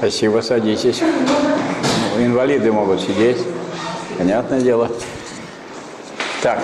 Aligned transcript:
Спасибо, 0.00 0.40
садитесь. 0.40 1.02
Ну, 2.16 2.24
инвалиды 2.24 2.72
могут 2.72 3.02
сидеть. 3.02 3.36
Понятное 4.16 4.62
дело. 4.62 4.88
Так, 6.42 6.58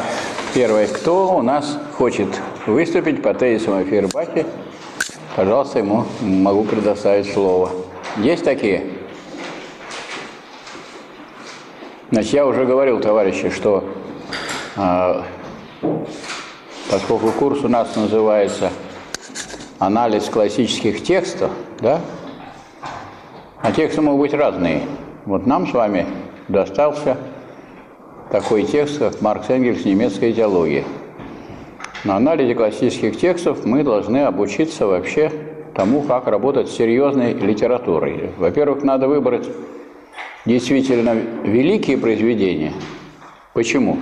первое. 0.55 0.87
Кто 0.87 1.37
у 1.37 1.43
нас 1.43 1.79
хочет 1.99 2.29
выступить 2.67 3.23
по 3.23 3.35
тезисам 3.35 3.85
Фейербахе? 3.85 4.47
Пожалуйста, 5.37 5.81
ему 5.81 6.07
могу 6.23 6.65
предоставить 6.65 7.31
слово. 7.31 7.73
Есть 8.17 8.43
такие? 8.43 8.87
Значит, 12.11 12.33
я 12.33 12.47
уже 12.47 12.65
говорил, 12.65 13.01
товарищи, 13.01 13.51
что 13.51 13.85
э, 14.77 15.23
поскольку 16.91 17.33
курс 17.33 17.63
у 17.63 17.69
нас 17.69 17.95
называется 17.97 18.71
анализ 19.79 20.25
классических 20.25 21.05
текстов, 21.05 21.51
да, 21.81 22.01
а 23.67 23.73
тексты 23.73 24.01
могут 24.01 24.21
быть 24.21 24.33
разные. 24.33 24.83
Вот 25.25 25.45
нам 25.45 25.67
с 25.67 25.73
вами 25.73 26.07
достался 26.47 27.17
такой 28.31 28.63
текст, 28.63 29.01
как 29.01 29.21
Маркс 29.21 29.51
Энгельс 29.51 29.85
«Немецкая 29.85 30.31
идеология». 30.31 30.85
На 32.05 32.15
анализе 32.15 32.55
классических 32.55 33.19
текстов 33.19 33.65
мы 33.65 33.83
должны 33.83 34.19
обучиться 34.19 34.87
вообще 34.87 35.33
тому, 35.75 36.03
как 36.03 36.29
работать 36.29 36.69
с 36.69 36.77
серьезной 36.77 37.33
литературой. 37.35 38.31
Во-первых, 38.39 38.85
надо 38.85 39.09
выбрать 39.09 39.49
действительно 40.45 41.17
великие 41.43 41.99
произведения. 41.99 42.73
Почему? 43.53 43.99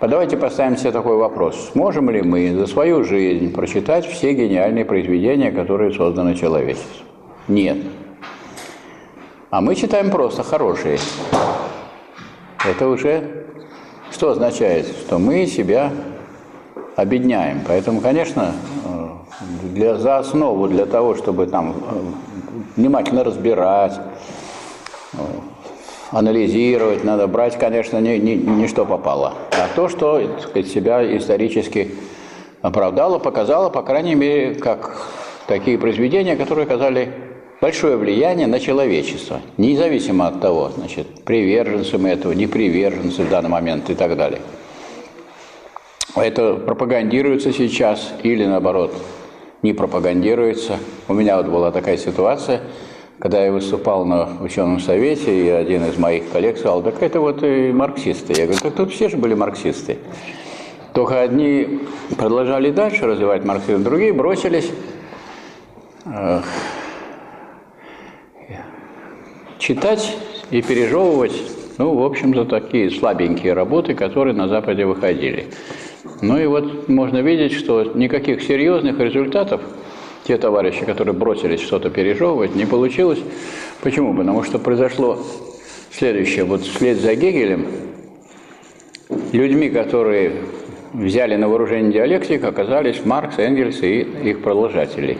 Давайте 0.00 0.38
поставим 0.38 0.78
себе 0.78 0.92
такой 0.92 1.18
вопрос. 1.18 1.72
Сможем 1.72 2.08
ли 2.08 2.22
мы 2.22 2.54
за 2.54 2.66
свою 2.66 3.04
жизнь 3.04 3.52
прочитать 3.52 4.06
все 4.06 4.32
гениальные 4.32 4.86
произведения, 4.86 5.50
которые 5.50 5.92
созданы 5.92 6.34
человечеством? 6.34 7.06
Нет. 7.48 7.76
А 9.48 9.60
мы 9.60 9.76
читаем 9.76 10.10
просто 10.10 10.42
хорошие. 10.42 10.98
Это 12.64 12.88
уже 12.88 13.44
что 14.10 14.30
означает? 14.30 14.86
Что 14.86 15.18
мы 15.18 15.46
себя 15.46 15.92
обедняем. 16.96 17.60
Поэтому, 17.66 18.00
конечно, 18.00 18.54
для, 19.62 19.96
за 19.96 20.18
основу 20.18 20.66
для 20.66 20.86
того, 20.86 21.14
чтобы 21.14 21.46
там 21.46 21.74
внимательно 22.76 23.22
разбирать, 23.22 24.00
анализировать, 26.10 27.04
надо 27.04 27.26
брать, 27.28 27.56
конечно, 27.58 28.00
не, 28.00 28.18
не, 28.18 28.34
не 28.36 28.66
что 28.66 28.84
попало, 28.84 29.34
а 29.52 29.68
то, 29.74 29.88
что 29.88 30.20
сказать, 30.40 30.68
себя 30.68 31.16
исторически 31.16 31.94
оправдало, 32.62 33.18
показало, 33.18 33.70
по 33.70 33.82
крайней 33.82 34.14
мере, 34.14 34.54
как 34.54 35.08
такие 35.46 35.78
произведения, 35.78 36.36
которые 36.36 36.64
оказали 36.64 37.12
большое 37.60 37.96
влияние 37.96 38.46
на 38.46 38.60
человечество, 38.60 39.40
независимо 39.56 40.28
от 40.28 40.40
того, 40.40 40.70
значит, 40.76 41.24
приверженцы 41.24 41.98
мы 41.98 42.10
этого, 42.10 42.32
не 42.32 42.46
приверженцы 42.46 43.22
в 43.22 43.28
данный 43.28 43.50
момент 43.50 43.90
и 43.90 43.94
так 43.94 44.16
далее. 44.16 44.40
Это 46.14 46.54
пропагандируется 46.54 47.52
сейчас 47.52 48.14
или 48.22 48.46
наоборот 48.46 48.94
не 49.62 49.72
пропагандируется. 49.72 50.78
У 51.08 51.14
меня 51.14 51.36
вот 51.36 51.46
была 51.46 51.70
такая 51.70 51.96
ситуация– 51.96 52.62
когда 53.18 53.44
я 53.44 53.50
выступал 53.50 54.04
на 54.04 54.28
ученом 54.40 54.78
совете, 54.78 55.46
и 55.46 55.48
один 55.48 55.84
из 55.86 55.96
моих 55.96 56.30
коллег 56.30 56.58
сказал, 56.58 56.82
так 56.82 57.02
это 57.02 57.20
вот 57.20 57.42
и 57.42 57.72
марксисты. 57.72 58.34
Я 58.34 58.44
говорю, 58.44 58.60
так 58.60 58.74
тут 58.74 58.92
все 58.92 59.08
же 59.08 59.16
были 59.16 59.34
марксисты. 59.34 59.98
Только 60.92 61.20
одни 61.20 61.80
продолжали 62.16 62.70
дальше 62.70 63.06
развивать 63.06 63.44
марксизм, 63.44 63.82
другие 63.82 64.12
бросились 64.12 64.70
читать 69.66 70.16
и 70.52 70.62
пережевывать, 70.62 71.32
ну, 71.78 71.94
в 71.94 72.04
общем-то, 72.04 72.44
такие 72.44 72.88
слабенькие 72.90 73.52
работы, 73.52 73.94
которые 73.94 74.32
на 74.32 74.46
Западе 74.46 74.86
выходили. 74.86 75.46
Ну 76.22 76.38
и 76.38 76.46
вот 76.46 76.88
можно 76.88 77.18
видеть, 77.18 77.52
что 77.52 77.82
никаких 77.82 78.42
серьезных 78.42 79.00
результатов 79.00 79.60
те 80.24 80.38
товарищи, 80.38 80.84
которые 80.84 81.14
бросились 81.14 81.60
что-то 81.60 81.90
пережевывать, 81.90 82.54
не 82.54 82.64
получилось. 82.64 83.18
Почему? 83.82 84.16
Потому 84.16 84.44
что 84.44 84.58
произошло 84.60 85.18
следующее. 85.90 86.44
Вот 86.44 86.62
вслед 86.62 86.98
за 86.98 87.16
Гегелем 87.16 87.66
людьми, 89.32 89.68
которые 89.68 90.32
взяли 90.92 91.34
на 91.34 91.48
вооружение 91.48 91.92
диалектик, 91.92 92.44
оказались 92.44 93.04
Маркс, 93.04 93.38
Энгельс 93.38 93.82
и 93.82 94.00
их 94.00 94.42
продолжатели. 94.42 95.18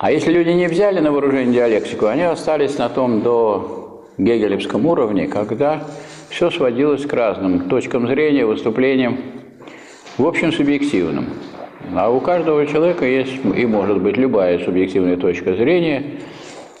А 0.00 0.10
если 0.10 0.32
люди 0.32 0.48
не 0.48 0.66
взяли 0.66 0.98
на 0.98 1.12
вооружение 1.12 1.52
диалектику, 1.52 2.06
они 2.06 2.22
остались 2.22 2.78
на 2.78 2.88
том 2.88 3.20
до 3.20 4.06
гегелевском 4.16 4.86
уровне, 4.86 5.28
когда 5.28 5.84
все 6.30 6.50
сводилось 6.50 7.04
к 7.04 7.12
разным 7.12 7.68
точкам 7.68 8.08
зрения, 8.08 8.46
выступлениям, 8.46 9.18
в 10.16 10.26
общем, 10.26 10.52
субъективным. 10.52 11.26
А 11.94 12.08
у 12.08 12.18
каждого 12.20 12.66
человека 12.66 13.04
есть 13.04 13.44
и 13.54 13.66
может 13.66 14.00
быть 14.00 14.16
любая 14.16 14.58
субъективная 14.64 15.18
точка 15.18 15.54
зрения, 15.54 16.02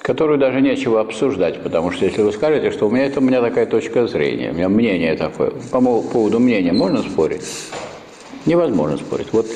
которую 0.00 0.38
даже 0.38 0.62
нечего 0.62 0.98
обсуждать, 1.02 1.62
потому 1.62 1.90
что 1.90 2.06
если 2.06 2.22
вы 2.22 2.32
скажете, 2.32 2.70
что 2.70 2.88
у 2.88 2.90
меня 2.90 3.04
это 3.04 3.20
у 3.20 3.22
меня 3.22 3.42
такая 3.42 3.66
точка 3.66 4.06
зрения, 4.06 4.50
у 4.50 4.54
меня 4.54 4.70
мнение 4.70 5.14
такое, 5.14 5.52
по 5.70 5.78
поводу 5.78 6.38
мнения 6.38 6.72
можно 6.72 7.02
спорить? 7.02 7.42
Невозможно 8.46 8.96
спорить. 8.96 9.26
Вот 9.32 9.46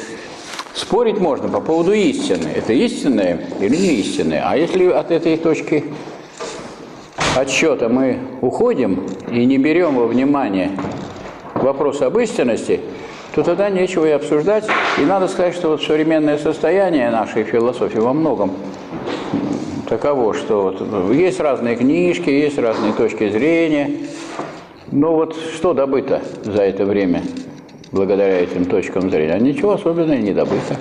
спорить 0.75 1.19
можно 1.19 1.49
по 1.49 1.61
поводу 1.61 1.93
истины. 1.93 2.49
Это 2.55 2.73
истинное 2.73 3.41
или 3.61 3.77
не 3.77 3.95
истинное. 4.01 4.43
А 4.45 4.57
если 4.57 4.87
от 4.87 5.11
этой 5.11 5.37
точки 5.37 5.85
отсчета 7.37 7.89
мы 7.89 8.19
уходим 8.43 9.07
и 9.31 9.45
не 9.45 9.59
берем 9.59 9.97
во 9.97 10.07
внимание 10.07 10.71
вопрос 11.55 12.03
об 12.03 12.19
истинности– 12.19 12.81
то 13.35 13.43
тогда 13.43 13.69
нечего 13.69 14.07
и 14.07 14.11
обсуждать. 14.11 14.65
И 14.99 15.03
надо 15.03 15.27
сказать, 15.29 15.55
что 15.55 15.71
вот 15.71 15.83
современное 15.83 16.39
состояние 16.39 17.11
нашей 17.11 17.43
философии 17.43 17.99
во 17.99 18.13
многом 18.13 18.53
таково, 19.89 20.35
что 20.35 20.63
вот 20.63 21.13
есть 21.13 21.41
разные 21.41 21.77
книжки, 21.77 22.31
есть 22.31 22.59
разные 22.59 22.93
точки 22.93 23.29
зрения. 23.29 23.91
Но 24.93 25.15
вот 25.15 25.37
что 25.55 25.75
добыто 25.75 26.23
за 26.45 26.63
это 26.63 26.85
время 26.85 27.23
благодаря 27.95 28.41
этим 28.41 28.67
точкам 28.67 29.11
зрения? 29.11 29.39
Ничего 29.39 29.73
особенного 29.73 30.19
не 30.19 30.33
добыто. 30.33 30.77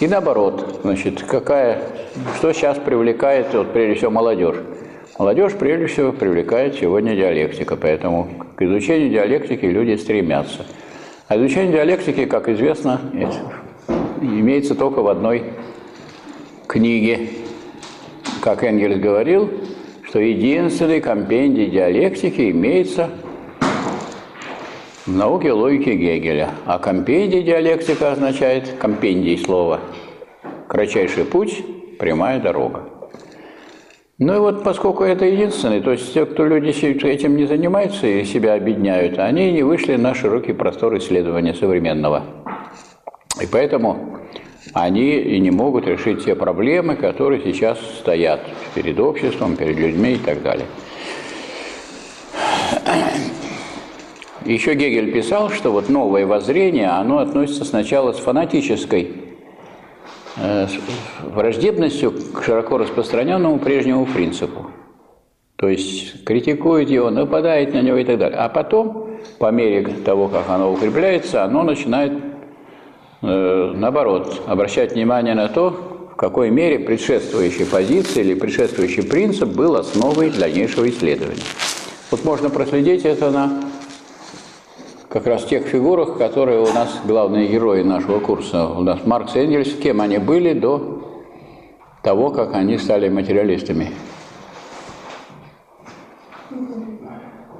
И 0.00 0.08
наоборот, 0.08 0.80
значит, 0.82 1.22
какая, 1.22 1.80
что 2.38 2.52
сейчас 2.52 2.78
привлекает, 2.78 3.54
вот, 3.54 3.72
прежде 3.72 3.94
всего, 3.94 4.10
молодежь? 4.10 4.56
Молодежь, 5.18 5.52
прежде 5.52 5.86
всего, 5.86 6.12
привлекает 6.12 6.74
сегодня 6.74 7.14
диалектика, 7.14 7.76
поэтому 7.76 8.28
к 8.56 8.62
изучению 8.62 9.10
диалектики 9.10 9.66
люди 9.66 9.96
стремятся– 9.96 10.66
а 11.28 11.36
изучение 11.36 11.72
диалектики, 11.72 12.24
как 12.24 12.48
известно, 12.48 13.02
имеется 14.22 14.74
только 14.74 15.02
в 15.02 15.08
одной 15.08 15.44
книге. 16.66 17.28
Как 18.40 18.64
Энгельс 18.64 18.98
говорил, 18.98 19.50
что 20.04 20.20
единственный 20.20 21.02
компендий 21.02 21.66
диалектики 21.66 22.50
имеется 22.50 23.10
в 25.08 25.16
науке 25.16 25.52
логики 25.52 25.88
Гегеля. 25.88 26.50
А 26.66 26.78
компендий 26.78 27.42
диалектика 27.42 28.12
означает 28.12 28.74
компендий 28.78 29.38
слова. 29.38 29.80
Кратчайший 30.68 31.24
путь, 31.24 31.64
прямая 31.98 32.40
дорога. 32.40 32.82
Ну 34.18 34.36
и 34.36 34.38
вот 34.38 34.64
поскольку 34.64 35.04
это 35.04 35.24
единственный, 35.24 35.80
то 35.80 35.92
есть 35.92 36.12
те, 36.12 36.26
кто 36.26 36.44
люди 36.44 36.68
этим 37.06 37.36
не 37.36 37.46
занимаются 37.46 38.06
и 38.06 38.24
себя 38.24 38.54
объединяют, 38.54 39.18
они 39.18 39.52
не 39.52 39.62
вышли 39.62 39.96
на 39.96 40.12
широкий 40.14 40.52
простор 40.52 40.98
исследования 40.98 41.54
современного. 41.54 42.24
И 43.40 43.46
поэтому 43.50 44.18
они 44.74 45.14
и 45.14 45.40
не 45.40 45.50
могут 45.50 45.86
решить 45.86 46.24
те 46.24 46.34
проблемы, 46.34 46.96
которые 46.96 47.42
сейчас 47.42 47.78
стоят 48.00 48.40
перед 48.74 49.00
обществом, 49.00 49.56
перед 49.56 49.78
людьми 49.78 50.14
и 50.14 50.18
так 50.18 50.42
далее. 50.42 50.66
Еще 54.48 54.74
Гегель 54.74 55.12
писал, 55.12 55.50
что 55.50 55.70
вот 55.70 55.88
новое 55.88 56.26
воззрение, 56.26 56.88
оно 56.88 57.18
относится 57.18 57.64
сначала 57.64 58.12
с 58.12 58.18
фанатической 58.18 59.28
Э, 60.40 60.68
враждебностью 61.22 62.12
к 62.12 62.44
широко 62.44 62.78
распространенному 62.78 63.58
прежнему 63.58 64.06
принципу. 64.06 64.70
То 65.56 65.68
есть 65.68 66.24
критикует 66.24 66.88
его, 66.90 67.10
нападает 67.10 67.74
на 67.74 67.82
него 67.82 67.96
и 67.96 68.04
так 68.04 68.18
далее. 68.18 68.38
А 68.38 68.48
потом, 68.48 69.18
по 69.40 69.50
мере 69.50 69.82
того, 70.04 70.28
как 70.28 70.48
оно 70.48 70.72
укрепляется, 70.72 71.42
оно 71.42 71.64
начинает, 71.64 72.12
э, 73.22 73.72
наоборот, 73.74 74.42
обращать 74.46 74.92
внимание 74.92 75.34
на 75.34 75.48
то, 75.48 75.70
в 76.12 76.14
какой 76.14 76.50
мере 76.50 76.78
предшествующая 76.78 77.66
позиция 77.66 78.22
или 78.22 78.34
предшествующий 78.34 79.02
принцип 79.02 79.48
был 79.48 79.74
основой 79.74 80.30
дальнейшего 80.30 80.88
исследования. 80.88 81.42
Вот 82.12 82.24
можно 82.24 82.48
проследить 82.48 83.04
это 83.04 83.30
на 83.32 83.60
как 85.08 85.26
раз 85.26 85.44
тех 85.44 85.64
фигурах, 85.64 86.18
которые 86.18 86.60
у 86.60 86.72
нас 86.72 87.00
главные 87.04 87.48
герои 87.48 87.82
нашего 87.82 88.20
курса. 88.20 88.66
У 88.68 88.82
нас 88.82 89.00
Маркс 89.06 89.36
и 89.36 89.40
Энгельс, 89.40 89.74
кем 89.74 90.00
они 90.00 90.18
были 90.18 90.52
до 90.52 91.02
того, 92.02 92.30
как 92.30 92.54
они 92.54 92.76
стали 92.78 93.08
материалистами. 93.08 93.90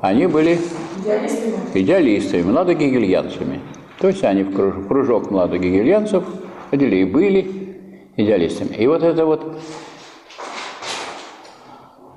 Они 0.01 0.27
были 0.27 0.59
идеалистами, 1.01 1.55
идеалистами 1.75 2.43
младогегельянцами. 2.43 3.61
То 3.99 4.09
есть 4.09 4.23
они 4.23 4.45
в 4.45 4.55
кружок, 4.55 4.87
кружок 4.87 5.31
младогегельянцев 5.31 6.25
ходили 6.71 6.97
и 6.97 7.05
были 7.05 7.79
идеалистами. 8.17 8.77
И 8.77 8.87
вот 8.87 9.03
это 9.03 9.25
вот 9.25 9.57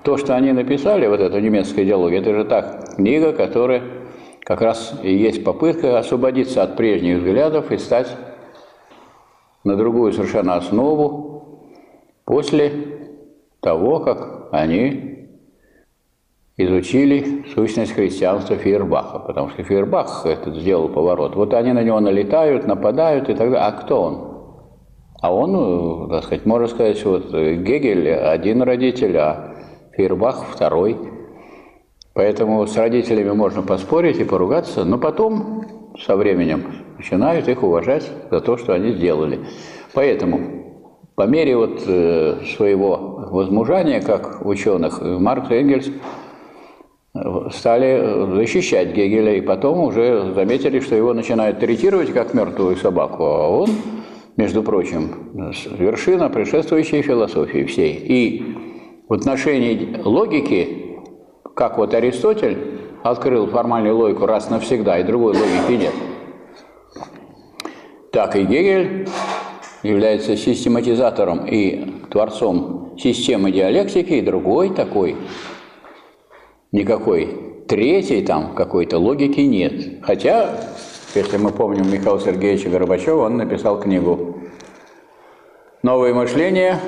то, 0.04 0.18
что 0.18 0.36
они 0.36 0.52
написали, 0.52 1.08
вот 1.08 1.22
эту 1.22 1.40
немецкую 1.40 1.86
идеологию, 1.86 2.22
это 2.22 2.34
же 2.34 2.46
та 2.46 2.62
книга, 2.96 3.34
которая 3.34 3.82
как 4.52 4.60
раз 4.60 5.00
и 5.02 5.16
есть 5.16 5.46
попытка 5.46 5.98
освободиться 5.98 6.62
от 6.62 6.76
прежних 6.76 7.20
взглядов 7.20 7.72
и 7.72 7.78
стать 7.78 8.18
на 9.64 9.78
другую 9.78 10.12
совершенно 10.12 10.56
основу 10.56 11.70
после 12.26 12.74
того, 13.62 14.02
как 14.02 14.50
они 14.52 15.30
изучили 16.58 17.46
сущность 17.56 17.94
христианства 17.94 18.58
Фейербаха, 18.58 19.20
потому 19.20 19.52
что 19.52 19.64
Фейербах 19.64 20.26
этот 20.26 20.58
сделал 20.58 20.90
поворот. 20.90 21.34
Вот 21.38 21.54
они 21.54 21.72
на 21.72 21.82
него 21.82 22.02
налетают, 22.02 22.68
нападают 22.68 23.30
и 23.30 23.34
так 23.34 23.52
далее. 23.52 23.66
А 23.66 23.72
кто 23.72 24.02
он? 24.02 24.32
А 25.22 25.34
он, 25.34 26.10
так 26.10 26.26
сказать, 26.26 26.46
можно 26.46 26.68
сказать, 26.68 27.02
вот 27.06 27.32
Гегель 27.32 28.12
один 28.12 28.64
родитель, 28.64 29.18
а 29.18 29.56
Фейербах 29.94 30.46
второй. 30.48 31.11
Поэтому 32.14 32.66
с 32.68 32.76
родителями 32.76 33.32
можно 33.32 33.62
поспорить 33.62 34.20
и 34.20 34.26
поругаться, 34.26 34.84
но 34.84 34.98
потом, 34.98 35.66
со 36.06 36.16
временем, 36.16 36.66
начинают 36.98 37.48
их 37.48 37.64
уважать 37.64 38.10
за 38.30 38.42
то, 38.42 38.58
что 38.58 38.74
они 38.74 38.92
сделали. 38.92 39.40
Поэтому 39.94 40.40
по 41.16 41.24
мере 41.24 41.56
вот 41.56 41.84
э, 41.88 42.38
своего 42.56 43.28
возмужания, 43.32 44.02
как 44.02 44.46
ученых, 44.46 45.02
Маркс 45.02 45.52
и 45.52 45.56
Энгельс 45.56 45.90
стали 47.54 48.36
защищать 48.36 48.94
Гегеля, 48.94 49.36
и 49.36 49.42
потом 49.42 49.82
уже 49.82 50.32
заметили, 50.34 50.80
что 50.80 50.96
его 50.96 51.14
начинают 51.14 51.60
третировать 51.60 52.14
как 52.14 52.34
мертвую 52.34 52.78
собаку, 52.78 53.24
а 53.24 53.50
он, 53.50 53.70
между 54.38 54.64
прочим, 54.64 55.10
вершина 55.78 56.30
предшествующей 56.30 57.02
философии 57.02 57.66
всей. 57.66 57.94
И 57.94 58.56
в 59.10 59.14
отношении 59.14 59.98
логики, 60.04 60.91
как 61.62 61.78
вот 61.78 61.94
Аристотель 61.94 62.80
открыл 63.04 63.46
формальную 63.46 63.96
логику 63.96 64.26
раз 64.26 64.50
навсегда, 64.50 64.98
и 64.98 65.04
другой 65.04 65.38
логики 65.38 65.74
нет, 65.74 65.94
так 68.12 68.36
и 68.36 68.46
Гегель 68.46 69.08
является 69.84 70.36
систематизатором 70.38 71.46
и 71.46 72.08
творцом 72.10 72.98
системы 72.98 73.52
диалектики, 73.52 74.14
и 74.14 74.22
другой 74.22 74.72
такой, 74.72 75.16
никакой 76.72 77.64
третьей 77.68 78.26
там 78.26 78.56
какой-то 78.56 78.98
логики 78.98 79.42
нет. 79.42 80.02
Хотя, 80.02 80.56
если 81.14 81.38
мы 81.38 81.52
помним 81.52 81.94
Михаила 81.94 82.20
Сергеевича 82.20 82.72
Горбачева, 82.72 83.26
он 83.26 83.38
написал 83.38 83.80
книгу 83.80 84.40
«Новое 85.84 86.16
мышление 86.16 86.80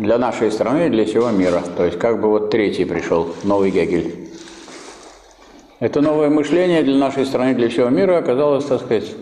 для 0.00 0.18
нашей 0.18 0.50
страны 0.50 0.86
и 0.86 0.90
для 0.90 1.04
всего 1.04 1.30
мира». 1.30 1.62
То 1.76 1.84
есть 1.84 1.98
как 1.98 2.20
бы 2.20 2.28
вот 2.28 2.50
третий 2.50 2.84
пришел, 2.84 3.28
новый 3.44 3.70
Гегель. 3.70 4.28
Это 5.78 6.00
новое 6.00 6.28
мышление 6.28 6.82
для 6.82 6.96
нашей 6.96 7.24
страны 7.24 7.52
и 7.52 7.54
для 7.54 7.68
всего 7.68 7.88
мира 7.88 8.18
оказалось, 8.18 8.64
так 8.64 8.80
сказать, 8.80 9.14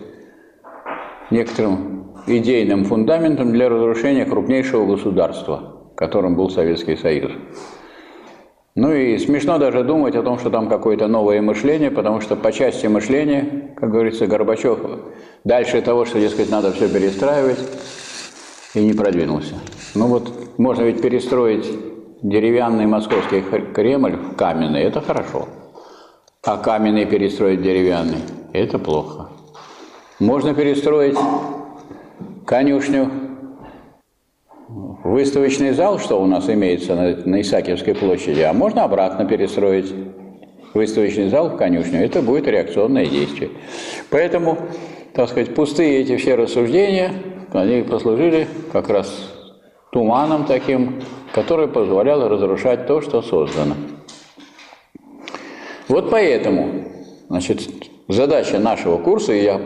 некоторым 1.31 2.15
идейным 2.27 2.85
фундаментом 2.85 3.53
для 3.53 3.69
разрушения 3.69 4.25
крупнейшего 4.25 4.87
государства, 4.87 5.93
которым 5.95 6.35
был 6.35 6.51
Советский 6.51 6.97
Союз. 6.97 7.33
Ну 8.75 8.93
и 8.93 9.19
смешно 9.19 9.59
даже 9.59 9.83
думать 9.83 10.15
о 10.15 10.23
том, 10.23 10.39
что 10.39 10.51
там 10.51 10.69
какое-то 10.69 11.09
новое 11.09 11.43
мышление, 11.43 11.91
потому 11.91 12.21
что 12.21 12.37
по 12.37 12.53
части 12.53 12.87
мышления, 12.87 13.75
как 13.77 13.91
говорится, 13.91 14.27
Горбачев 14.27 14.79
дальше 15.45 15.83
того, 15.83 16.05
что, 16.05 16.21
дескать, 16.21 16.51
надо 16.51 16.73
все 16.73 16.89
перестраивать, 16.89 17.59
и 18.75 18.81
не 18.81 18.93
продвинулся. 18.93 19.55
Ну 19.99 20.07
вот 20.07 20.31
можно 20.59 20.85
ведь 20.85 21.03
перестроить 21.03 21.69
деревянный 22.23 22.87
московский 22.87 23.43
Кремль 23.75 24.15
в 24.15 24.37
каменный, 24.37 24.83
это 24.83 25.01
хорошо. 25.01 25.49
А 26.45 26.57
каменный 26.57 27.05
перестроить 27.05 27.63
деревянный, 27.63 28.19
это 28.53 28.79
плохо. 28.79 29.31
Можно 30.21 30.55
перестроить 30.55 31.19
конюшню, 32.47 33.11
выставочный 35.03 35.73
зал, 35.73 35.99
что 35.99 36.23
у 36.23 36.27
нас 36.27 36.49
имеется 36.49 36.95
на, 36.95 37.17
на 37.17 37.41
Исаакиевской 37.41 37.97
площади, 37.97 38.43
а 38.43 38.53
можно 38.53 38.85
обратно 38.85 39.25
перестроить 39.25 39.93
выставочный 40.75 41.29
зал 41.29 41.49
в 41.49 41.57
конюшню. 41.57 42.05
Это 42.05 42.23
будет 42.23 42.47
реакционное 42.47 43.07
действие. 43.07 43.51
Поэтому, 44.11 44.59
так 45.13 45.29
сказать, 45.29 45.57
пустые 45.57 46.03
эти 46.03 46.17
все 46.19 46.37
рассуждения, 46.37 47.15
они 47.53 47.83
послужили 47.83 48.47
как 48.71 48.91
раз 48.91 49.38
туманом 49.93 50.45
таким, 50.45 51.03
который 51.33 51.69
позволял 51.69 52.29
разрушать 52.29 52.87
то, 52.87 53.01
что 53.01 53.23
создано. 53.23 53.75
Вот 55.89 56.11
поэтому, 56.11 56.85
значит, 57.29 57.69
задача 58.09 58.59
нашего 58.59 58.99
курса, 58.99 59.33
и 59.33 59.43
я 59.43 59.61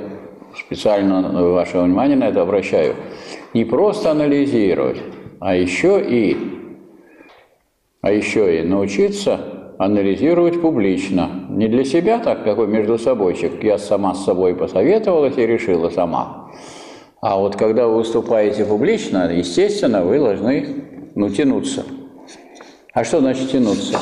специально 0.57 1.23
ваше 1.53 1.79
внимание 1.79 2.17
на 2.17 2.29
это 2.29 2.43
обращаю, 2.43 2.95
не 3.55 3.65
просто 3.65 4.11
анализировать, 4.11 4.99
а 5.41 5.57
еще 5.57 6.01
и, 6.01 6.37
а 8.01 8.13
еще 8.13 8.61
и 8.61 8.63
научиться 8.63 9.75
анализировать 9.79 10.61
публично. 10.61 11.47
Не 11.49 11.67
для 11.67 11.85
себя 11.85 12.19
так, 12.19 12.45
какой 12.45 12.69
между 12.69 12.99
собойчик, 12.99 13.63
я 13.65 13.79
сама 13.79 14.15
с 14.15 14.25
собой 14.25 14.55
посоветовалась 14.55 15.37
и 15.39 15.47
решила 15.47 15.89
сама. 15.91 16.51
А 17.23 17.37
вот 17.37 17.55
когда 17.55 17.87
вы 17.87 17.99
выступаете 17.99 18.65
публично, 18.65 19.31
естественно, 19.33 20.03
вы 20.03 20.19
должны 20.19 20.67
ну, 21.15 21.31
тянуться. 21.31 21.85
А 22.93 23.05
что 23.05 23.21
значит 23.21 23.53
тянуться? 23.53 23.97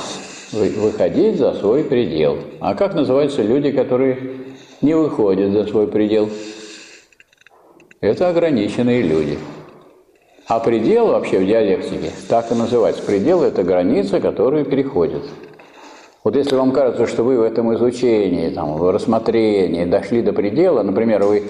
Выходить 0.53 1.37
за 1.37 1.53
свой 1.53 1.85
предел. 1.85 2.39
А 2.61 2.75
как 2.75 2.95
называются 2.95 3.43
люди, 3.43 3.73
которые 3.73 4.19
не 4.81 4.95
выходят 4.95 5.53
за 5.53 5.67
свой 5.67 5.87
предел. 5.87 6.31
Это 8.01 8.31
ограниченные 8.31 9.03
люди. 9.03 9.39
А 10.47 10.59
предел 10.59 11.09
вообще 11.09 11.41
в 11.41 11.47
диалектике 11.47 12.13
так 12.27 12.51
и 12.51 12.55
называется. 12.55 13.03
Предел– 13.03 13.43
это 13.45 13.63
граница, 13.63 14.21
которую 14.21 14.65
переходит. 14.65 15.25
Вот 16.25 16.37
если 16.37 16.57
вам 16.57 16.73
кажется, 16.73 17.07
что 17.07 17.23
вы 17.23 17.37
в 17.37 17.43
этом 17.43 17.75
изучении, 17.75 18.49
там, 18.49 18.79
в 18.79 18.91
рассмотрении 18.91 19.85
дошли 19.85 20.23
до 20.23 20.33
предела, 20.33 20.83
например, 20.83 21.25
вы 21.25 21.43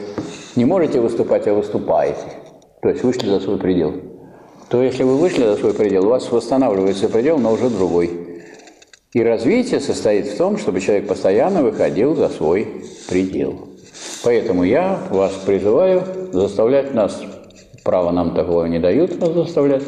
не 0.56 0.64
можете 0.64 1.00
выступать, 1.00 1.46
а 1.46 1.54
выступаете, 1.54 2.20
то 2.82 2.88
есть 2.88 3.02
вышли 3.02 3.28
за 3.28 3.40
свой 3.40 3.58
предел, 3.58 3.94
то 4.68 4.82
если 4.82 5.02
вы 5.02 5.16
вышли 5.16 5.42
за 5.44 5.56
свой 5.56 5.74
предел, 5.74 6.06
у 6.06 6.10
вас 6.10 6.30
восстанавливается 6.30 7.08
предел, 7.08 7.38
но 7.38 7.52
уже 7.52 7.68
другой. 7.68 8.10
И 9.12 9.22
развитие 9.22 9.80
состоит 9.80 10.28
в 10.28 10.36
том, 10.36 10.56
чтобы 10.56 10.80
человек 10.80 11.08
постоянно 11.08 11.62
выходил 11.62 12.14
за 12.14 12.28
свой 12.28 12.84
предел. 13.08 13.68
Поэтому 14.22 14.62
я 14.62 15.00
вас 15.10 15.32
призываю 15.44 16.04
заставлять 16.32 16.94
нас, 16.94 17.20
право 17.82 18.12
нам 18.12 18.34
такого 18.34 18.66
не 18.66 18.78
дают 18.78 19.18
нас 19.20 19.32
заставлять. 19.32 19.82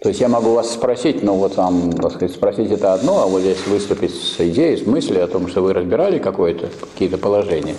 То 0.00 0.10
есть 0.10 0.20
я 0.20 0.28
могу 0.28 0.52
вас 0.52 0.72
спросить, 0.72 1.24
но 1.24 1.34
вот 1.34 1.56
вам, 1.56 1.92
так 1.92 2.12
сказать, 2.12 2.30
спросить 2.30 2.70
это 2.70 2.92
одно, 2.92 3.22
а 3.22 3.26
вот 3.26 3.40
здесь 3.40 3.66
выступить 3.66 4.14
с 4.14 4.38
идеей, 4.38 4.76
с 4.76 4.86
мыслью 4.86 5.24
о 5.24 5.26
том, 5.26 5.48
что 5.48 5.62
вы 5.62 5.72
разбирали 5.72 6.20
какое-то, 6.20 6.68
какие-то 6.92 7.18
положения. 7.18 7.74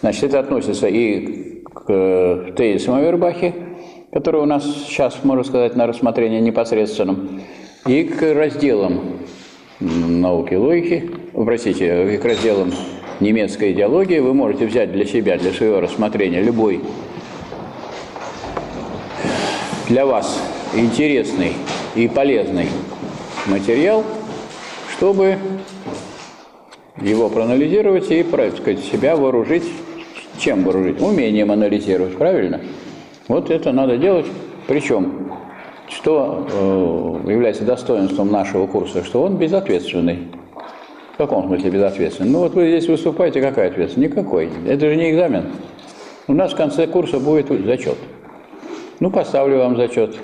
Значит, 0.00 0.24
это 0.24 0.40
относится 0.40 0.86
и 0.88 1.62
к 1.64 2.52
тезисам 2.56 2.94
о 2.94 3.00
Вербахе, 3.00 3.54
который 4.12 4.40
у 4.40 4.46
нас 4.46 4.64
сейчас, 4.64 5.24
можно 5.24 5.44
сказать, 5.44 5.76
на 5.76 5.86
рассмотрение 5.86 6.40
непосредственном, 6.40 7.40
и 7.86 8.04
к 8.04 8.34
разделам 8.34 9.18
науки 9.80 10.54
логики, 10.54 11.10
простите, 11.32 12.18
к 12.18 12.24
разделам 12.24 12.72
немецкой 13.20 13.72
идеологии, 13.72 14.18
вы 14.18 14.34
можете 14.34 14.66
взять 14.66 14.92
для 14.92 15.04
себя, 15.06 15.38
для 15.38 15.52
своего 15.52 15.80
рассмотрения 15.80 16.42
любой 16.42 16.82
для 19.88 20.04
вас 20.04 20.40
интересный 20.74 21.52
и 21.94 22.08
полезный 22.08 22.68
материал, 23.46 24.04
чтобы 24.96 25.38
его 27.00 27.28
проанализировать 27.28 28.10
и, 28.10 28.22
так 28.24 28.56
сказать, 28.56 28.80
себя 28.80 29.16
вооружить. 29.16 29.64
Чем 30.38 30.64
вооружить? 30.64 31.00
Умением 31.00 31.50
анализировать, 31.50 32.16
правильно? 32.16 32.60
Вот 33.28 33.50
это 33.50 33.72
надо 33.72 33.96
делать. 33.96 34.26
Причем 34.66 35.26
что 35.88 37.22
э, 37.24 37.30
является 37.30 37.64
достоинством 37.64 38.30
нашего 38.30 38.66
курса, 38.66 39.04
что 39.04 39.22
он 39.22 39.36
безответственный. 39.36 40.28
В 41.14 41.16
каком 41.16 41.46
смысле 41.46 41.70
безответственный? 41.70 42.30
Ну 42.30 42.40
вот 42.40 42.54
вы 42.54 42.68
здесь 42.68 42.88
выступаете, 42.88 43.40
какая 43.40 43.68
ответственность? 43.68 44.12
Никакой. 44.12 44.50
Это 44.66 44.88
же 44.88 44.96
не 44.96 45.12
экзамен. 45.12 45.52
У 46.26 46.34
нас 46.34 46.52
в 46.52 46.56
конце 46.56 46.86
курса 46.86 47.20
будет 47.20 47.48
зачет. 47.64 47.96
Ну, 48.98 49.10
поставлю 49.10 49.58
вам 49.58 49.76
зачет. 49.76 50.16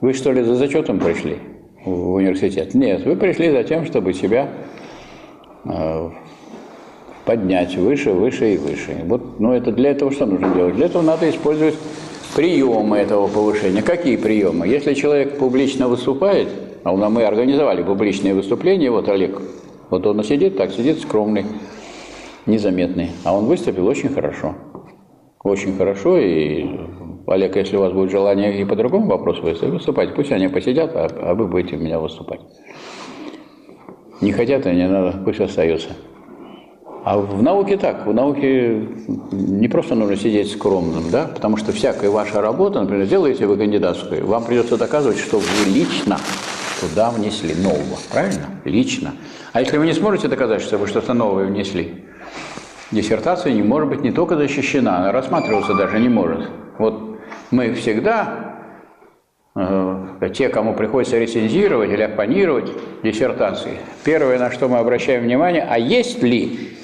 Вы 0.00 0.12
что 0.14 0.32
ли 0.32 0.42
за 0.42 0.54
зачетом 0.54 0.98
пришли 0.98 1.38
в 1.84 2.14
университет? 2.14 2.74
Нет, 2.74 3.04
вы 3.04 3.16
пришли 3.16 3.50
за 3.50 3.64
тем, 3.64 3.86
чтобы 3.86 4.14
себя 4.14 4.48
э, 5.64 6.10
поднять 7.28 7.76
выше, 7.76 8.12
выше 8.12 8.54
и 8.54 8.56
выше. 8.56 9.02
Вот, 9.04 9.38
ну 9.38 9.52
это 9.52 9.70
для 9.70 9.90
этого 9.90 10.10
что 10.10 10.24
нужно 10.24 10.48
делать? 10.54 10.76
Для 10.76 10.86
этого 10.86 11.02
надо 11.02 11.28
использовать 11.28 11.74
приемы 12.34 12.96
этого 12.96 13.28
повышения. 13.28 13.82
Какие 13.82 14.16
приемы? 14.16 14.66
Если 14.66 14.94
человек 14.94 15.36
публично 15.36 15.88
выступает, 15.88 16.48
а 16.84 16.94
мы 16.94 17.24
организовали 17.24 17.82
публичные 17.82 18.32
выступления, 18.32 18.90
вот 18.90 19.10
Олег, 19.10 19.42
вот 19.90 20.06
он 20.06 20.24
сидит 20.24 20.56
так, 20.56 20.70
сидит 20.70 21.00
скромный, 21.00 21.44
незаметный, 22.46 23.10
а 23.24 23.36
он 23.36 23.44
выступил 23.44 23.86
очень 23.86 24.08
хорошо. 24.08 24.54
Очень 25.44 25.76
хорошо, 25.76 26.16
и 26.16 26.64
Олег, 27.26 27.56
если 27.56 27.76
у 27.76 27.80
вас 27.80 27.92
будет 27.92 28.10
желание 28.10 28.58
и 28.58 28.64
по 28.64 28.74
другому 28.74 29.06
вопросу 29.06 29.42
выступать, 29.42 30.14
пусть 30.14 30.32
они 30.32 30.48
посидят, 30.48 30.96
а, 30.96 31.08
а 31.20 31.34
вы 31.34 31.46
будете 31.46 31.76
у 31.76 31.78
меня 31.78 32.00
выступать. 32.00 32.40
Не 34.22 34.32
хотят, 34.32 34.66
и 34.66 34.70
не 34.70 34.88
надо, 34.88 35.22
пусть 35.22 35.40
остаются. 35.40 35.90
А 37.04 37.18
в 37.18 37.42
науке 37.42 37.76
так, 37.76 38.06
в 38.06 38.12
науке 38.12 38.86
не 39.32 39.68
просто 39.68 39.94
нужно 39.94 40.16
сидеть 40.16 40.50
скромным, 40.50 41.10
да, 41.10 41.26
потому 41.32 41.56
что 41.56 41.72
всякая 41.72 42.10
ваша 42.10 42.40
работа, 42.40 42.80
например, 42.80 43.06
делаете 43.06 43.46
вы 43.46 43.56
кандидатскую, 43.56 44.26
вам 44.26 44.44
придется 44.44 44.76
доказывать, 44.76 45.18
что 45.18 45.38
вы 45.38 45.72
лично 45.72 46.18
туда 46.80 47.10
внесли 47.10 47.54
нового, 47.54 47.98
правильно? 48.10 48.46
Лично. 48.64 49.12
А 49.52 49.60
если 49.60 49.78
вы 49.78 49.86
не 49.86 49.94
сможете 49.94 50.28
доказать, 50.28 50.60
что 50.60 50.76
вы 50.78 50.86
что-то 50.86 51.14
новое 51.14 51.46
внесли, 51.46 52.04
диссертация 52.90 53.52
не 53.52 53.62
может 53.62 53.88
быть 53.88 54.02
не 54.02 54.12
только 54.12 54.36
защищена, 54.36 54.98
она 54.98 55.12
рассматриваться 55.12 55.74
даже 55.74 55.98
не 55.98 56.08
может. 56.08 56.48
Вот 56.78 57.18
мы 57.50 57.72
всегда, 57.74 58.54
э, 59.54 60.30
те, 60.34 60.48
кому 60.48 60.74
приходится 60.74 61.18
рецензировать 61.18 61.90
или 61.90 62.02
оппонировать 62.02 62.70
диссертации, 63.02 63.78
первое, 64.04 64.38
на 64.38 64.50
что 64.50 64.68
мы 64.68 64.78
обращаем 64.78 65.22
внимание, 65.22 65.66
а 65.68 65.78
есть 65.78 66.22
ли 66.22 66.77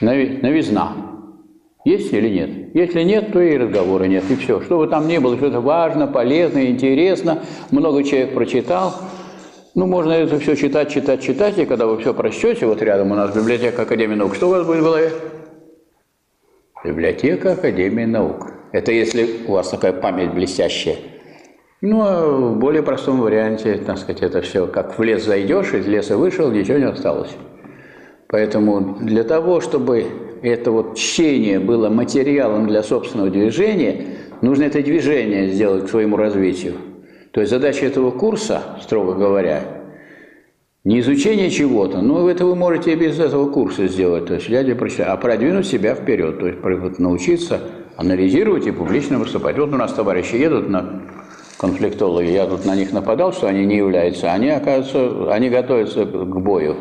новизна? 0.00 0.92
Есть 1.84 2.12
или 2.12 2.28
нет? 2.28 2.74
Если 2.74 3.02
нет, 3.02 3.32
то 3.32 3.40
и 3.40 3.56
разговора 3.56 4.04
нет, 4.04 4.24
и 4.28 4.34
все. 4.34 4.60
Что 4.60 4.78
бы 4.78 4.88
там 4.88 5.06
ни 5.06 5.18
было, 5.18 5.36
что-то 5.36 5.60
важно, 5.60 6.08
полезно, 6.08 6.66
интересно, 6.66 7.42
много 7.70 8.02
человек 8.02 8.34
прочитал. 8.34 8.92
Ну, 9.76 9.86
можно 9.86 10.12
это 10.12 10.38
все 10.40 10.56
читать, 10.56 10.90
читать, 10.90 11.22
читать, 11.22 11.58
и 11.58 11.66
когда 11.66 11.86
вы 11.86 11.98
все 11.98 12.12
прочтете, 12.12 12.66
вот 12.66 12.82
рядом 12.82 13.12
у 13.12 13.14
нас 13.14 13.36
библиотека 13.36 13.82
Академии 13.82 14.14
наук, 14.14 14.34
что 14.34 14.48
у 14.48 14.50
вас 14.50 14.66
будет 14.66 14.80
в 14.80 14.84
голове? 14.84 15.12
Библиотека 16.84 17.52
Академии 17.52 18.04
наук. 18.04 18.52
Это 18.72 18.90
если 18.90 19.46
у 19.46 19.52
вас 19.52 19.68
такая 19.68 19.92
память 19.92 20.32
блестящая. 20.32 20.96
Ну, 21.82 22.02
а 22.02 22.26
в 22.26 22.58
более 22.58 22.82
простом 22.82 23.20
варианте, 23.20 23.76
так 23.76 23.98
сказать, 23.98 24.22
это 24.22 24.40
все, 24.40 24.66
как 24.66 24.98
в 24.98 25.02
лес 25.02 25.24
зайдешь, 25.24 25.74
из 25.74 25.86
леса 25.86 26.16
вышел, 26.16 26.50
ничего 26.50 26.78
не 26.78 26.86
осталось. 26.86 27.30
Поэтому 28.28 28.98
для 29.00 29.22
того, 29.22 29.60
чтобы 29.60 30.06
это 30.42 30.70
вот 30.70 30.96
чтение 30.96 31.60
было 31.60 31.88
материалом 31.88 32.66
для 32.66 32.82
собственного 32.82 33.30
движения, 33.30 34.04
нужно 34.42 34.64
это 34.64 34.82
движение 34.82 35.48
сделать 35.48 35.86
к 35.86 35.90
своему 35.90 36.16
развитию. 36.16 36.74
То 37.30 37.40
есть 37.40 37.50
задача 37.50 37.86
этого 37.86 38.10
курса, 38.10 38.62
строго 38.82 39.14
говоря, 39.14 39.62
не 40.84 41.00
изучение 41.00 41.50
чего-то, 41.50 42.00
но 42.00 42.28
это 42.30 42.46
вы 42.46 42.54
можете 42.54 42.92
и 42.92 42.96
без 42.96 43.18
этого 43.18 43.50
курса 43.50 43.88
сделать, 43.88 44.26
то 44.26 44.34
есть 44.34 44.48
и 44.48 44.74
прочитать, 44.74 45.08
а 45.08 45.16
продвинуть 45.16 45.66
себя 45.66 45.94
вперед, 45.94 46.38
то 46.38 46.46
есть 46.46 46.98
научиться 46.98 47.60
анализировать 47.96 48.66
и 48.66 48.70
публично 48.70 49.18
выступать. 49.18 49.58
Вот 49.58 49.72
у 49.72 49.76
нас 49.76 49.92
товарищи 49.92 50.36
едут 50.36 50.68
на 50.68 51.02
конфликтологи, 51.58 52.30
я 52.30 52.46
тут 52.46 52.64
на 52.66 52.76
них 52.76 52.92
нападал, 52.92 53.32
что 53.32 53.48
они 53.48 53.66
не 53.66 53.76
являются, 53.78 54.32
они, 54.32 54.48
оказывается, 54.48 55.32
они 55.32 55.48
готовятся 55.48 56.04
к 56.04 56.40
бою 56.40 56.76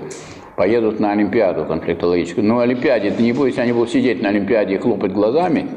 поедут 0.55 0.99
на 0.99 1.11
Олимпиаду 1.11 1.65
конфликтологическую. 1.65 2.45
Ну, 2.45 2.59
Олимпиаде, 2.59 3.13
не 3.17 3.33
будет, 3.33 3.49
если 3.49 3.61
они 3.61 3.73
будут 3.73 3.89
сидеть 3.89 4.21
на 4.21 4.29
Олимпиаде 4.29 4.75
и 4.75 4.77
хлопать 4.77 5.11
глазами, 5.11 5.67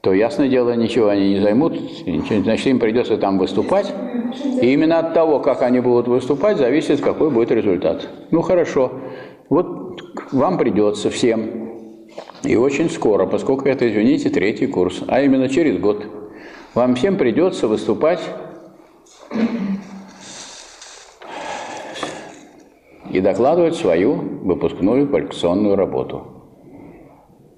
то, 0.00 0.12
ясное 0.12 0.48
дело, 0.48 0.74
ничего 0.74 1.08
они 1.08 1.34
не 1.34 1.40
займут, 1.40 1.78
значит, 2.04 2.66
им 2.66 2.78
придется 2.78 3.18
там 3.18 3.38
выступать. 3.38 3.92
И 4.62 4.72
именно 4.72 4.98
от 4.98 5.12
того, 5.12 5.40
как 5.40 5.62
они 5.62 5.80
будут 5.80 6.08
выступать, 6.08 6.56
зависит, 6.56 7.00
какой 7.00 7.30
будет 7.30 7.50
результат. 7.50 8.08
Ну, 8.30 8.40
хорошо. 8.42 8.92
Вот 9.48 10.00
вам 10.32 10.56
придется 10.56 11.10
всем, 11.10 11.70
и 12.44 12.56
очень 12.56 12.88
скоро, 12.88 13.26
поскольку 13.26 13.68
это, 13.68 13.88
извините, 13.88 14.30
третий 14.30 14.66
курс, 14.66 15.02
а 15.06 15.20
именно 15.20 15.48
через 15.48 15.78
год, 15.78 16.06
вам 16.74 16.94
всем 16.94 17.16
придется 17.16 17.68
выступать 17.68 18.20
и 23.12 23.20
докладывать 23.20 23.74
свою 23.74 24.14
выпускную 24.14 25.08
квалификационную 25.08 25.76
работу. 25.76 26.26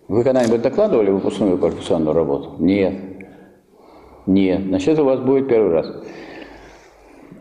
Вы 0.08 0.24
когда-нибудь 0.24 0.62
докладывали 0.62 1.10
выпускную 1.10 1.58
квалификационную 1.58 2.14
работу? 2.14 2.54
Нет. 2.58 2.94
Нет. 4.26 4.62
Значит, 4.62 4.98
у 4.98 5.04
вас 5.04 5.20
будет 5.20 5.48
первый 5.48 5.72
раз. 5.72 5.92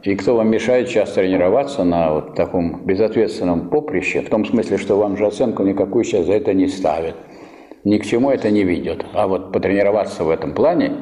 И 0.04 0.16
кто 0.16 0.36
вам 0.36 0.50
мешает 0.50 0.88
сейчас 0.88 1.12
тренироваться 1.12 1.84
на 1.84 2.14
вот 2.14 2.36
таком 2.36 2.86
безответственном 2.86 3.70
поприще, 3.70 4.22
в 4.22 4.30
том 4.30 4.46
смысле, 4.46 4.78
что 4.78 4.98
вам 4.98 5.16
же 5.16 5.28
оценку 5.28 5.64
никакую 5.64 6.04
сейчас 6.04 6.26
за 6.26 6.34
это 6.34 6.54
не 6.54 6.68
ставят. 6.68 7.16
Ни 7.84 7.98
к 7.98 8.06
чему 8.06 8.32
это 8.32 8.50
не 8.50 8.64
ведет. 8.64 9.06
А 9.14 9.28
вот 9.28 9.52
потренироваться 9.52 10.24
в 10.24 10.30
этом 10.30 10.54
плане 10.54 10.94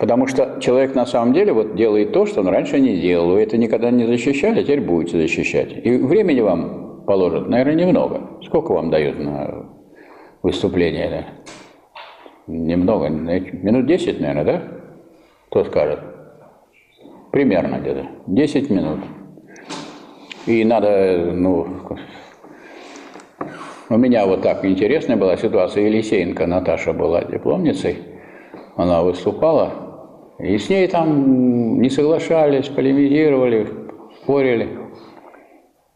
Потому 0.00 0.26
что 0.26 0.58
человек 0.60 0.94
на 0.94 1.04
самом 1.04 1.34
деле 1.34 1.52
вот 1.52 1.76
делает 1.76 2.12
то, 2.12 2.24
что 2.24 2.40
он 2.40 2.48
раньше 2.48 2.80
не 2.80 2.96
делал. 2.96 3.32
Вы 3.32 3.42
это 3.42 3.58
никогда 3.58 3.90
не 3.90 4.06
защищали, 4.06 4.60
а 4.60 4.62
теперь 4.62 4.80
будете 4.80 5.18
защищать. 5.18 5.76
И 5.84 5.98
времени 5.98 6.40
вам 6.40 7.04
положат, 7.06 7.50
наверное, 7.50 7.74
немного. 7.74 8.22
Сколько 8.42 8.72
вам 8.72 8.88
дают 8.88 9.18
на 9.18 9.66
выступление? 10.42 11.26
Немного. 12.46 13.10
Минут 13.10 13.86
10, 13.86 14.20
наверное, 14.20 14.44
да? 14.44 14.62
Кто 15.50 15.64
скажет? 15.64 16.00
Примерно 17.30 17.76
где-то. 17.76 18.06
10 18.26 18.70
минут. 18.70 19.00
И 20.46 20.64
надо, 20.64 21.30
ну, 21.34 21.66
у 23.90 23.98
меня 23.98 24.24
вот 24.24 24.40
так 24.40 24.64
интересная 24.64 25.18
была 25.18 25.36
ситуация. 25.36 25.84
Елисеенко 25.84 26.46
Наташа 26.46 26.94
была 26.94 27.22
дипломницей. 27.22 27.98
Она 28.76 29.02
выступала, 29.02 29.89
и 30.42 30.58
с 30.58 30.68
ней 30.68 30.86
там 30.88 31.80
не 31.80 31.90
соглашались, 31.90 32.68
полемизировали, 32.68 33.68
спорили. 34.22 34.68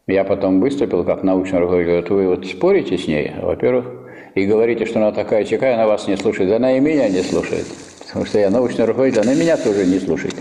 Я 0.07 0.23
потом 0.23 0.61
выступил 0.61 1.03
как 1.03 1.23
научный 1.23 1.59
руководитель. 1.59 2.13
Вы 2.13 2.27
вот 2.27 2.45
спорите 2.45 2.97
с 2.97 3.07
ней, 3.07 3.31
во-первых, 3.41 3.85
и 4.35 4.45
говорите, 4.45 4.85
что 4.85 4.99
она 4.99 5.11
такая 5.11 5.45
чекая, 5.45 5.75
она 5.75 5.87
вас 5.87 6.07
не 6.07 6.15
слушает. 6.15 6.51
Она 6.51 6.77
и 6.77 6.79
меня 6.79 7.09
не 7.09 7.21
слушает. 7.21 7.65
Потому 8.05 8.25
что 8.25 8.39
я 8.39 8.49
научный 8.49 8.85
руководитель, 8.85 9.21
она 9.21 9.33
меня 9.33 9.57
тоже 9.57 9.85
не 9.85 9.99
слушает. 9.99 10.35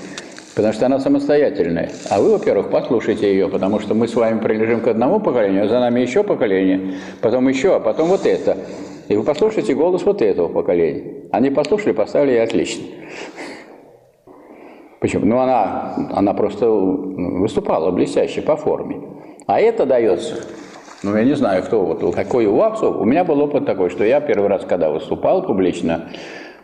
Потому 0.54 0.74
что 0.74 0.86
она 0.86 1.00
самостоятельная. 1.00 1.90
А 2.10 2.20
вы, 2.20 2.32
во-первых, 2.32 2.70
послушайте 2.70 3.28
ее, 3.32 3.48
потому 3.48 3.80
что 3.80 3.94
мы 3.94 4.06
с 4.06 4.14
вами 4.14 4.38
прилежим 4.38 4.80
к 4.80 4.88
одному 4.88 5.18
поколению, 5.18 5.64
а 5.64 5.68
за 5.68 5.80
нами 5.80 6.00
еще 6.00 6.22
поколение, 6.22 6.94
потом 7.20 7.48
еще, 7.48 7.74
а 7.74 7.80
потом 7.80 8.08
вот 8.08 8.26
это. 8.26 8.56
И 9.08 9.16
вы 9.16 9.24
послушайте 9.24 9.74
голос 9.74 10.04
вот 10.04 10.22
этого 10.22 10.48
поколения. 10.48 11.24
Они 11.32 11.50
послушали, 11.50 11.92
поставили 11.92 12.34
и 12.34 12.38
отлично. 12.38 12.84
Почему? 15.04 15.26
Ну, 15.26 15.38
она, 15.38 15.94
она 16.14 16.32
просто 16.32 16.66
выступала 16.66 17.90
блестяще 17.90 18.40
по 18.40 18.56
форме. 18.56 19.02
А 19.46 19.60
это 19.60 19.84
дается, 19.84 20.36
ну, 21.02 21.14
я 21.14 21.24
не 21.24 21.36
знаю, 21.36 21.62
кто 21.62 21.84
вот, 21.84 22.14
какой 22.14 22.46
у 22.46 22.56
вас, 22.56 22.82
у 22.82 23.04
меня 23.04 23.22
был 23.22 23.38
опыт 23.40 23.66
такой, 23.66 23.90
что 23.90 24.02
я 24.02 24.22
первый 24.22 24.48
раз, 24.48 24.64
когда 24.64 24.88
выступал 24.88 25.42
публично, 25.42 26.08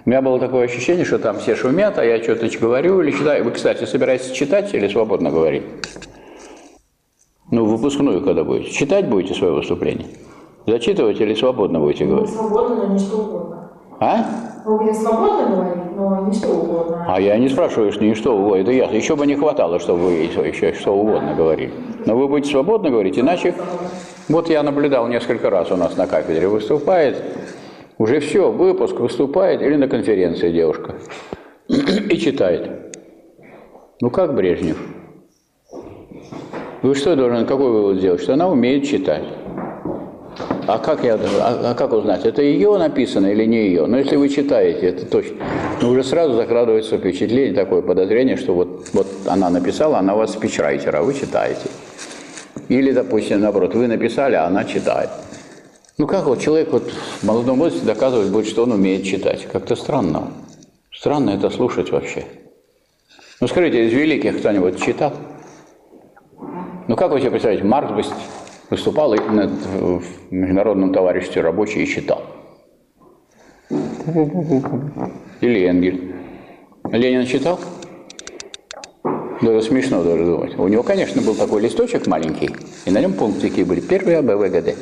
у 0.06 0.08
меня 0.08 0.22
было 0.22 0.40
такое 0.40 0.64
ощущение, 0.64 1.04
что 1.04 1.18
там 1.18 1.36
все 1.36 1.54
шумят, 1.54 1.98
а 1.98 2.02
я 2.06 2.22
что-то 2.22 2.48
говорю 2.58 3.02
или 3.02 3.10
читаю. 3.10 3.44
Вы, 3.44 3.50
кстати, 3.50 3.84
собираетесь 3.84 4.30
читать 4.30 4.72
или 4.72 4.88
свободно 4.88 5.30
говорить? 5.30 5.64
Ну, 7.50 7.66
выпускную 7.66 8.24
когда 8.24 8.42
будете? 8.42 8.70
Читать 8.70 9.06
будете 9.06 9.34
свое 9.34 9.52
выступление? 9.52 10.06
Зачитывать 10.66 11.20
или 11.20 11.34
свободно 11.34 11.78
будете 11.78 12.06
говорить? 12.06 12.30
Ну, 12.30 12.48
свободно, 12.48 12.86
но 12.86 12.94
не 12.94 12.98
что 12.98 13.18
угодно. 13.18 13.70
А? 14.00 14.24
Вы 14.64 14.94
свободно 14.94 15.56
говорить, 15.56 15.96
но 15.96 16.26
не 16.26 16.32
что 16.34 16.48
угодно. 16.48 17.06
А 17.08 17.20
я 17.20 17.38
не 17.38 17.48
спрашиваю, 17.48 17.92
что 17.92 18.04
не 18.04 18.14
что 18.14 18.36
угодно. 18.36 18.60
Это 18.62 18.72
ясно. 18.72 18.94
Еще 18.94 19.16
бы 19.16 19.26
не 19.26 19.36
хватало, 19.36 19.78
чтобы 19.78 20.06
вы 20.06 20.12
еще 20.12 20.72
что 20.74 20.94
угодно 20.94 21.34
говорили. 21.34 21.72
Но 22.06 22.16
вы 22.16 22.28
будете 22.28 22.52
свободно 22.52 22.90
говорить, 22.90 23.18
иначе... 23.18 23.54
Вот 24.28 24.48
я 24.48 24.62
наблюдал 24.62 25.08
несколько 25.08 25.50
раз 25.50 25.72
у 25.72 25.76
нас 25.76 25.96
на 25.96 26.06
кафедре 26.06 26.46
выступает, 26.46 27.20
уже 27.98 28.20
все, 28.20 28.52
выпуск 28.52 28.94
выступает, 29.00 29.60
или 29.60 29.74
на 29.74 29.88
конференции 29.88 30.52
девушка, 30.52 30.94
и 31.66 32.16
читает. 32.16 32.96
Ну 34.00 34.08
как 34.10 34.36
Брежнев? 34.36 34.78
Вы 36.82 36.94
что 36.94 37.16
должны, 37.16 37.44
какой 37.44 37.72
вывод 37.72 37.98
сделать? 37.98 38.22
Что 38.22 38.34
она 38.34 38.48
умеет 38.48 38.86
читать. 38.86 39.24
А 40.66 40.78
как, 40.78 41.04
я, 41.04 41.14
а, 41.14 41.70
а 41.70 41.74
как 41.74 41.92
узнать, 41.92 42.24
это 42.24 42.42
ее 42.42 42.76
написано 42.78 43.26
или 43.26 43.44
не 43.44 43.66
ее? 43.68 43.86
Но 43.86 43.98
если 43.98 44.16
вы 44.16 44.28
читаете, 44.28 44.88
это 44.88 45.06
точно. 45.06 45.36
Ну, 45.80 45.90
уже 45.90 46.04
сразу 46.04 46.34
закрадывается 46.34 46.98
впечатление, 46.98 47.54
такое 47.54 47.82
подозрение, 47.82 48.36
что 48.36 48.54
вот, 48.54 48.88
вот 48.92 49.06
она 49.26 49.50
написала, 49.50 49.98
она 49.98 50.14
вас 50.14 50.32
спичрайтер, 50.32 50.94
а 50.96 51.02
вы 51.02 51.14
читаете. 51.14 51.68
Или, 52.68 52.92
допустим, 52.92 53.40
наоборот, 53.40 53.74
вы 53.74 53.88
написали, 53.88 54.34
а 54.34 54.46
она 54.46 54.64
читает. 54.64 55.10
Ну 55.98 56.06
как 56.06 56.24
вот 56.24 56.40
человек 56.40 56.72
вот 56.72 56.90
в 56.90 57.24
молодом 57.24 57.58
возрасте 57.58 57.84
доказывать 57.84 58.28
будет, 58.28 58.46
что 58.46 58.62
он 58.62 58.72
умеет 58.72 59.04
читать? 59.04 59.46
Как-то 59.52 59.76
странно. 59.76 60.32
Странно 60.90 61.30
это 61.30 61.50
слушать 61.50 61.90
вообще. 61.90 62.24
Ну 63.40 63.48
скажите, 63.48 63.86
из 63.86 63.92
великих 63.92 64.38
кто-нибудь 64.38 64.82
читал? 64.82 65.12
Ну 66.88 66.96
как 66.96 67.10
вы 67.10 67.20
себе 67.20 67.30
представляете, 67.30 67.66
Маркс 67.66 67.92
бы 67.92 68.02
выступал 68.70 69.14
в 69.14 70.02
международном 70.30 70.92
товариществе 70.92 71.42
рабочий 71.42 71.82
и 71.82 71.86
читал? 71.86 72.22
Или 75.40 75.68
Энгель. 75.68 76.14
Ленин 76.90 77.26
читал? 77.26 77.60
Даже 79.42 79.62
смешно 79.62 80.02
даже 80.02 80.24
думать. 80.24 80.58
У 80.58 80.68
него, 80.68 80.82
конечно, 80.82 81.22
был 81.22 81.34
такой 81.34 81.62
листочек 81.62 82.06
маленький, 82.06 82.50
и 82.84 82.90
на 82.90 83.00
нем 83.00 83.14
пунктики 83.14 83.62
были. 83.62 83.80
Первый 83.80 84.16
А, 84.16 84.22
Б, 84.22 84.36
В, 84.36 84.50
Г, 84.50 84.60
Д 84.60 84.74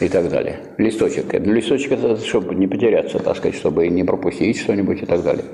и 0.00 0.08
так 0.08 0.28
далее. 0.28 0.60
Листочек. 0.78 1.32
Листочек 1.34 1.92
это 1.92 2.16
чтобы 2.16 2.54
не 2.54 2.66
потеряться, 2.66 3.18
так 3.18 3.36
сказать, 3.36 3.56
чтобы 3.56 3.86
не 3.88 4.02
пропустить 4.02 4.58
что-нибудь 4.58 5.02
и 5.02 5.06
так 5.06 5.22
далее. 5.22 5.44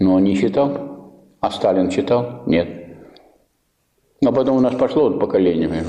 Но 0.00 0.14
он 0.14 0.24
не 0.24 0.36
читал. 0.36 1.12
А 1.40 1.50
Сталин 1.50 1.90
читал? 1.90 2.42
Нет. 2.46 2.68
А 4.24 4.32
потом 4.32 4.56
у 4.56 4.60
нас 4.60 4.74
пошло 4.74 5.10
вот 5.10 5.20
поколение. 5.20 5.84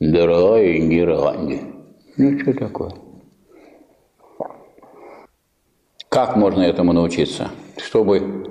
Дорогая 0.00 0.78
Геранди. 0.78 1.60
Ну, 2.16 2.38
что 2.38 2.52
такое? 2.52 2.92
Как 6.08 6.36
можно 6.36 6.62
этому 6.62 6.92
научиться? 6.92 7.50
Чтобы 7.76 8.46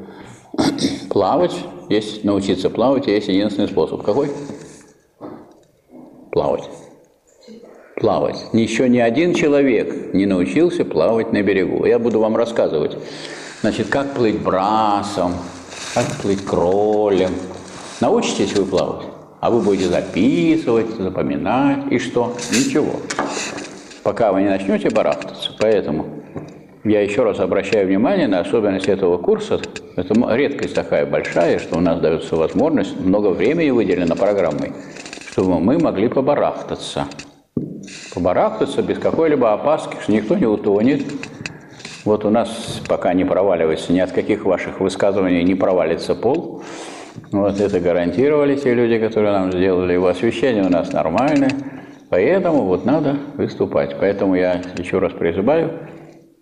плавать, 1.10 1.56
есть 1.90 2.26
научиться 2.26 2.70
плавать, 2.70 3.08
есть 3.08 3.30
единственный 3.30 3.70
способ. 3.70 4.04
Какой? 4.04 4.30
Плавать. 6.32 6.70
Плавать. 7.96 8.46
Еще 8.52 8.90
ни 8.90 9.00
один 9.00 9.34
человек 9.34 10.14
не 10.14 10.26
научился 10.26 10.84
плавать 10.84 11.32
на 11.32 11.42
берегу. 11.44 11.86
Я 11.86 11.98
буду 11.98 12.20
вам 12.20 12.36
рассказывать, 12.36 12.98
значит, 13.62 13.88
как 13.88 14.14
плыть 14.14 14.42
брасом, 14.42 15.34
как 15.94 16.06
плыть 16.22 16.44
кролем. 16.46 17.32
Научитесь 18.02 18.54
вы 18.54 18.66
плавать, 18.66 19.08
а 19.40 19.50
вы 19.50 19.62
будете 19.62 19.90
записывать, 19.90 20.90
запоминать, 20.98 21.92
и 21.92 22.00
что? 22.00 22.36
Ничего. 22.52 22.94
Пока 24.04 24.32
вы 24.32 24.42
не 24.42 24.50
начнете 24.50 24.90
барахтаться. 24.90 25.52
Поэтому 25.60 26.06
я 26.84 27.02
еще 27.02 27.24
раз 27.24 27.40
обращаю 27.40 27.88
внимание 27.88 28.28
на 28.28 28.40
особенность 28.40 28.88
этого 28.88 29.18
курса. 29.18 29.60
Это 29.96 30.14
редкость 30.36 30.74
такая 30.74 31.06
большая, 31.06 31.60
что 31.60 31.78
у 31.78 31.82
нас 31.82 32.00
дается 32.00 32.36
возможность, 32.36 32.98
много 33.00 33.28
времени 33.28 33.70
выделено 33.70 34.16
программой, 34.16 34.74
чтобы 35.32 35.60
мы 35.60 35.78
могли 35.78 36.08
побарахтаться. 36.08 37.08
Побарахтаться 38.14 38.82
без 38.82 38.98
какой-либо 38.98 39.54
опаски, 39.54 39.98
что 40.02 40.12
никто 40.12 40.38
не 40.38 40.46
утонет. 40.46 41.04
Вот 42.06 42.24
у 42.24 42.30
нас 42.30 42.82
пока 42.88 43.14
не 43.14 43.26
проваливается, 43.26 43.92
ни 43.92 44.00
от 44.00 44.14
каких 44.14 44.46
ваших 44.46 44.80
высказываний 44.80 45.44
не 45.44 45.56
провалится 45.56 46.16
пол. 46.16 46.64
Вот 47.32 47.60
это 47.60 47.80
гарантировали 47.80 48.56
те 48.56 48.74
люди, 48.74 48.98
которые 49.00 49.34
нам 49.34 49.52
сделали. 49.52 49.94
Его 49.94 50.08
освещение 50.08 50.64
у 50.64 50.70
нас 50.70 50.92
нормальное. 50.94 51.52
Поэтому 52.10 52.64
вот 52.64 52.86
надо 52.86 53.18
выступать. 53.36 53.98
Поэтому 54.00 54.36
я 54.36 54.62
еще 54.78 55.00
раз 55.00 55.14
призываю 55.14 55.72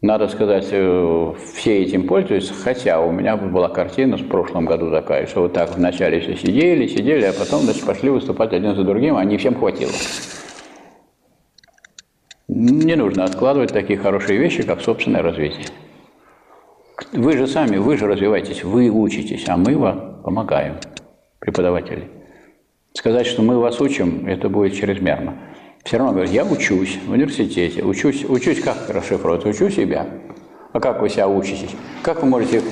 надо 0.06 0.28
сказать, 0.28 0.68
э, 0.72 1.34
все 1.56 1.84
этим 1.84 2.08
пользуются, 2.08 2.54
хотя 2.54 3.02
у 3.02 3.12
меня 3.12 3.36
была 3.38 3.70
картина 3.70 4.18
в 4.18 4.28
прошлом 4.28 4.66
году 4.66 4.92
такая, 4.92 5.26
что 5.26 5.42
вот 5.42 5.54
так 5.54 5.76
вначале 5.76 6.20
все 6.20 6.36
сидели, 6.36 6.88
сидели, 6.88 7.26
а 7.26 7.34
потом 7.34 7.62
значит, 7.62 7.84
пошли 7.86 8.10
выступать 8.10 8.54
один 8.54 8.76
за 8.76 8.84
другим, 8.84 9.18
а 9.18 9.26
не 9.26 9.38
всем 9.38 9.56
хватило. 9.56 9.92
Не 12.48 12.96
нужно 12.96 13.24
откладывать 13.24 13.74
такие 13.74 13.98
хорошие 13.98 14.38
вещи, 14.38 14.64
как 14.64 14.82
собственное 14.82 15.24
развитие. 15.24 15.66
Вы 17.12 17.38
же 17.38 17.48
сами, 17.48 17.78
вы 17.78 17.98
же 17.98 18.08
развиваетесь, 18.08 18.64
вы 18.64 18.90
учитесь, 18.90 19.46
а 19.48 19.58
мы 19.58 19.76
вам 19.78 20.15
помогаем, 20.26 20.76
преподаватели. 21.40 22.10
Сказать, 22.94 23.28
что 23.28 23.42
мы 23.42 23.60
вас 23.60 23.80
учим, 23.80 24.28
это 24.28 24.50
будет 24.50 24.74
чрезмерно 24.74 25.36
все 25.86 25.98
равно 25.98 26.14
говорит, 26.14 26.32
я 26.32 26.44
учусь 26.44 26.98
в 27.06 27.12
университете, 27.12 27.84
учусь, 27.84 28.26
учусь 28.28 28.60
как 28.60 28.90
расшифровать, 28.90 29.46
учу 29.46 29.70
себя. 29.70 30.08
А 30.74 30.80
как 30.80 31.00
вы 31.00 31.10
себя 31.10 31.28
учитесь? 31.28 31.76
Как 32.02 32.24
вы 32.24 32.28
можете 32.28 32.64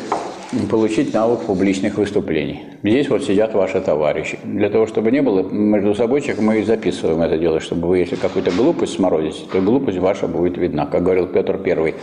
получить 0.70 1.14
навык 1.14 1.42
публичных 1.42 1.98
выступлений? 1.98 2.64
Здесь 2.82 3.08
вот 3.10 3.24
сидят 3.24 3.54
ваши 3.54 3.80
товарищи. 3.82 4.40
Для 4.44 4.72
того, 4.72 4.88
чтобы 4.88 5.12
не 5.12 5.22
было 5.22 5.44
между 5.44 5.94
собой, 5.94 6.24
мы 6.40 6.64
записываем 6.66 7.22
это 7.22 7.38
дело, 7.38 7.60
чтобы 7.60 7.88
вы, 7.88 8.00
если 8.00 8.16
какую-то 8.16 8.50
глупость 8.50 8.96
сморозите, 8.96 9.46
то 9.52 9.62
глупость 9.62 10.00
ваша 10.00 10.28
будет 10.28 10.58
видна. 10.58 10.88
Как 10.88 11.04
говорил 11.04 11.28
Петр 11.28 11.60
Первый, 11.60 11.94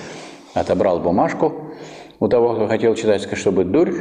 отобрал 0.54 1.00
бумажку 1.00 1.72
у 2.20 2.28
того, 2.28 2.54
кто 2.54 2.68
хотел 2.68 2.94
читать, 2.94 3.28
чтобы 3.36 3.64
дурь 3.64 3.94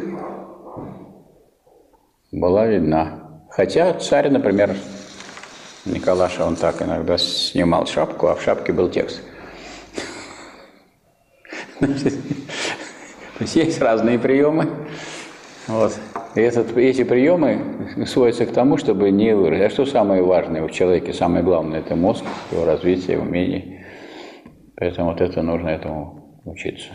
была 2.31 2.67
видна. 2.67 3.41
Хотя 3.49 3.93
царь, 3.93 4.29
например, 4.29 4.75
Николаша, 5.85 6.45
он 6.45 6.55
так 6.55 6.81
иногда 6.81 7.17
снимал 7.17 7.85
шапку, 7.87 8.27
а 8.27 8.35
в 8.35 8.41
шапке 8.41 8.73
был 8.73 8.89
текст. 8.89 9.21
То 11.79 11.87
есть 13.39 13.55
есть 13.55 13.81
разные 13.81 14.19
приемы. 14.19 14.69
Вот. 15.67 15.97
И 16.35 16.41
этот, 16.41 16.75
эти 16.77 17.03
приемы 17.03 18.05
сводятся 18.05 18.45
к 18.45 18.51
тому, 18.51 18.77
чтобы 18.77 19.11
не 19.11 19.35
выразить. 19.35 19.65
А 19.65 19.69
что 19.69 19.85
самое 19.85 20.21
важное 20.21 20.63
в 20.63 20.71
человеке? 20.71 21.13
Самое 21.13 21.43
главное– 21.43 21.79
это 21.81 21.95
мозг, 21.95 22.23
его 22.51 22.65
развитие, 22.65 23.19
умение. 23.19 23.85
Поэтому 24.75 25.11
вот 25.11 25.21
это 25.21 25.41
нужно 25.41 25.69
этому 25.69 26.41
учиться. 26.45 26.89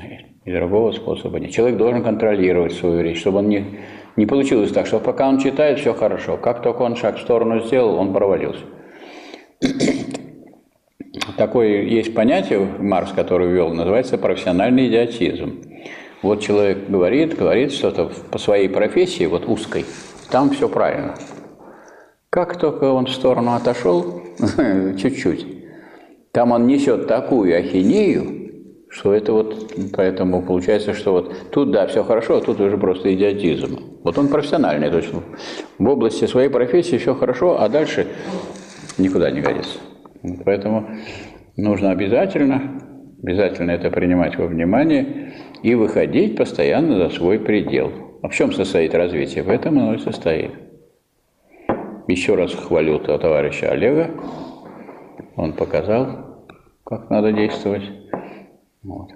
И 0.44 0.52
другого 0.52 0.92
способа 0.92 1.38
нет. 1.38 1.52
Человек 1.52 1.78
должен 1.78 2.02
контролировать 2.02 2.72
свою 2.72 3.02
речь, 3.02 3.20
чтобы 3.20 3.38
он 3.38 3.48
не, 3.48 3.80
не 4.16 4.26
получилось 4.26 4.70
так, 4.70 4.86
что 4.86 5.00
пока 5.00 5.28
он 5.28 5.38
читает, 5.38 5.80
все 5.80 5.92
хорошо. 5.94 6.36
Как 6.36 6.62
только 6.62 6.82
он 6.82 6.96
шаг 6.96 7.18
в 7.18 7.20
сторону 7.20 7.60
сделал, 7.60 7.96
он 7.96 8.12
провалился. 8.12 8.62
Такое 11.36 11.82
есть 11.82 12.14
понятие, 12.14 12.60
Маркс, 12.78 13.12
который 13.12 13.48
ввел, 13.48 13.72
называется 13.72 14.18
профессиональный 14.18 14.88
идиотизм. 14.88 15.62
Вот 16.22 16.40
человек 16.40 16.88
говорит, 16.88 17.36
говорит 17.36 17.72
что-то 17.72 18.10
по 18.30 18.38
своей 18.38 18.68
профессии, 18.68 19.26
вот 19.26 19.48
узкой, 19.48 19.84
там 20.30 20.50
все 20.50 20.68
правильно. 20.68 21.14
Как 22.30 22.56
только 22.58 22.84
он 22.84 23.06
в 23.06 23.10
сторону 23.10 23.54
отошел, 23.54 24.22
чуть-чуть, 24.96 25.46
там 26.32 26.52
он 26.52 26.66
несет 26.66 27.06
такую 27.06 27.56
ахинею, 27.56 28.43
что 28.94 29.12
это 29.12 29.32
вот, 29.32 29.72
поэтому 29.92 30.40
получается, 30.42 30.94
что 30.94 31.12
вот 31.12 31.50
тут, 31.50 31.72
да, 31.72 31.88
все 31.88 32.04
хорошо, 32.04 32.36
а 32.36 32.40
тут 32.40 32.60
уже 32.60 32.78
просто 32.78 33.12
идиотизм. 33.12 34.00
Вот 34.04 34.16
он 34.18 34.28
профессиональный, 34.28 34.88
то 34.88 34.98
есть 34.98 35.10
в 35.78 35.88
области 35.88 36.26
своей 36.26 36.48
профессии 36.48 36.96
все 36.96 37.14
хорошо, 37.14 37.60
а 37.60 37.68
дальше 37.68 38.06
никуда 38.96 39.32
не 39.32 39.40
годится. 39.40 39.78
Поэтому 40.44 40.88
нужно 41.56 41.90
обязательно, 41.90 42.80
обязательно 43.20 43.72
это 43.72 43.90
принимать 43.90 44.38
во 44.38 44.46
внимание 44.46 45.32
и 45.64 45.74
выходить 45.74 46.36
постоянно 46.36 46.96
за 46.96 47.10
свой 47.10 47.40
предел. 47.40 47.90
А 48.22 48.28
в 48.28 48.34
чем 48.34 48.52
состоит 48.52 48.94
развитие? 48.94 49.42
В 49.42 49.50
этом 49.50 49.76
оно 49.76 49.94
и 49.94 49.98
состоит. 49.98 50.52
Еще 52.06 52.36
раз 52.36 52.54
хвалю 52.54 53.00
товарища 53.00 53.72
Олега. 53.72 54.10
Он 55.34 55.52
показал, 55.52 56.46
как 56.84 57.10
надо 57.10 57.32
действовать. 57.32 57.82
Вот. 58.84 59.12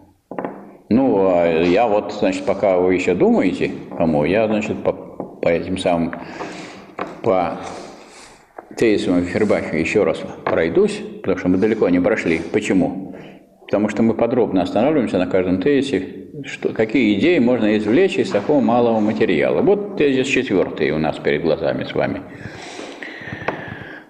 Ну, 0.88 1.28
а 1.30 1.46
я 1.46 1.86
вот, 1.86 2.14
значит, 2.18 2.46
пока 2.46 2.78
вы 2.78 2.94
еще 2.94 3.14
думаете, 3.14 3.70
кому, 3.96 4.24
я, 4.24 4.46
значит, 4.46 4.82
по, 4.82 4.92
по 4.92 5.48
этим 5.48 5.76
самым, 5.76 6.14
по 7.22 7.58
тезисам 8.76 9.22
Фербахе 9.24 9.78
еще 9.78 10.04
раз 10.04 10.22
пройдусь, 10.44 11.02
потому 11.20 11.36
что 11.36 11.48
мы 11.48 11.58
далеко 11.58 11.88
не 11.90 12.00
прошли. 12.00 12.40
Почему? 12.52 13.14
Потому 13.66 13.90
что 13.90 14.02
мы 14.02 14.14
подробно 14.14 14.62
останавливаемся 14.62 15.18
на 15.18 15.26
каждом 15.26 15.60
тезисе, 15.60 16.30
что, 16.44 16.70
какие 16.70 17.18
идеи 17.18 17.38
можно 17.38 17.76
извлечь 17.76 18.16
из 18.16 18.30
такого 18.30 18.60
малого 18.60 19.00
материала. 19.00 19.60
Вот 19.60 19.98
тезис 19.98 20.26
четвертый 20.26 20.90
у 20.92 20.98
нас 20.98 21.18
перед 21.18 21.42
глазами 21.42 21.84
с 21.84 21.94
вами, 21.94 22.22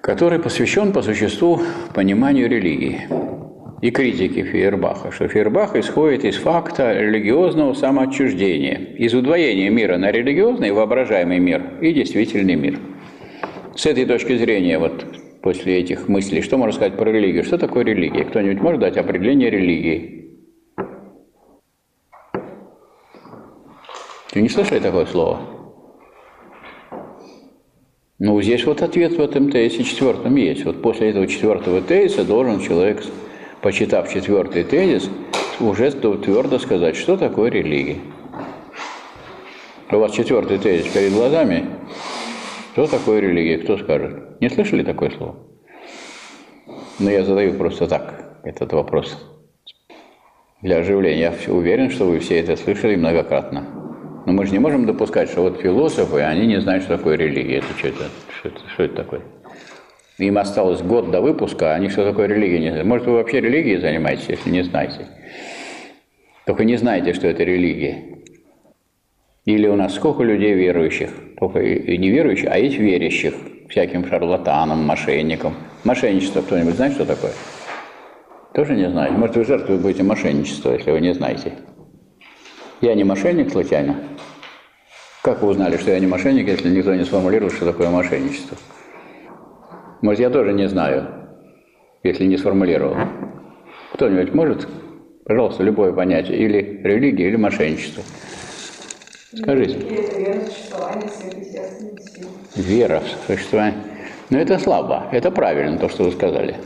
который 0.01 0.39
посвящен 0.39 0.93
по 0.93 1.03
существу 1.03 1.61
пониманию 1.93 2.49
религии 2.49 3.09
и 3.81 3.91
критики 3.91 4.43
Фейербаха, 4.43 5.13
что 5.13 5.29
Фейербах 5.29 5.77
исходит 5.77 6.25
из 6.25 6.37
факта 6.37 6.93
религиозного 6.93 7.75
самоотчуждения, 7.75 8.95
из 8.97 9.15
удвоения 9.15 9.71
мира 9.71 9.97
на 9.97 10.11
религиозный, 10.11 10.73
воображаемый 10.73 11.39
мир 11.39 11.79
и 11.81 11.93
действительный 11.93 12.57
мир. 12.57 12.79
С 13.77 13.87
этой 13.87 14.05
точки 14.07 14.37
зрения, 14.37 14.79
вот 14.79 15.07
после 15.43 15.79
этих 15.79 16.09
мыслей, 16.09 16.43
что 16.43 16.57
можно 16.57 16.75
сказать 16.75 16.97
про 16.97 17.11
религию? 17.11 17.45
Что 17.45 17.59
такое 17.59 17.85
религия? 17.85 18.25
Кто-нибудь 18.25 18.61
может 18.61 18.81
дать 18.81 18.97
определение 18.97 19.51
религии? 19.51 20.15
Вы 24.35 24.43
не 24.43 24.49
слышали 24.49 24.81
такое 24.81 25.07
слово? 25.07 25.41
Ну, 28.19 28.43
здесь 28.43 28.67
вот 28.67 28.83
ответ 28.83 29.13
в 29.13 29.21
этом 29.21 29.51
тезисе 29.51 29.85
четвертом 29.85 30.35
есть. 30.35 30.65
Вот 30.65 30.83
после 30.83 31.11
этого 31.11 31.29
четвертого 31.29 31.81
тезиса 31.81 32.25
должен 32.25 32.59
человек, 32.59 33.01
почитав 33.63 34.13
четвертый 34.13 34.65
тезис, 34.65 35.11
уже 35.61 35.91
твердо 35.91 36.59
сказать, 36.59 36.97
что 36.97 37.17
такое 37.17 37.51
религия. 37.51 37.99
У 39.91 39.97
вас 39.97 40.13
четвертый 40.13 40.59
тезис 40.59 40.93
перед 40.93 41.13
глазами. 41.13 41.65
Что 42.73 42.87
такое 42.87 43.21
религия? 43.21 43.59
Кто 43.59 43.79
скажет? 43.79 44.41
Не 44.41 44.51
слышали 44.51 44.83
такое 44.83 45.11
слово? 45.11 45.37
Но 46.99 47.11
я 47.11 47.25
задаю 47.25 47.55
просто 47.55 47.87
так 47.87 48.39
этот 48.45 48.73
вопрос. 48.73 49.17
Для 50.63 50.79
оживления. 50.79 51.33
Я 51.47 51.53
уверен, 51.53 51.91
что 51.91 52.05
вы 52.05 52.19
все 52.19 52.39
это 52.41 52.57
слышали 52.57 52.97
многократно. 52.97 53.65
Но 54.27 54.33
мы 54.33 54.45
же 54.47 54.53
не 54.53 54.59
можем 54.59 54.85
допускать, 54.85 55.31
что 55.31 55.43
вот 55.43 55.61
философы, 55.61 56.21
они 56.21 56.47
не 56.47 56.61
знают, 56.61 56.85
что 56.85 56.99
такое 56.99 57.17
религия. 57.17 57.59
Это 57.59 57.79
что 57.79 57.89
это? 57.89 58.05
Что 58.39 58.49
это, 58.49 58.61
что 58.75 58.83
это 58.83 58.95
такое? 58.97 59.23
Им 60.19 60.37
осталось 60.37 60.83
год 60.83 61.13
до 61.13 61.21
выпуска, 61.21 61.73
а 61.73 61.75
они 61.77 61.89
что 61.89 62.05
такое 62.05 62.27
религия 62.27 62.59
не 62.59 62.71
знают. 62.71 62.87
Может, 62.87 63.07
вы 63.07 63.15
вообще 63.15 63.41
религией 63.41 63.79
занимаетесь, 63.79 64.29
если 64.29 64.51
не 64.51 64.63
знаете? 64.63 65.07
Только 66.45 66.65
не 66.65 66.77
знаете, 66.77 67.15
что 67.15 67.29
это 67.29 67.45
религия. 67.45 68.03
Или 69.45 69.69
у 69.69 69.77
нас 69.77 69.95
сколько 69.95 70.25
людей 70.25 70.55
верующих? 70.55 71.11
Только 71.39 71.61
и 71.61 71.97
не 71.97 72.11
верующих, 72.11 72.49
а 72.51 72.59
есть 72.59 72.79
верящих 72.79 73.35
всяким 73.69 74.07
шарлатанам, 74.07 74.85
мошенникам. 74.85 75.55
Мошенничество 75.85 76.43
кто-нибудь 76.43 76.75
знает, 76.75 76.95
что 76.95 77.07
такое? 77.07 77.33
Тоже 78.55 78.75
не 78.75 78.91
знает. 78.91 79.13
Может, 79.13 79.37
вы 79.37 79.45
жертвой 79.45 79.79
будете 79.79 80.03
мошенничества, 80.03 80.73
если 80.73 80.91
вы 80.91 81.01
не 81.01 81.15
знаете. 81.15 81.53
Я 82.81 82.95
не 82.95 83.05
мошенник 83.05 83.53
случайно? 83.53 83.97
Как 85.23 85.43
вы 85.43 85.49
узнали, 85.49 85.77
что 85.77 85.93
я 85.93 86.01
не 86.01 86.07
мошенник, 86.07 86.49
если 86.49 86.71
никто 86.71 86.95
не 86.95 87.05
сформулировал, 87.05 87.53
что 87.53 87.67
такое 87.67 87.91
мошенничество? 87.91 88.57
Может, 90.01 90.21
я 90.21 90.31
тоже 90.31 90.53
не 90.53 90.69
знаю, 90.69 91.07
если 92.03 92.25
не 92.25 92.37
сформулировал. 92.37 92.97
Кто-нибудь 93.95 94.33
может, 94.33 94.69
пожалуйста, 95.25 95.65
любое 95.65 95.93
понятие, 95.93 96.39
или 96.39 96.81
религия, 96.85 97.29
или 97.29 97.37
мошенничество. 97.37 98.03
Скажите. 99.35 99.79
Вера 99.79 100.41
в 100.41 100.49
существование 100.49 101.09
сверхъестественных 101.09 102.01
сил. 102.01 102.29
Вера 102.55 103.01
в 103.01 103.27
существование. 103.27 103.81
Но 104.31 104.39
это 104.39 104.59
слабо. 104.59 105.09
Это 105.11 105.31
правильно, 105.31 105.79
то, 105.79 105.89
что 105.89 106.05
вы 106.05 106.13
сказали. 106.13 106.57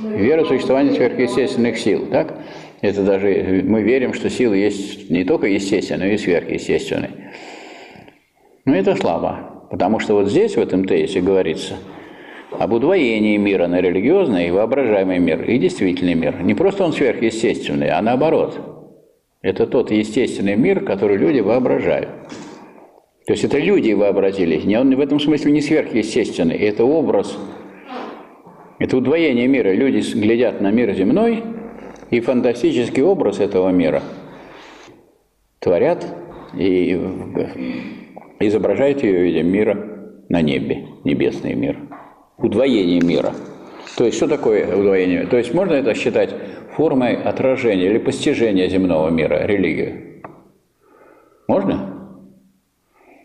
Вера 0.00 0.44
в 0.44 0.48
существование 0.48 0.94
сверхъестественных 0.94 1.78
сил, 1.78 2.06
так? 2.10 2.34
Это 2.82 3.02
даже 3.04 3.62
мы 3.64 3.82
верим, 3.82 4.12
что 4.12 4.28
силы 4.28 4.56
есть 4.56 5.08
не 5.08 5.24
только 5.24 5.46
естественные, 5.46 6.08
но 6.08 6.14
и 6.14 6.18
сверхъестественные. 6.18 7.32
Но 8.64 8.74
это 8.74 8.94
слабо, 8.96 9.66
потому 9.70 9.98
что 9.98 10.14
вот 10.14 10.28
здесь, 10.28 10.56
в 10.56 10.60
этом 10.60 10.84
тезисе, 10.84 11.20
говорится 11.20 11.74
об 12.58 12.72
удвоении 12.72 13.36
мира 13.36 13.66
на 13.66 13.80
религиозный 13.80 14.48
и 14.48 14.50
воображаемый 14.50 15.18
мир, 15.18 15.42
и 15.44 15.58
действительный 15.58 16.14
мир. 16.14 16.42
Не 16.42 16.54
просто 16.54 16.84
он 16.84 16.92
сверхъестественный, 16.92 17.90
а 17.90 18.00
наоборот. 18.02 18.58
Это 19.42 19.66
тот 19.66 19.90
естественный 19.90 20.56
мир, 20.56 20.84
который 20.84 21.16
люди 21.16 21.40
воображают. 21.40 22.08
То 23.26 23.32
есть 23.34 23.44
это 23.44 23.58
люди 23.58 23.92
вообразили, 23.92 24.56
не 24.56 24.76
он 24.76 24.94
в 24.94 25.00
этом 25.00 25.20
смысле 25.20 25.52
не 25.52 25.60
сверхъестественный, 25.60 26.56
это 26.56 26.84
образ, 26.84 27.38
это 28.78 28.96
удвоение 28.96 29.46
мира. 29.46 29.72
Люди 29.72 30.02
глядят 30.16 30.60
на 30.60 30.70
мир 30.70 30.92
земной, 30.94 31.42
и 32.10 32.20
фантастический 32.20 33.02
образ 33.02 33.40
этого 33.40 33.70
мира 33.70 34.02
творят 35.60 36.04
и 36.58 37.00
изображают 38.40 39.02
ее 39.02 39.18
в 39.18 39.22
виде 39.22 39.42
мира 39.42 39.76
на 40.28 40.42
небе, 40.42 40.88
небесный 41.04 41.54
мир. 41.54 41.78
Удвоение 42.42 43.00
мира. 43.00 43.32
То 43.96 44.04
есть, 44.04 44.16
что 44.16 44.26
такое 44.26 44.74
удвоение? 44.74 45.26
То 45.26 45.36
есть, 45.36 45.54
можно 45.54 45.74
это 45.74 45.94
считать 45.94 46.34
формой 46.74 47.14
отражения 47.14 47.86
или 47.86 47.98
постижения 47.98 48.68
земного 48.68 49.10
мира, 49.10 49.46
религию? 49.46 50.22
Можно? 51.46 52.18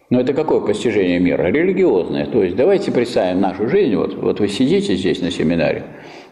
Но 0.09 0.21
это 0.21 0.33
какое 0.33 0.59
постижение 0.61 1.19
мира? 1.19 1.43
Религиозное. 1.43 2.27
То 2.27 2.43
есть, 2.43 2.55
давайте 2.55 2.91
представим 2.91 3.41
нашу 3.41 3.67
жизнь. 3.67 3.95
Вот, 3.95 4.13
вот 4.15 4.39
вы 4.39 4.47
сидите 4.49 4.95
здесь 4.95 5.21
на 5.21 5.31
семинаре, 5.31 5.83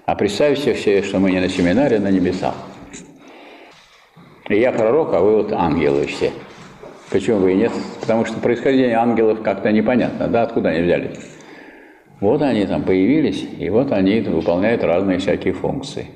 а 0.05 0.15
представьте 0.15 0.73
все, 0.73 1.01
что 1.01 1.19
мы 1.19 1.31
не 1.31 1.39
на 1.39 1.49
семинаре, 1.49 1.97
а 1.97 2.01
на 2.01 2.11
небесах. 2.11 2.55
И 4.47 4.59
я 4.59 4.71
пророк, 4.71 5.13
а 5.13 5.21
вы 5.21 5.37
вот 5.37 5.51
ангелы 5.51 6.05
все. 6.05 6.31
Почему 7.09 7.37
вы 7.37 7.53
и 7.53 7.55
нет? 7.55 7.71
Потому 7.99 8.25
что 8.25 8.39
происхождение 8.39 8.95
ангелов 8.95 9.41
как-то 9.41 9.71
непонятно, 9.71 10.27
да, 10.27 10.43
откуда 10.43 10.69
они 10.69 10.83
взялись. 10.83 11.34
Вот 12.21 12.41
они 12.41 12.65
там 12.65 12.83
появились, 12.83 13.45
и 13.59 13.69
вот 13.69 13.91
они 13.91 14.21
выполняют 14.21 14.83
разные 14.83 15.19
всякие 15.19 15.53
функции. 15.53 16.07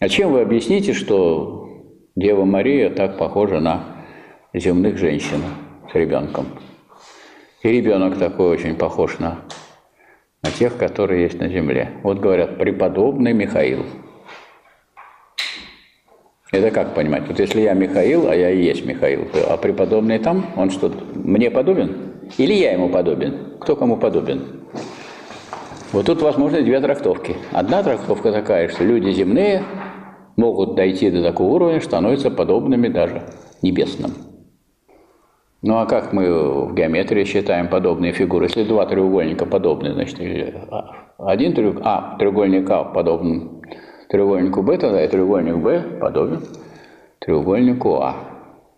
А 0.00 0.08
чем 0.08 0.32
вы 0.32 0.40
объясните, 0.40 0.92
что 0.92 1.68
Дева 2.16 2.44
Мария 2.44 2.90
так 2.90 3.18
похожа 3.18 3.60
на 3.60 3.84
земных 4.52 4.96
женщин 4.98 5.42
с 5.90 5.94
ребенком? 5.94 6.46
И 7.62 7.68
ребенок 7.68 8.18
такой 8.18 8.48
очень 8.48 8.74
похож 8.74 9.18
на 9.18 9.44
на 10.44 10.50
тех, 10.50 10.76
которые 10.76 11.22
есть 11.22 11.40
на 11.40 11.48
земле. 11.48 11.92
Вот 12.02 12.18
говорят, 12.18 12.58
преподобный 12.58 13.32
Михаил. 13.32 13.86
Это 16.52 16.70
как 16.70 16.94
понимать? 16.94 17.26
Вот 17.26 17.40
если 17.40 17.62
я 17.62 17.72
Михаил, 17.72 18.28
а 18.28 18.36
я 18.36 18.50
и 18.50 18.62
есть 18.62 18.84
Михаил, 18.84 19.26
а 19.48 19.56
преподобный 19.56 20.18
там, 20.18 20.44
он 20.54 20.70
что, 20.70 20.92
мне 21.14 21.50
подобен? 21.50 22.13
Или 22.38 22.54
я 22.54 22.72
ему 22.72 22.88
подобен? 22.88 23.58
Кто 23.60 23.76
кому 23.76 23.96
подобен? 23.96 24.64
Вот 25.92 26.06
тут 26.06 26.22
возможны 26.22 26.62
две 26.62 26.80
трактовки. 26.80 27.36
Одна 27.52 27.82
трактовка 27.82 28.32
такая, 28.32 28.68
что 28.68 28.84
люди 28.84 29.10
земные 29.10 29.62
могут 30.36 30.74
дойти 30.74 31.10
до 31.10 31.22
такого 31.22 31.54
уровня, 31.54 31.80
что 31.80 31.90
становятся 31.90 32.30
подобными 32.30 32.88
даже 32.88 33.22
небесным. 33.62 34.10
Ну 35.62 35.78
а 35.78 35.86
как 35.86 36.12
мы 36.12 36.66
в 36.66 36.74
геометрии 36.74 37.24
считаем 37.24 37.68
подобные 37.68 38.12
фигуры? 38.12 38.46
Если 38.46 38.64
два 38.64 38.84
треугольника 38.84 39.46
подобны, 39.46 39.94
значит, 39.94 40.18
один 41.16 41.54
треугольник, 41.54 41.82
а, 41.86 42.16
треугольник 42.18 42.70
А 42.70 42.84
подобен 42.84 43.62
треугольнику 44.10 44.62
Б, 44.62 44.76
тогда 44.76 45.02
и 45.02 45.08
треугольник 45.08 45.56
Б 45.56 45.80
подобен 46.00 46.42
треугольнику 47.20 47.94
А. 47.94 48.16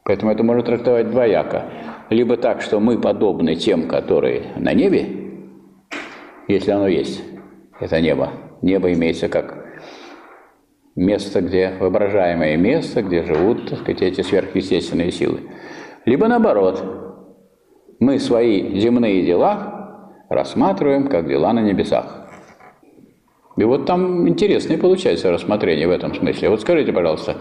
Поэтому 0.04 0.30
это 0.30 0.44
можно 0.44 0.62
трактовать 0.62 1.10
двояко. 1.10 1.64
Либо 2.10 2.36
так, 2.36 2.62
что 2.62 2.78
мы 2.78 3.00
подобны 3.00 3.56
тем, 3.56 3.88
которые 3.88 4.52
на 4.56 4.72
небе, 4.72 5.06
если 6.48 6.70
оно 6.70 6.86
есть, 6.86 7.22
это 7.80 8.00
небо. 8.00 8.30
Небо 8.62 8.92
имеется 8.92 9.28
как 9.28 9.66
место, 10.94 11.40
где 11.40 11.72
воображаемое 11.78 12.56
место, 12.56 13.02
где 13.02 13.22
живут, 13.22 13.68
так 13.68 13.80
сказать, 13.80 14.02
эти 14.02 14.20
сверхъестественные 14.22 15.10
силы. 15.10 15.40
Либо 16.04 16.28
наоборот, 16.28 16.82
мы 17.98 18.18
свои 18.18 18.78
земные 18.78 19.24
дела 19.24 20.22
рассматриваем 20.28 21.08
как 21.08 21.28
дела 21.28 21.52
на 21.52 21.60
небесах. 21.60 22.28
И 23.56 23.64
вот 23.64 23.86
там 23.86 24.28
интересное 24.28 24.78
получается 24.78 25.30
рассмотрение 25.30 25.88
в 25.88 25.90
этом 25.90 26.14
смысле. 26.14 26.50
Вот 26.50 26.60
скажите, 26.60 26.92
пожалуйста, 26.92 27.36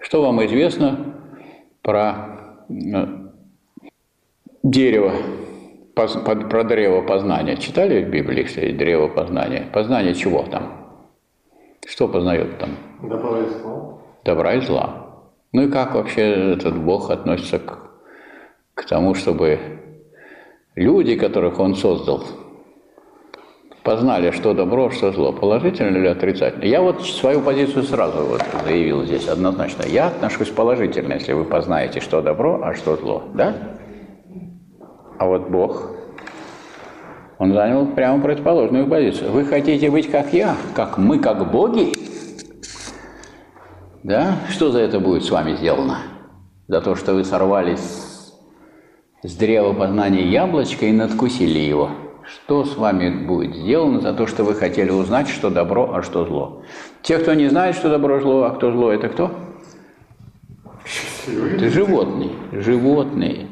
что 0.00 0.22
вам 0.22 0.44
известно 0.44 1.14
про 1.82 2.64
э, 2.68 3.19
дерево, 4.62 5.12
про 5.94 6.64
древо 6.64 7.02
познания? 7.02 7.56
Читали 7.56 8.02
в 8.02 8.10
Библии, 8.10 8.42
есть 8.42 8.76
древо 8.76 9.08
познания? 9.08 9.66
Познание 9.72 10.14
чего 10.14 10.42
там? 10.42 10.98
Что 11.86 12.08
познает 12.08 12.58
там? 12.58 12.76
Добра 13.02 13.38
и 13.40 13.46
зла. 13.46 13.98
Добра 14.24 14.54
и 14.54 14.60
зла. 14.60 15.06
Ну 15.52 15.62
и 15.62 15.70
как 15.70 15.94
вообще 15.94 16.52
этот 16.52 16.76
Бог 16.76 17.10
относится 17.10 17.58
к 17.58 17.90
к 18.80 18.86
тому, 18.86 19.14
чтобы 19.14 19.58
люди, 20.74 21.16
которых 21.16 21.60
он 21.60 21.74
создал, 21.74 22.24
познали, 23.82 24.30
что 24.30 24.54
добро, 24.54 24.90
что 24.90 25.12
зло, 25.12 25.32
положительно 25.32 25.96
или 25.96 26.06
отрицательно. 26.06 26.64
Я 26.64 26.80
вот 26.80 27.02
свою 27.04 27.42
позицию 27.42 27.82
сразу 27.82 28.24
вот 28.24 28.42
заявил 28.64 29.04
здесь 29.04 29.28
однозначно. 29.28 29.84
Я 29.86 30.08
отношусь 30.08 30.48
положительно, 30.48 31.14
если 31.14 31.34
вы 31.34 31.44
познаете, 31.44 32.00
что 32.00 32.22
добро, 32.22 32.60
а 32.62 32.74
что 32.74 32.96
зло, 32.96 33.24
да? 33.34 33.54
А 35.20 35.26
вот 35.26 35.50
Бог, 35.50 35.90
он 37.36 37.52
занял 37.52 37.84
прямо 37.84 38.22
противоположную 38.22 38.86
позицию. 38.86 39.30
Вы 39.32 39.44
хотите 39.44 39.90
быть 39.90 40.10
как 40.10 40.32
я, 40.32 40.56
как 40.74 40.96
мы, 40.96 41.18
как 41.18 41.52
боги? 41.52 41.92
Да? 44.02 44.36
Что 44.48 44.70
за 44.70 44.78
это 44.78 44.98
будет 44.98 45.22
с 45.22 45.30
вами 45.30 45.56
сделано? 45.56 45.98
За 46.68 46.80
то, 46.80 46.94
что 46.94 47.12
вы 47.12 47.24
сорвались 47.24 48.32
с 49.22 49.36
древа 49.36 49.74
познания 49.74 50.26
яблочко 50.26 50.86
и 50.86 50.92
надкусили 50.92 51.58
его. 51.58 51.90
что 52.24 52.64
с 52.64 52.78
вами 52.78 53.26
будет 53.26 53.54
сделано 53.54 54.00
за 54.00 54.14
то, 54.14 54.26
что 54.26 54.42
вы 54.42 54.54
хотели 54.54 54.90
узнать, 54.90 55.28
что 55.28 55.50
добро, 55.50 55.92
а 55.92 56.02
что 56.02 56.24
зло? 56.24 56.62
Те, 57.02 57.18
кто 57.18 57.34
не 57.34 57.48
знает, 57.48 57.76
что 57.76 57.90
добро, 57.90 58.20
зло, 58.20 58.44
а 58.44 58.50
кто 58.52 58.72
зло, 58.72 58.90
это 58.90 59.10
кто? 59.10 59.32
Это 61.26 61.68
животные. 61.68 62.30
Животные. 62.52 63.48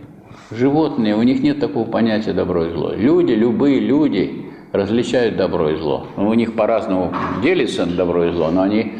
Животные, 0.50 1.14
у 1.14 1.22
них 1.22 1.42
нет 1.42 1.60
такого 1.60 1.86
понятия 1.86 2.32
добро 2.32 2.64
и 2.64 2.70
зло. 2.70 2.92
Люди, 2.94 3.32
любые 3.32 3.80
люди 3.80 4.50
различают 4.72 5.36
добро 5.36 5.70
и 5.70 5.76
зло. 5.76 6.06
У 6.16 6.32
них 6.32 6.54
по-разному 6.54 7.12
делится 7.42 7.84
добро 7.84 8.24
и 8.24 8.32
зло, 8.32 8.50
но 8.50 8.62
они 8.62 8.94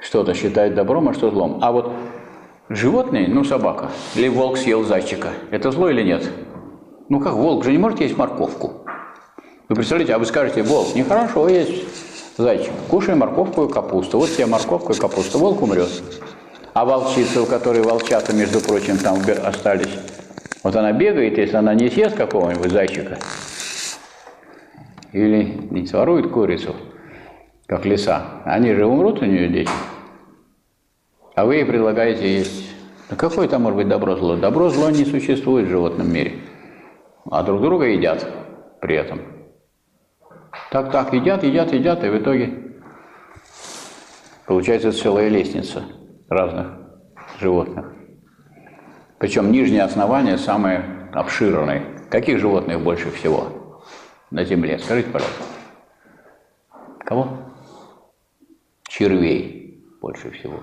что-то 0.00 0.34
считают 0.34 0.74
добром, 0.74 1.08
а 1.08 1.14
что 1.14 1.30
злом. 1.30 1.58
А 1.62 1.72
вот 1.72 1.92
животные, 2.68 3.26
ну 3.28 3.42
собака, 3.42 3.90
или 4.14 4.28
волк 4.28 4.58
съел 4.58 4.84
зайчика, 4.84 5.28
это 5.50 5.70
зло 5.70 5.88
или 5.88 6.02
нет? 6.02 6.30
Ну 7.08 7.20
как, 7.20 7.34
волк 7.34 7.64
же 7.64 7.72
не 7.72 7.78
может 7.78 8.00
есть 8.00 8.18
морковку. 8.18 8.84
Вы 9.70 9.76
представляете, 9.76 10.14
а 10.14 10.18
вы 10.18 10.26
скажете, 10.26 10.62
волк, 10.62 10.94
нехорошо 10.94 11.48
есть 11.48 11.84
зайчик, 12.36 12.72
кушай 12.90 13.14
морковку 13.14 13.64
и 13.64 13.72
капусту. 13.72 14.18
Вот 14.18 14.28
тебе 14.28 14.44
морковка 14.44 14.92
и 14.92 14.96
капуста, 14.96 15.38
волк 15.38 15.62
умрет. 15.62 15.88
А 16.74 16.84
волчица, 16.84 17.42
у 17.42 17.46
которой 17.46 17.82
волчата, 17.82 18.34
между 18.34 18.60
прочим, 18.60 18.96
там 18.98 19.18
остались, 19.44 19.90
вот 20.62 20.76
она 20.76 20.92
бегает, 20.92 21.38
если 21.38 21.56
она 21.56 21.74
не 21.74 21.88
съест 21.88 22.16
какого-нибудь 22.16 22.70
зайчика, 22.70 23.18
или 25.12 25.44
не 25.70 25.86
сворует 25.86 26.30
курицу, 26.30 26.74
как 27.66 27.84
лиса, 27.84 28.42
они 28.44 28.72
же 28.74 28.86
умрут 28.86 29.22
у 29.22 29.24
нее 29.24 29.48
дети. 29.48 29.70
А 31.34 31.44
вы 31.44 31.56
ей 31.56 31.64
предлагаете 31.64 32.38
есть. 32.38 32.74
Ну 33.10 33.16
какое 33.16 33.48
там 33.48 33.62
может 33.62 33.76
быть 33.76 33.88
добро-зло? 33.88 34.36
Добро-зло 34.36 34.90
не 34.90 35.04
существует 35.04 35.66
в 35.66 35.70
животном 35.70 36.12
мире. 36.12 36.34
А 37.30 37.42
друг 37.42 37.60
друга 37.60 37.86
едят 37.86 38.26
при 38.80 38.96
этом. 38.96 39.20
Так-так, 40.70 41.12
едят, 41.12 41.42
едят, 41.42 41.72
едят, 41.72 42.04
и 42.04 42.08
в 42.08 42.18
итоге 42.18 42.52
получается 44.46 44.92
целая 44.92 45.28
лестница 45.28 45.82
разных 46.28 46.72
животных. 47.38 48.01
Причем 49.22 49.52
нижнее 49.52 49.84
основание 49.84 50.36
самое 50.36 51.08
обширное. 51.12 51.84
Каких 52.10 52.40
животных 52.40 52.80
больше 52.80 53.12
всего 53.12 53.78
на 54.32 54.44
Земле? 54.44 54.80
Скажите, 54.80 55.10
пожалуйста. 55.10 55.44
Кого? 56.98 57.28
Червей 58.82 59.86
больше 60.00 60.32
всего. 60.32 60.58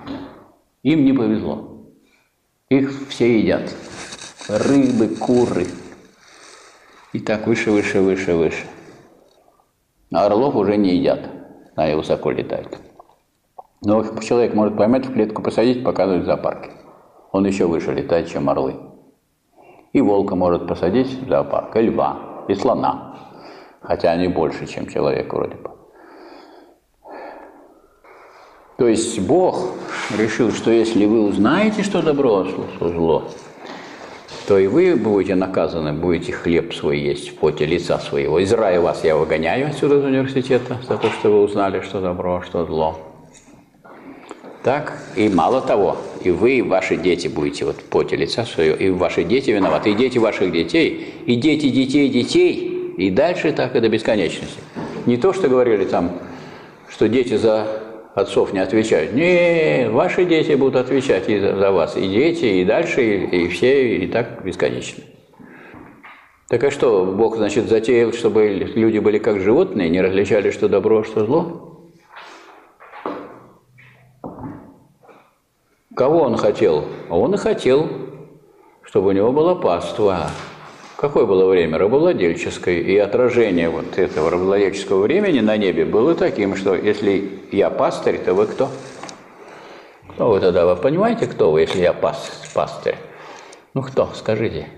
Им 0.83 1.05
не 1.05 1.13
повезло. 1.13 1.85
Их 2.67 3.07
все 3.07 3.39
едят. 3.39 3.73
Рыбы, 4.49 5.07
куры. 5.15 5.65
И 7.13 7.21
так 7.21 7.47
выше, 7.47 7.71
выше, 7.71 8.01
выше, 8.01 8.33
выше. 8.35 8.65
А 10.11 10.25
орлов 10.25 10.57
уже 10.57 10.75
не 10.75 10.97
едят. 10.97 11.29
Они 11.77 11.95
высоко 11.95 12.29
летают. 12.31 12.77
Но 13.81 14.03
человек 14.19 14.53
может 14.53 14.75
поймать 14.75 15.05
в 15.05 15.13
клетку, 15.13 15.41
посадить, 15.41 15.81
показывать 15.81 16.23
в 16.23 16.25
зоопарке. 16.25 16.71
Он 17.31 17.45
еще 17.45 17.65
выше 17.65 17.93
летает, 17.93 18.29
чем 18.29 18.49
орлы. 18.49 18.75
И 19.93 20.01
волка 20.01 20.35
может 20.35 20.67
посадить 20.67 21.21
в 21.21 21.27
зоопарк, 21.27 21.75
и 21.75 21.81
льва, 21.81 22.45
и 22.47 22.55
слона. 22.55 23.15
Хотя 23.81 24.11
они 24.11 24.27
больше, 24.27 24.65
чем 24.67 24.87
человек 24.87 25.31
вроде 25.33 25.55
бы. 25.55 25.71
То 28.77 28.87
есть 28.87 29.19
Бог 29.19 29.73
решил, 30.17 30.51
что 30.51 30.71
если 30.71 31.05
вы 31.05 31.27
узнаете, 31.27 31.83
что 31.83 32.01
добро, 32.01 32.45
что 32.45 32.89
зло, 32.89 33.23
то 34.47 34.57
и 34.57 34.67
вы 34.67 34.95
будете 34.95 35.35
наказаны, 35.35 35.93
будете 35.93 36.31
хлеб 36.31 36.73
свой 36.73 36.99
есть 36.99 37.29
в 37.29 37.35
поте 37.35 37.65
лица 37.65 37.99
своего. 37.99 38.39
Из 38.39 38.51
рая 38.53 38.79
вас 38.79 39.03
я 39.03 39.15
выгоняю 39.15 39.67
отсюда 39.67 39.99
из 39.99 40.05
университета 40.05 40.77
за 40.87 40.97
то, 40.97 41.09
что 41.11 41.29
вы 41.29 41.43
узнали, 41.43 41.81
что 41.81 41.99
добро, 42.01 42.41
что 42.41 42.65
зло. 42.65 42.97
Так, 44.63 44.97
и 45.15 45.29
мало 45.29 45.61
того, 45.61 45.97
и 46.23 46.31
вы, 46.31 46.57
и 46.57 46.61
ваши 46.61 46.97
дети 46.97 47.27
будете 47.27 47.65
вот 47.65 47.77
поте 47.89 48.15
лица 48.15 48.45
своего, 48.45 48.75
и 48.75 48.89
ваши 48.89 49.23
дети 49.23 49.51
виноваты, 49.51 49.91
и 49.91 49.93
дети 49.93 50.17
ваших 50.17 50.51
детей, 50.51 51.13
и 51.25 51.35
дети 51.35 51.69
детей 51.69 52.09
детей, 52.09 52.93
и 52.97 53.09
дальше 53.09 53.51
так 53.51 53.75
и 53.75 53.79
до 53.79 53.89
бесконечности. 53.89 54.59
Не 55.05 55.17
то, 55.17 55.33
что 55.33 55.47
говорили 55.47 55.85
там, 55.85 56.19
что 56.89 57.07
дети 57.07 57.37
за 57.37 57.67
отцов 58.15 58.53
не 58.53 58.59
отвечают. 58.59 59.13
Не, 59.13 59.89
ваши 59.89 60.25
дети 60.25 60.53
будут 60.53 60.75
отвечать 60.75 61.29
и 61.29 61.39
за, 61.39 61.71
вас, 61.71 61.95
и 61.95 62.07
дети, 62.07 62.45
и 62.45 62.65
дальше, 62.65 63.03
и, 63.03 63.45
и 63.45 63.47
все, 63.47 63.97
и 63.97 64.07
так 64.07 64.43
бесконечно. 64.43 65.03
Так 66.47 66.63
а 66.63 66.71
что, 66.71 67.05
Бог, 67.05 67.37
значит, 67.37 67.69
затеял, 67.69 68.11
чтобы 68.11 68.47
люди 68.47 68.97
были 68.97 69.19
как 69.19 69.39
животные, 69.39 69.87
не 69.89 70.01
различали, 70.01 70.49
что 70.49 70.67
добро, 70.67 71.03
что 71.03 71.25
зло? 71.25 71.68
Кого 75.99 76.21
он 76.21 76.37
хотел? 76.37 76.85
Он 77.09 77.33
и 77.33 77.37
хотел, 77.37 77.89
чтобы 78.83 79.09
у 79.09 79.11
него 79.11 79.33
было 79.33 79.53
паства. 79.53 80.29
Какое 80.95 81.25
было 81.25 81.45
время? 81.45 81.77
Рабовладельческое. 81.77 82.79
И 82.79 82.95
отражение 82.95 83.69
вот 83.69 83.97
этого 83.97 84.29
рабовладельческого 84.29 85.01
времени 85.01 85.41
на 85.41 85.57
небе 85.57 85.83
было 85.83 86.15
таким, 86.15 86.55
что 86.55 86.73
если 86.73 87.41
я 87.51 87.69
пастырь, 87.69 88.17
то 88.19 88.33
вы 88.33 88.47
кто? 88.47 88.69
Кто 90.13 90.29
вы 90.29 90.39
тогда? 90.39 90.65
Вы 90.65 90.77
понимаете, 90.77 91.27
кто 91.27 91.51
вы, 91.51 91.59
если 91.59 91.81
я 91.81 91.91
пастырь? 91.91 92.95
Ну 93.73 93.81
кто, 93.81 94.09
скажите. 94.13 94.69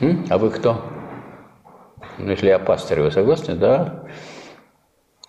М? 0.00 0.26
А 0.28 0.36
вы 0.36 0.50
кто? 0.50 0.82
Ну, 2.18 2.32
если 2.32 2.48
я 2.48 2.58
пастырь, 2.58 3.00
вы 3.00 3.10
согласны? 3.10 3.54
Да. 3.54 4.04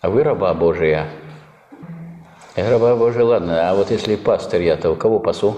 А 0.02 0.10
вы 0.10 0.24
раба 0.24 0.54
Божия. 0.54 1.08
Я 2.56 2.70
раба 2.70 2.96
Божия, 2.96 3.26
ладно, 3.26 3.70
а 3.70 3.76
вот 3.76 3.92
если 3.92 4.16
пастырь 4.16 4.64
я, 4.64 4.78
то 4.78 4.96
кого 4.96 5.20
пасу? 5.20 5.58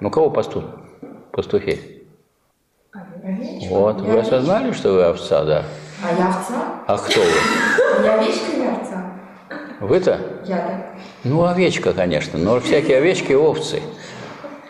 Ну, 0.00 0.10
кого 0.10 0.30
пасту? 0.30 0.64
Пастухи. 1.30 1.78
Овечка. 3.22 3.68
Вот, 3.68 4.00
вы 4.00 4.12
овечка. 4.14 4.36
осознали, 4.36 4.72
что 4.72 4.92
вы 4.94 5.02
овца, 5.04 5.44
да? 5.44 5.64
А 6.02 6.18
я 6.18 6.28
овца? 6.28 6.82
А 6.86 6.96
кто 6.96 7.20
вы? 7.20 8.02
Я 8.04 8.14
овечка 8.14 8.50
или 8.50 8.66
овца? 8.66 9.12
Вы-то? 9.80 10.20
Я 10.46 10.56
так. 10.56 10.94
Ну, 11.24 11.44
овечка, 11.44 11.92
конечно, 11.92 12.38
но 12.38 12.60
всякие 12.60 12.96
овечки– 12.96 13.32
овцы. 13.34 13.82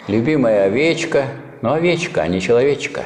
Любимая 0.09 0.65
овечка, 0.65 1.27
ну, 1.61 1.73
овечка, 1.73 2.23
а 2.23 2.27
не 2.27 2.41
человечка. 2.41 3.05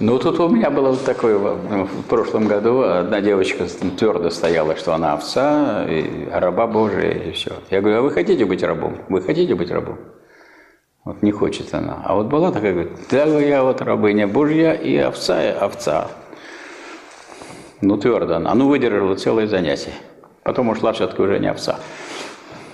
Ну, 0.00 0.18
тут 0.18 0.40
у 0.40 0.48
меня 0.48 0.70
было 0.70 0.96
такое, 0.96 1.38
ну, 1.38 1.84
в 1.84 2.04
прошлом 2.06 2.48
году 2.48 2.80
одна 2.80 3.20
девочка 3.20 3.66
твердо 3.98 4.30
стояла, 4.30 4.74
что 4.74 4.94
она 4.94 5.12
овца, 5.12 5.84
и 5.86 6.26
раба 6.32 6.66
Божия, 6.66 7.10
и 7.10 7.32
все. 7.32 7.52
Я 7.68 7.82
говорю, 7.82 7.98
а 7.98 8.00
вы 8.00 8.10
хотите 8.10 8.46
быть 8.46 8.62
рабом? 8.62 8.96
Вы 9.10 9.20
хотите 9.20 9.54
быть 9.54 9.70
рабом? 9.70 9.98
Вот 11.04 11.22
не 11.22 11.32
хочет 11.32 11.74
она. 11.74 12.02
А 12.02 12.14
вот 12.14 12.28
была 12.28 12.50
такая, 12.50 12.72
говорит, 12.72 12.92
да, 13.10 13.24
я 13.24 13.62
вот 13.62 13.82
рабыня 13.82 14.26
Божья 14.26 14.72
и 14.72 14.96
овца, 14.96 15.44
и 15.44 15.48
овца. 15.48 16.08
Ну, 17.82 17.98
твердо 17.98 18.36
она. 18.36 18.54
Ну, 18.54 18.68
выдержала 18.68 19.16
целое 19.16 19.46
занятие. 19.46 19.92
Потом 20.44 20.70
ушла 20.70 20.94
все-таки 20.94 21.20
уже 21.20 21.38
не 21.38 21.48
овца. 21.48 21.78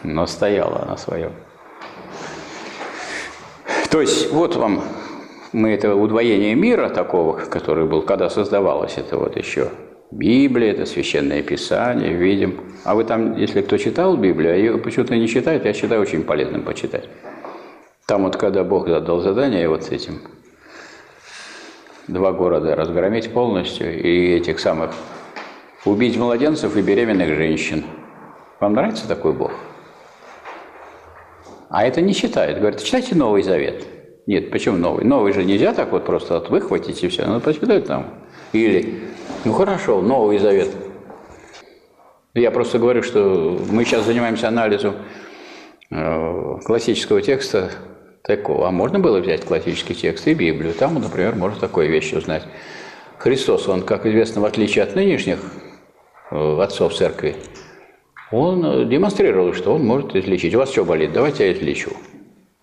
Но 0.05 0.27
стояла 0.29 0.85
на 0.85 0.97
своем. 0.97 1.33
То 3.91 4.01
есть, 4.01 4.31
вот 4.31 4.55
вам 4.55 4.83
мы 5.57 5.71
это 5.71 5.95
удвоение 5.95 6.55
мира 6.55 6.91
такого, 6.91 7.39
который 7.39 7.87
был, 7.87 8.03
когда 8.03 8.29
создавалось, 8.29 8.99
это 8.99 9.17
вот 9.17 9.39
еще 9.39 9.71
Библия, 10.11 10.73
это 10.73 10.85
Священное 10.85 11.43
Писание, 11.43 12.13
видим. 12.13 12.61
А 12.85 12.95
вы 12.95 13.05
там, 13.05 13.35
если 13.39 13.63
кто 13.63 13.79
читал 13.79 14.19
Библию, 14.19 14.53
а 14.53 14.57
ее 14.57 14.77
почему-то 14.77 15.17
не 15.17 15.27
читает, 15.27 15.65
я 15.65 15.73
считаю 15.73 16.03
очень 16.03 16.25
полезным 16.25 16.63
почитать. 16.63 17.09
Там 18.07 18.25
вот, 18.25 18.37
когда 18.37 18.65
Бог 18.65 18.87
задал 18.87 19.21
задание 19.21 19.67
вот 19.67 19.91
этим 19.91 20.21
два 22.07 22.33
города 22.33 22.77
разгромить 22.77 23.33
полностью 23.33 23.99
и 23.99 24.35
этих 24.35 24.61
самых 24.61 24.91
убить 25.87 26.19
младенцев 26.19 26.77
и 26.77 26.83
беременных 26.83 27.35
женщин. 27.35 27.83
Вам 28.61 28.75
нравится 28.75 29.09
такой 29.09 29.33
Бог? 29.33 29.53
А 31.71 31.87
это 31.87 32.03
не 32.03 32.13
читает. 32.13 32.59
Говорит, 32.59 32.83
читайте 32.83 33.15
Новый 33.15 33.43
Завет. 33.43 33.96
Нет, 34.27 34.51
почему 34.51 34.77
новый? 34.77 35.05
Новый 35.05 35.33
же 35.33 35.45
нельзя 35.45 35.73
так 35.73 35.93
вот 35.93 36.05
просто 36.05 36.35
вот 36.35 36.51
выхватить 36.51 37.03
и 37.05 37.09
все. 37.09 37.25
Надо 37.25 37.41
почитать 37.41 37.87
там. 37.87 38.07
Или, 38.53 39.01
ну 39.45 39.53
хорошо, 39.53 40.01
Новый 40.01 40.39
Завет. 40.39 40.71
Я 42.35 42.51
просто 42.51 42.79
говорю, 42.79 43.03
что 43.03 43.59
мы 43.71 43.85
сейчас 43.85 44.05
занимаемся 44.05 44.49
анализом 44.49 44.97
э, 45.91 46.59
классического 46.65 47.23
текста 47.23 47.71
такого. 48.23 48.69
А 48.69 48.71
можно 48.71 48.99
было 48.99 49.21
взять 49.21 49.45
классический 49.45 49.95
текст 49.95 50.27
и 50.27 50.35
Библию. 50.35 50.75
Там, 50.75 50.95
например, 50.95 51.37
можно 51.37 51.59
такое 51.59 51.87
вещь 51.87 52.13
узнать. 52.13 52.43
Христос, 53.19 53.69
он, 53.69 53.83
как 53.83 54.05
известно, 54.07 54.43
в 54.43 54.45
отличие 54.45 54.85
от 54.85 54.95
нынешних 54.97 55.39
э, 56.31 56.61
отцов 56.61 56.95
церкви, 56.95 57.37
он 58.33 58.65
э, 58.65 58.85
демонстрировал, 58.87 59.55
что 59.55 59.75
он 59.75 59.87
может 59.87 60.17
излечить. 60.17 60.55
У 60.55 60.59
вас 60.59 60.71
что 60.73 60.85
болит? 60.85 61.13
Давайте 61.13 61.47
я 61.47 61.53
излечу. 61.53 61.93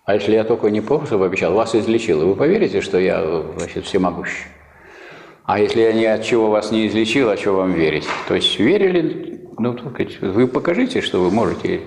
А 0.04 0.14
если 0.14 0.32
я 0.32 0.44
только 0.44 0.68
не 0.68 0.82
просто 0.82 1.16
пообещал, 1.16 1.54
вас 1.54 1.74
излечил, 1.74 2.20
и 2.20 2.24
вы 2.26 2.34
поверите, 2.36 2.82
что 2.82 2.98
я, 2.98 3.42
значит, 3.56 3.86
всемогущий? 3.86 4.44
А 5.44 5.58
если 5.58 5.80
я 5.80 5.92
ни 5.92 6.04
от 6.04 6.22
чего 6.22 6.50
вас 6.50 6.70
не 6.70 6.86
излечил, 6.86 7.30
а 7.30 7.36
что 7.36 7.52
вам 7.52 7.72
верить? 7.72 8.06
То 8.28 8.34
есть 8.34 8.58
верили, 8.58 9.48
ну, 9.58 9.76
вы 10.20 10.46
покажите, 10.46 11.00
что 11.00 11.20
вы 11.22 11.30
можете. 11.30 11.80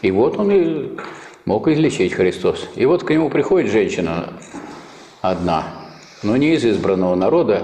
И 0.00 0.10
вот 0.10 0.38
он 0.38 0.50
и 0.50 0.96
мог 1.44 1.68
излечить 1.68 2.14
Христос. 2.14 2.68
И 2.74 2.86
вот 2.86 3.04
к 3.04 3.10
нему 3.10 3.28
приходит 3.28 3.70
женщина 3.70 4.32
одна, 5.20 5.64
но 6.22 6.36
не 6.36 6.54
из 6.54 6.64
избранного 6.64 7.14
народа, 7.14 7.62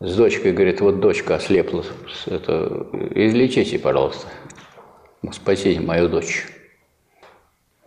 с 0.00 0.14
дочкой, 0.14 0.52
говорит, 0.52 0.80
вот 0.80 1.00
дочка 1.00 1.36
ослепла, 1.36 1.84
это, 2.26 2.88
излечите, 3.14 3.78
пожалуйста, 3.78 4.26
спасите 5.32 5.80
мою 5.80 6.08
дочь. 6.08 6.46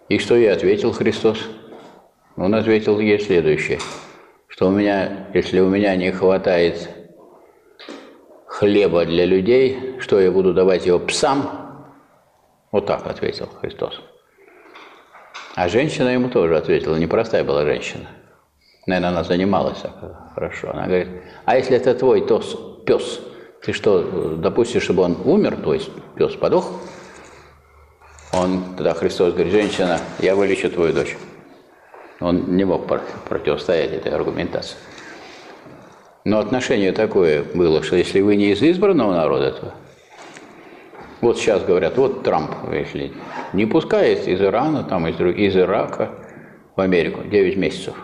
И 0.10 0.17
что 0.17 0.36
ей 0.36 0.52
ответил 0.52 0.91
Христос? 0.91 1.38
Он 2.36 2.56
ответил 2.56 3.00
ей 3.00 3.19
следующее, 3.19 3.80
что 4.48 4.67
у 4.67 4.72
меня, 4.72 5.28
если 5.34 5.60
у 5.60 5.69
меня 5.69 5.95
не 5.95 6.12
хватает 6.12 6.89
хлеба 8.48 9.06
для 9.06 9.26
людей, 9.26 9.98
что 10.00 10.19
я 10.19 10.32
буду 10.32 10.54
давать 10.54 10.86
его 10.86 11.00
псам? 11.00 11.86
Вот 12.72 12.88
так 12.88 13.06
ответил 13.06 13.48
Христос. 13.62 14.02
А 15.56 15.69
женщина 15.69 16.10
ему 16.10 16.30
тоже 16.30 16.58
ответила, 16.58 16.95
непростая 16.95 17.43
была 17.43 17.63
женщина. 17.63 18.08
Наверное, 18.88 19.10
она 19.10 19.24
занималась 19.24 19.84
хорошо. 20.34 20.72
Она 20.72 20.88
говорит, 20.88 21.10
а 21.45 21.58
если 21.58 21.76
это 21.76 21.93
твой 21.93 22.26
тос, 22.26 22.58
пес, 22.86 23.19
ты 23.62 23.74
что, 23.74 24.36
допустишь, 24.38 24.84
чтобы 24.84 25.04
он 25.04 25.17
умер, 25.24 25.58
то 25.58 25.74
есть 25.74 25.91
пес 26.15 26.36
подох? 26.36 26.72
Он, 28.32 28.76
тогда 28.76 28.94
Христос 28.94 29.34
говорит, 29.34 29.52
женщина, 29.52 30.00
я 30.20 30.36
вылечу 30.36 30.70
твою 30.70 30.94
дочь. 30.94 31.18
Он 32.20 32.56
не 32.56 32.65
мог 32.65 32.86
противостоять 33.28 33.92
этой 33.92 34.12
аргументации. 34.12 34.78
Но 36.26 36.39
отношение 36.39 36.92
такое 36.92 37.44
было, 37.44 37.82
что 37.82 37.96
если 37.96 38.22
вы 38.22 38.36
не 38.36 38.52
из 38.52 38.62
избранного 38.62 39.15
народа, 39.15 39.52
то 39.52 39.74
вот 41.22 41.38
сейчас 41.38 41.63
говорят, 41.63 41.98
вот 41.98 42.24
Трамп, 42.24 42.52
если 42.72 43.13
не 43.54 43.65
пускает 43.65 44.28
из 44.28 44.42
Ирана, 44.42 44.84
там, 44.84 45.08
из, 45.08 45.20
из 45.20 45.56
Ирака 45.56 46.12
в 46.76 46.82
Америку 46.82 47.24
9 47.24 47.58
месяцев. 47.58 47.96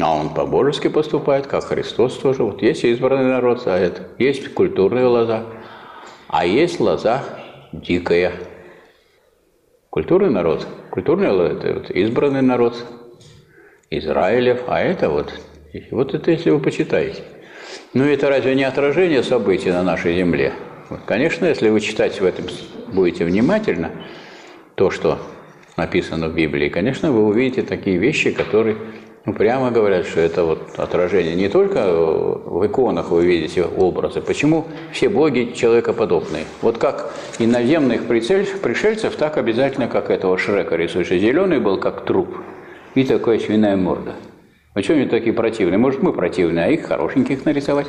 А 0.00 0.14
он 0.14 0.32
по-божески 0.34 0.88
поступает, 0.88 1.46
как 1.46 1.64
Христос 1.64 2.18
тоже. 2.18 2.42
Вот 2.44 2.62
есть 2.62 2.84
избранный 2.84 3.30
народ, 3.30 3.66
а 3.66 3.78
это 3.78 4.02
есть 4.18 4.52
культурная 4.52 5.08
лоза, 5.08 5.44
а 6.28 6.44
есть 6.44 6.80
лоза 6.80 7.24
дикая. 7.72 8.32
Культурный 9.90 10.30
народ, 10.30 10.66
культурный 10.90 11.28
народ– 11.28 11.64
это 11.64 11.74
вот 11.74 11.90
избранный 11.90 12.42
народ 12.42 12.84
Израилев, 13.90 14.64
а 14.66 14.80
это 14.80 15.08
вот, 15.08 15.32
вот 15.90 16.14
это 16.14 16.30
если 16.30 16.50
вы 16.50 16.60
почитаете. 16.60 17.22
Ну 17.94 18.04
это 18.04 18.28
разве 18.28 18.54
не 18.54 18.64
отражение 18.64 19.22
событий 19.22 19.70
на 19.70 19.82
нашей 19.82 20.16
земле? 20.16 20.52
Вот, 20.90 21.00
конечно, 21.06 21.46
если 21.46 21.68
вы 21.68 21.80
читать 21.80 22.20
в 22.20 22.24
этом 22.24 22.46
будете 22.88 23.24
внимательно, 23.24 23.90
то, 24.74 24.90
что 24.90 25.18
написано 25.76 26.28
в 26.28 26.34
Библии, 26.34 26.68
конечно, 26.68 27.10
вы 27.10 27.24
увидите 27.24 27.62
такие 27.62 27.96
вещи, 27.96 28.30
которые 28.30 28.76
ну, 29.26 29.32
прямо 29.32 29.72
говорят, 29.72 30.06
что 30.06 30.20
это 30.20 30.44
вот 30.44 30.78
отражение. 30.78 31.34
Не 31.34 31.48
только 31.48 31.84
в 31.90 32.64
иконах 32.64 33.10
вы 33.10 33.26
видите 33.26 33.64
образы. 33.64 34.20
Почему 34.20 34.66
все 34.92 35.08
боги 35.08 35.52
человекоподобные? 35.52 36.44
Вот 36.62 36.78
как 36.78 37.12
иноземных 37.40 38.06
пришельцев, 38.06 39.16
так 39.16 39.36
обязательно, 39.36 39.88
как 39.88 40.10
этого 40.10 40.38
Шрека 40.38 40.76
рисуешь. 40.76 41.08
Зеленый 41.08 41.58
был 41.58 41.78
как 41.80 42.04
труп 42.04 42.36
и 42.94 43.02
такая 43.02 43.40
свиная 43.40 43.76
морда. 43.76 44.14
А 44.74 44.82
что 44.82 44.92
они 44.92 45.06
такие 45.06 45.32
противные? 45.32 45.78
Может, 45.78 46.02
мы 46.02 46.12
противные, 46.12 46.66
а 46.66 46.68
их 46.68 46.86
хорошеньких 46.86 47.44
нарисовать? 47.44 47.88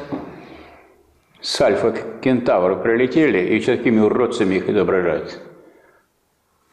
С 1.39 1.61
альфа 1.61 1.95
кентавры 2.19 2.77
прилетели 2.77 3.55
и 3.55 3.59
такими 3.59 3.99
уродцами 3.99 4.55
их 4.55 4.69
изображают. 4.69 5.39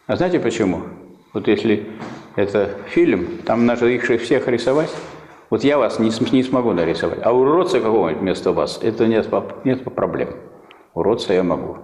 А 0.07 0.17
знаете 0.17 0.41
почему? 0.41 0.85
Вот 1.35 1.49
если 1.49 1.87
это 2.37 2.71
фильм, 2.87 3.39
там 3.45 3.67
надо 3.67 3.87
их 3.87 4.05
всех 4.05 4.47
рисовать. 4.49 4.91
Вот 5.51 5.65
я 5.65 5.79
вас 5.79 5.99
не, 5.99 6.11
не 6.33 6.43
смогу 6.45 6.73
нарисовать. 6.73 7.19
А 7.23 7.33
уродца 7.33 7.81
какого-нибудь 7.81 8.23
вместо 8.23 8.53
вас, 8.53 8.79
это 8.83 9.07
нет, 9.07 9.29
нет 9.65 9.83
проблем. 9.95 10.31
Уродца 10.95 11.35
я 11.35 11.43
могу. 11.43 11.79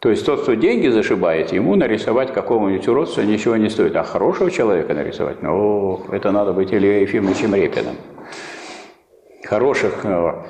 То 0.00 0.10
есть 0.10 0.26
тот, 0.26 0.42
кто 0.42 0.54
деньги 0.54 0.88
зашибает, 0.88 1.52
ему 1.52 1.76
нарисовать 1.76 2.32
какого-нибудь 2.32 2.88
уродца 2.88 3.22
ничего 3.22 3.56
не 3.56 3.70
стоит. 3.70 3.94
А 3.94 4.02
хорошего 4.02 4.50
человека 4.50 4.92
нарисовать, 4.92 5.40
ну, 5.40 6.02
это 6.10 6.32
надо 6.32 6.52
быть 6.52 6.72
Ильей 6.72 7.02
Ефимовичем 7.02 7.54
Репиным. 7.54 7.96
Хороших, 9.44 10.04
э, 10.04 10.44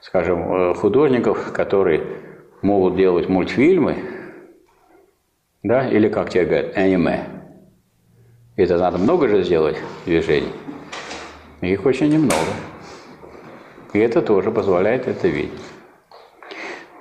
скажем, 0.00 0.54
э, 0.54 0.74
художников, 0.74 1.52
которые 1.52 2.02
могут 2.62 2.96
делать 2.96 3.28
мультфильмы, 3.28 3.96
да, 5.62 5.88
или 5.88 6.08
как 6.08 6.30
тебе 6.30 6.44
говорят, 6.44 6.76
аниме, 6.76 7.43
это 8.56 8.78
надо 8.78 8.98
много 8.98 9.28
же 9.28 9.42
сделать 9.42 9.76
движений. 10.06 10.52
Их 11.60 11.84
очень 11.86 12.08
немного. 12.08 12.38
И 13.92 13.98
это 13.98 14.22
тоже 14.22 14.50
позволяет 14.50 15.08
это 15.08 15.28
видеть. 15.28 15.52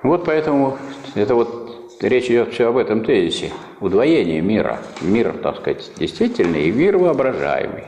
Вот 0.04 0.26
поэтому 0.26 0.78
это 1.16 1.36
вот 1.36 1.98
речь 2.02 2.26
идет 2.26 2.54
все 2.54 2.70
об 2.70 2.78
этом 2.78 3.04
тезисе. 3.04 3.52
Удвоение 3.80 4.42
мира. 4.42 4.80
Мир, 5.02 5.34
так 5.34 5.58
сказать, 5.58 5.92
действительный 5.98 6.64
и 6.64 6.72
мир 6.72 6.98
воображаемый. 6.98 7.86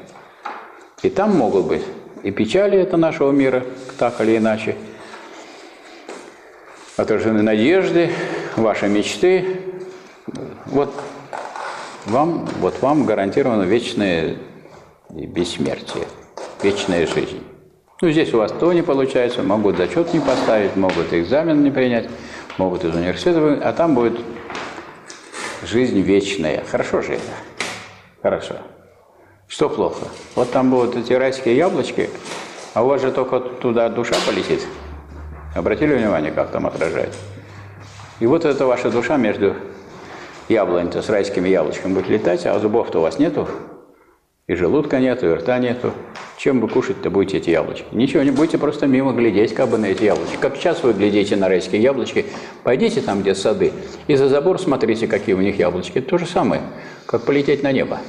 И 1.03 1.09
там 1.09 1.35
могут 1.35 1.65
быть 1.65 1.83
и 2.25 2.31
печали 2.31 2.79
это 2.79 2.97
нашего 2.97 3.31
мира, 3.31 3.63
так 3.99 4.19
или 4.19 4.37
иначе, 4.37 4.75
отражены 6.97 7.43
надежды, 7.43 8.09
ваши 8.55 8.87
мечты. 8.87 9.59
Вот 10.65 10.91
вам, 12.05 12.45
вот 12.59 12.81
вам 12.81 13.05
гарантировано 13.05 13.63
вечное 13.63 14.37
бессмертие, 15.09 16.05
вечная 16.61 17.07
жизнь. 17.07 17.43
Ну, 18.01 18.11
здесь 18.11 18.33
у 18.33 18.37
вас 18.37 18.51
то 18.51 18.71
не 18.73 18.81
получается, 18.81 19.41
могут 19.43 19.77
зачет 19.77 20.13
не 20.13 20.19
поставить, 20.19 20.75
могут 20.75 21.13
экзамен 21.13 21.63
не 21.63 21.71
принять, 21.71 22.09
могут 22.57 22.83
из 22.83 22.93
университета, 22.93 23.59
а 23.63 23.73
там 23.73 23.95
будет 23.95 24.19
жизнь 25.63 25.99
вечная. 26.01 26.63
Хорошо 26.69 27.01
же 27.01 27.13
это? 27.13 27.23
Хорошо. 28.21 28.55
Что 29.47 29.69
плохо? 29.69 30.07
Вот 30.35 30.51
там 30.51 30.71
будут 30.71 30.97
эти 30.97 31.13
райские 31.13 31.55
яблочки, 31.55 32.09
а 32.73 32.83
у 32.83 32.87
вас 32.87 33.01
же 33.01 33.11
только 33.11 33.39
туда 33.39 33.89
душа 33.89 34.15
полетит. 34.25 34.65
Обратили 35.55 35.95
внимание, 35.95 36.31
как 36.31 36.51
там 36.51 36.67
отражает? 36.67 37.15
И 38.19 38.25
вот 38.25 38.43
эта 38.43 38.65
ваша 38.65 38.89
душа 38.89 39.17
между 39.17 39.55
яблонь-то 40.49 41.01
с 41.01 41.09
райскими 41.09 41.49
яблочками 41.49 41.93
будет 41.93 42.09
летать, 42.09 42.45
а 42.45 42.57
зубов-то 42.59 42.99
у 42.99 43.01
вас 43.01 43.19
нету, 43.19 43.47
и 44.47 44.53
желудка 44.53 44.99
нету, 44.99 45.27
и 45.27 45.33
рта 45.33 45.57
нету. 45.57 45.91
Чем 46.37 46.59
вы 46.59 46.67
кушать-то 46.67 47.09
будете 47.09 47.37
эти 47.37 47.49
яблочки? 47.49 47.85
Ничего, 47.91 48.21
не 48.21 48.29
будете 48.29 48.57
просто 48.57 48.85
мимо 48.85 49.13
глядеть 49.13 49.55
как 49.55 49.69
бы 49.69 49.77
на 49.77 49.87
эти 49.87 50.03
яблочки. 50.03 50.37
Как 50.39 50.55
сейчас 50.57 50.83
вы 50.83 50.93
глядите 50.93 51.35
на 51.35 51.47
райские 51.47 51.81
яблочки, 51.81 52.25
пойдите 52.63 53.01
там, 53.01 53.21
где 53.21 53.33
сады, 53.33 53.71
и 54.07 54.15
за 54.15 54.27
забор 54.27 54.59
смотрите, 54.59 55.07
какие 55.07 55.33
у 55.33 55.41
них 55.41 55.57
яблочки. 55.57 55.97
Это 55.97 56.09
то 56.09 56.17
же 56.19 56.27
самое, 56.27 56.61
как 57.07 57.23
полететь 57.23 57.63
на 57.63 57.71
небо. 57.71 57.99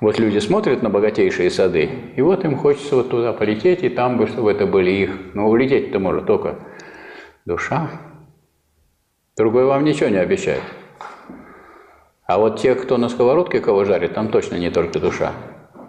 Вот 0.00 0.18
люди 0.18 0.38
смотрят 0.38 0.82
на 0.82 0.90
богатейшие 0.90 1.50
сады, 1.50 1.88
и 2.14 2.20
вот 2.20 2.44
им 2.44 2.56
хочется 2.56 2.96
вот 2.96 3.08
туда 3.08 3.32
полететь, 3.32 3.82
и 3.82 3.88
там 3.88 4.18
бы, 4.18 4.26
чтобы 4.26 4.52
это 4.52 4.66
были 4.66 4.90
их. 4.90 5.10
Но 5.32 5.48
улететь-то 5.48 5.98
может 5.98 6.26
только 6.26 6.56
душа, 7.46 7.90
Другой 9.36 9.66
вам 9.66 9.84
ничего 9.84 10.08
не 10.08 10.16
обещает. 10.16 10.62
А 12.24 12.38
вот 12.38 12.58
те, 12.58 12.74
кто 12.74 12.96
на 12.96 13.08
сковородке 13.08 13.60
кого 13.60 13.84
жарит, 13.84 14.14
там 14.14 14.30
точно 14.30 14.56
не 14.56 14.70
только 14.70 14.98
душа. 14.98 15.32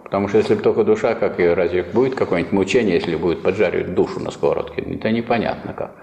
Потому 0.04 0.28
что 0.28 0.38
если 0.38 0.54
бы 0.54 0.62
только 0.62 0.84
душа, 0.84 1.14
как 1.14 1.40
и 1.40 1.46
разве 1.46 1.82
будет 1.82 2.14
какое-нибудь 2.14 2.52
мучение, 2.52 2.96
если 2.96 3.16
будет 3.16 3.42
поджаривать 3.42 3.94
душу 3.94 4.20
на 4.20 4.30
сковородке? 4.30 4.82
Это 4.82 5.10
непонятно 5.10 5.72
как. 5.72 5.96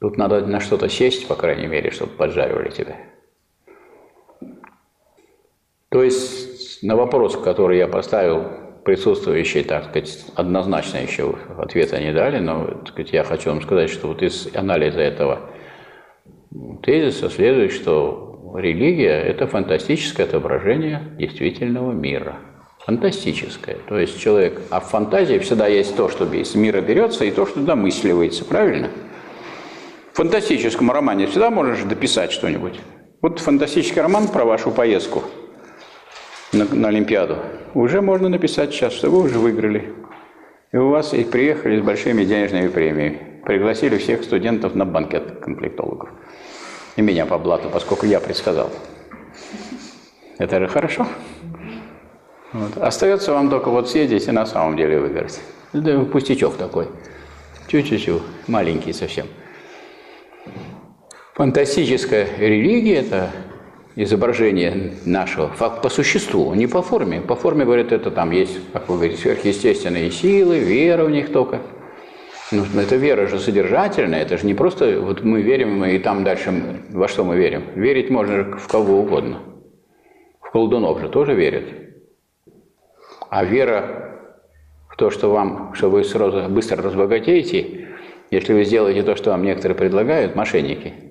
Тут 0.00 0.16
надо 0.16 0.46
на 0.46 0.60
что-то 0.60 0.88
сесть, 0.88 1.26
по 1.26 1.34
крайней 1.34 1.66
мере, 1.66 1.90
чтобы 1.90 2.12
поджаривали 2.12 2.70
тебя. 2.70 2.96
То 5.88 6.02
есть 6.02 6.82
на 6.82 6.96
вопрос, 6.96 7.36
который 7.36 7.78
я 7.78 7.88
поставил, 7.88 8.44
присутствующие, 8.84 9.64
так 9.64 9.84
сказать, 9.84 10.26
однозначно 10.34 10.98
еще 10.98 11.34
ответа 11.58 12.00
не 12.00 12.12
дали, 12.12 12.38
но 12.38 12.66
так 12.66 12.88
сказать, 12.88 13.12
я 13.12 13.24
хочу 13.24 13.50
вам 13.50 13.62
сказать, 13.62 13.90
что 13.90 14.08
вот 14.08 14.22
из 14.22 14.54
анализа 14.54 15.00
этого 15.00 15.50
тезиса 16.82 17.30
следует, 17.30 17.72
что 17.72 18.52
религия– 18.56 19.20
это 19.26 19.46
фантастическое 19.46 20.24
отображение 20.24 21.02
действительного 21.18 21.92
мира. 21.92 22.36
Фантастическое. 22.86 23.78
То 23.88 23.98
есть 23.98 24.20
человек, 24.20 24.60
а 24.70 24.80
в 24.80 24.84
фантазии 24.84 25.38
всегда 25.38 25.66
есть 25.66 25.96
то, 25.96 26.08
что 26.08 26.24
из 26.32 26.54
мира 26.54 26.80
берется, 26.80 27.24
и 27.24 27.30
то, 27.30 27.46
что 27.46 27.60
домысливается, 27.60 28.44
правильно? 28.44 28.90
В 30.12 30.16
фантастическом 30.16 30.90
романе 30.90 31.26
всегда 31.26 31.50
можешь 31.50 31.82
дописать 31.82 32.30
что-нибудь. 32.30 32.78
Вот 33.22 33.40
фантастический 33.40 34.02
роман 34.02 34.28
про 34.28 34.44
вашу 34.44 34.70
поездку 34.70 35.22
на, 36.52 36.66
на 36.66 36.88
Олимпиаду. 36.88 37.38
Уже 37.72 38.02
можно 38.02 38.28
написать 38.28 38.72
сейчас, 38.72 38.92
что 38.92 39.10
вы 39.10 39.22
уже 39.22 39.38
выиграли. 39.38 39.92
И 40.72 40.76
у 40.76 40.90
вас 40.90 41.14
и 41.14 41.24
приехали 41.24 41.80
с 41.80 41.82
большими 41.82 42.24
денежными 42.24 42.68
премиями. 42.68 43.33
Пригласили 43.44 43.98
всех 43.98 44.24
студентов 44.24 44.74
на 44.74 44.84
банкет 44.84 45.40
комплектологов. 45.40 46.08
И 46.96 47.02
меня 47.02 47.26
по 47.26 47.38
блату, 47.38 47.68
поскольку 47.70 48.06
я 48.06 48.20
предсказал. 48.20 48.70
Это 50.38 50.60
же 50.60 50.68
хорошо. 50.68 51.06
Вот. 52.52 52.76
Остается 52.78 53.32
вам 53.32 53.50
только 53.50 53.68
вот 53.68 53.90
съездить 53.90 54.26
и 54.28 54.30
на 54.30 54.46
самом 54.46 54.76
деле 54.76 55.00
выиграть. 55.00 55.40
Это 55.72 56.00
пустячок 56.04 56.56
такой. 56.56 56.88
Чуть-чуть, 57.66 58.22
маленький 58.46 58.92
совсем. 58.92 59.26
Фантастическая 61.34 62.28
религия– 62.38 62.94
это 63.00 63.30
изображение 63.96 64.94
нашего 65.04 65.48
по 65.48 65.88
существу, 65.88 66.54
не 66.54 66.66
по 66.66 66.80
форме. 66.82 67.20
По 67.20 67.34
форме, 67.34 67.64
говорят, 67.64 67.92
это 67.92 68.10
там 68.10 68.30
есть, 68.30 68.58
как 68.72 68.88
вы 68.88 68.96
говорите, 68.96 69.20
сверхъестественные 69.20 70.10
силы, 70.10 70.60
вера 70.60 71.04
в 71.04 71.10
них 71.10 71.32
только. 71.32 71.60
Но 72.52 72.64
ну, 72.72 72.80
это 72.80 72.96
вера 72.96 73.26
же 73.26 73.38
содержательная, 73.38 74.22
это 74.22 74.36
же 74.36 74.46
не 74.46 74.54
просто 74.54 75.00
вот 75.00 75.22
мы 75.22 75.40
верим, 75.42 75.78
мы 75.78 75.96
и 75.96 75.98
там 75.98 76.24
дальше 76.24 76.82
во 76.90 77.08
что 77.08 77.24
мы 77.24 77.36
верим. 77.36 77.64
Верить 77.74 78.10
можно 78.10 78.56
в 78.58 78.68
кого 78.68 79.00
угодно. 79.00 79.40
В 80.40 80.50
колдунов 80.50 81.00
же 81.00 81.08
тоже 81.08 81.34
верят. 81.34 81.64
А 83.30 83.44
вера 83.44 84.20
в 84.88 84.96
то, 84.96 85.10
что 85.10 85.30
вам, 85.30 85.74
что 85.74 85.90
вы 85.90 86.04
сразу 86.04 86.48
быстро 86.48 86.82
разбогатеете, 86.82 87.88
если 88.30 88.52
вы 88.52 88.64
сделаете 88.64 89.02
то, 89.02 89.16
что 89.16 89.30
вам 89.30 89.42
некоторые 89.42 89.76
предлагают, 89.76 90.34
мошенники– 90.36 90.94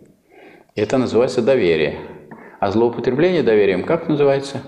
это 0.75 0.97
называется 0.97 1.43
доверие. 1.43 1.99
А 2.59 2.71
злоупотребление 2.71 3.43
доверием 3.43 3.83
как 3.83 4.07
называется? 4.07 4.63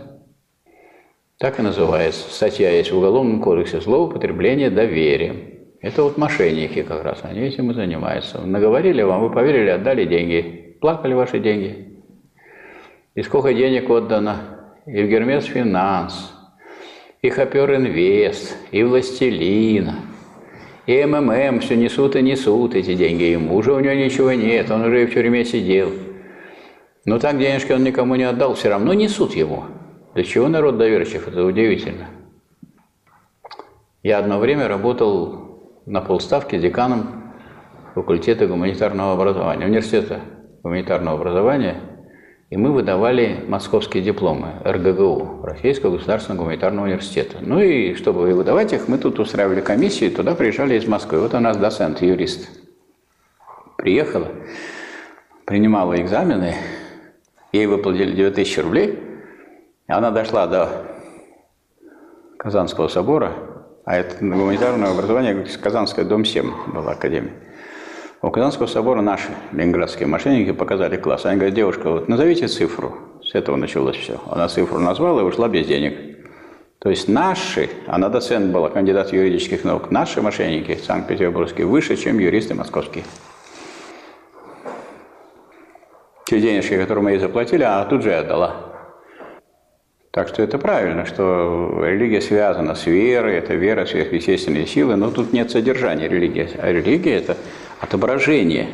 Так 1.39 1.59
и 1.59 1.63
называется. 1.63 2.31
Статья 2.31 2.69
есть 2.69 2.91
в 2.91 2.97
Уголовном 2.97 3.41
кодексе 3.41 3.81
«Злоупотребление 3.81 4.69
доверием». 4.69 5.54
Это 5.85 6.01
вот 6.01 6.17
мошенники 6.17 6.81
как 6.81 7.03
раз, 7.03 7.19
они 7.21 7.41
этим 7.41 7.69
и 7.69 7.75
занимаются. 7.75 8.41
Наговорили 8.41 9.03
вам, 9.03 9.21
вы 9.21 9.29
поверили, 9.29 9.69
отдали 9.69 10.05
деньги. 10.05 10.77
Плакали 10.81 11.13
ваши 11.13 11.39
деньги. 11.39 12.01
И 13.13 13.21
сколько 13.21 13.53
денег 13.53 13.87
отдано? 13.87 14.37
И 14.87 15.03
в 15.03 15.07
Гермес 15.07 15.45
Финанс, 15.45 16.33
и 17.21 17.29
Хопер 17.29 17.75
Инвест, 17.75 18.57
и 18.71 18.83
Властелина– 18.83 19.99
и 20.85 21.03
МММ 21.03 21.61
все 21.61 21.75
несут 21.75 22.15
и 22.15 22.21
несут 22.21 22.75
эти 22.75 22.93
деньги 22.95 23.23
ему. 23.23 23.55
Уже 23.55 23.73
у 23.73 23.79
него 23.79 23.93
ничего 23.93 24.31
нет, 24.33 24.69
он 24.69 24.81
уже 24.83 25.03
и 25.03 25.05
в 25.05 25.13
тюрьме 25.13 25.43
сидел. 25.43 25.91
Но 27.05 27.19
так 27.19 27.37
денежки 27.37 27.71
он 27.71 27.83
никому 27.83 28.15
не 28.15 28.23
отдал, 28.23 28.53
все 28.53 28.69
равно 28.69 28.93
несут 28.93 29.35
ему. 29.35 29.63
Для 30.13 30.23
чего 30.23 30.47
народ 30.47 30.77
доверчив? 30.77 31.27
Это 31.27 31.43
удивительно. 31.43 32.07
Я 34.03 34.19
одно 34.19 34.37
время 34.39 34.67
работал 34.67 35.44
на 35.85 36.01
полставке 36.01 36.59
деканом 36.59 37.33
факультета 37.93 38.47
гуманитарного 38.47 39.13
образования, 39.13 39.65
университета 39.65 40.21
гуманитарного 40.63 41.17
образования– 41.17 41.77
и 42.51 42.57
мы 42.57 42.71
выдавали 42.71 43.43
московские 43.47 44.03
дипломы 44.03 44.61
РГГУ, 44.63 45.41
Российского 45.43 45.97
государственного 45.97 46.43
гуманитарного 46.43 46.85
университета. 46.85 47.37
Ну 47.41 47.59
и 47.59 47.95
чтобы 47.95 48.33
выдавать 48.33 48.71
их, 48.71 48.87
мы 48.87 48.99
тут 48.99 49.19
устраивали 49.19 49.61
комиссию, 49.61 50.11
туда 50.11 50.35
приезжали 50.35 50.75
из 50.75 50.87
Москвы. 50.87 51.19
Вот 51.19 51.33
у 51.33 51.39
нас 51.39 51.57
доцент, 51.57 52.03
юрист. 52.03 52.49
Приехала, 53.77 54.27
принимала 55.45 55.99
экзамены, 55.99 56.55
ей 57.51 57.65
выплатили 57.65 58.15
9000 58.15 58.59
рублей, 58.59 58.99
она 59.87 60.11
дошла 60.11 60.45
до 60.45 60.85
Казанского 62.37 62.89
собора, 62.89 63.33
а 63.85 63.97
это 63.97 64.17
гуманитарное 64.19 64.89
образование, 64.89 65.45
Казанская, 65.61 66.05
дом 66.05 66.25
7 66.25 66.73
была 66.73 66.93
академия. 66.93 67.33
У 68.21 68.31
Казанского 68.31 68.65
собора 68.65 69.01
наши 69.01 69.29
ленинградские 69.51 70.07
мошенники 70.07 70.51
показали 70.51 70.97
класс. 70.97 71.25
Они 71.25 71.37
говорят, 71.37 71.55
девушка, 71.55 71.91
вот 71.91 72.09
назовите 72.09 72.47
цифру. 72.47 72.95
С 73.23 73.35
этого 73.35 73.55
началось 73.55 73.95
все. 73.95 74.19
Она 74.25 74.47
цифру 74.47 74.79
назвала 74.79 75.21
и 75.21 75.25
ушла 75.25 75.47
без 75.47 75.67
денег. 75.67 76.17
То 76.79 76.89
есть 76.89 77.07
наши, 77.07 77.69
она 77.85 78.09
доцент 78.09 78.51
была, 78.51 78.69
кандидат 78.69 79.13
юридических 79.13 79.63
наук, 79.63 79.91
наши 79.91 80.21
мошенники 80.21 80.79
санкт-петербургские 80.83 81.67
выше, 81.67 81.95
чем 81.95 82.17
юристы 82.17 82.55
московские. 82.55 83.03
Те 86.25 86.39
денежки, 86.39 86.77
которые 86.77 87.03
мы 87.03 87.11
ей 87.11 87.19
заплатили, 87.19 87.61
она 87.61 87.85
тут 87.85 88.01
же 88.01 88.13
отдала. 88.13 88.74
Так 90.15 90.29
что 90.29 90.41
это 90.41 90.57
правильно, 90.57 91.05
что 91.05 91.83
религия 91.85 92.21
связана 92.21 92.73
с 92.73 92.85
верой, 92.85 93.35
это 93.35 93.53
вера, 93.53 93.85
сверхъестественные 93.85 94.65
силы, 94.65 94.95
но 94.95 95.11
тут 95.11 95.33
нет 95.33 95.51
содержания 95.51 96.07
религии. 96.07 96.47
А 96.57 96.71
религия– 96.71 97.15
это 97.17 97.35
отображение 97.81 98.69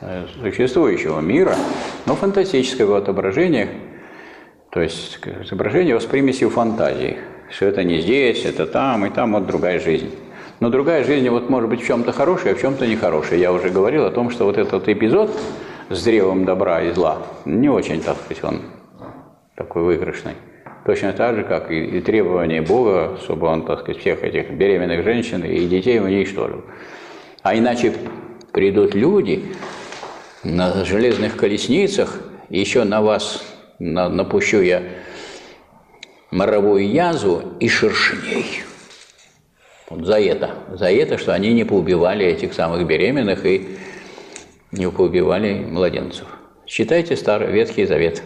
э, 0.00 0.24
существующего 0.40 1.20
мира, 1.20 1.54
но 2.06 2.14
фантастического 2.14 2.96
отображения, 2.96 3.68
то 4.70 4.80
есть 4.80 5.18
отображение 5.26 6.00
с 6.00 6.06
примесью 6.06 6.48
фантазии, 6.48 7.18
что 7.50 7.66
это 7.66 7.84
не 7.84 8.00
здесь, 8.00 8.46
это 8.46 8.64
там, 8.66 9.04
и 9.04 9.10
там 9.10 9.34
вот 9.34 9.46
другая 9.46 9.78
жизнь. 9.78 10.14
Но 10.60 10.70
другая 10.70 11.04
жизнь 11.04 11.28
вот 11.28 11.50
может 11.50 11.68
быть 11.68 11.82
в 11.82 11.86
чем-то 11.86 12.12
хорошая, 12.12 12.54
а 12.54 12.56
в 12.56 12.60
чем-то 12.62 12.86
нехорошая. 12.86 13.38
Я 13.38 13.52
уже 13.52 13.68
говорил 13.68 14.06
о 14.06 14.10
том, 14.10 14.30
что 14.30 14.46
вот 14.46 14.56
этот 14.56 14.88
эпизод 14.88 15.30
с 15.90 16.02
древом 16.02 16.46
добра 16.46 16.80
и 16.80 16.90
зла 16.92 17.18
не 17.44 17.68
очень, 17.68 18.00
так 18.00 18.16
сказать, 18.16 18.42
он 18.42 18.62
такой 19.56 19.82
выигрышный. 19.82 20.32
Точно 20.84 21.14
так 21.14 21.36
же, 21.36 21.44
как 21.44 21.70
и, 21.70 21.82
и 21.82 22.00
требования 22.00 22.60
Бога, 22.60 23.18
чтобы 23.22 23.46
он, 23.46 23.64
так 23.64 23.80
сказать, 23.80 24.00
всех 24.00 24.22
этих 24.22 24.50
беременных 24.50 25.02
женщин 25.02 25.42
и 25.42 25.66
детей 25.66 25.98
уничтожил. 25.98 26.62
А 27.42 27.56
иначе 27.56 27.94
придут 28.52 28.94
люди 28.94 29.44
на 30.42 30.84
железных 30.84 31.36
колесницах, 31.36 32.20
еще 32.50 32.84
на 32.84 33.00
вас 33.00 33.42
на, 33.78 34.08
напущу 34.10 34.60
я 34.60 34.82
моровую 36.30 36.86
язву 36.90 37.42
и 37.60 37.68
шершней. 37.68 38.44
Вот 39.88 40.04
за 40.04 40.20
это. 40.20 40.50
За 40.72 40.90
это, 40.90 41.16
что 41.16 41.32
они 41.32 41.54
не 41.54 41.64
поубивали 41.64 42.26
этих 42.26 42.52
самых 42.52 42.86
беременных 42.86 43.46
и 43.46 43.76
не 44.72 44.90
поубивали 44.90 45.54
младенцев. 45.54 46.26
Считайте 46.66 47.16
Старый 47.16 47.52
Ветхий 47.52 47.86
Завет. 47.86 48.22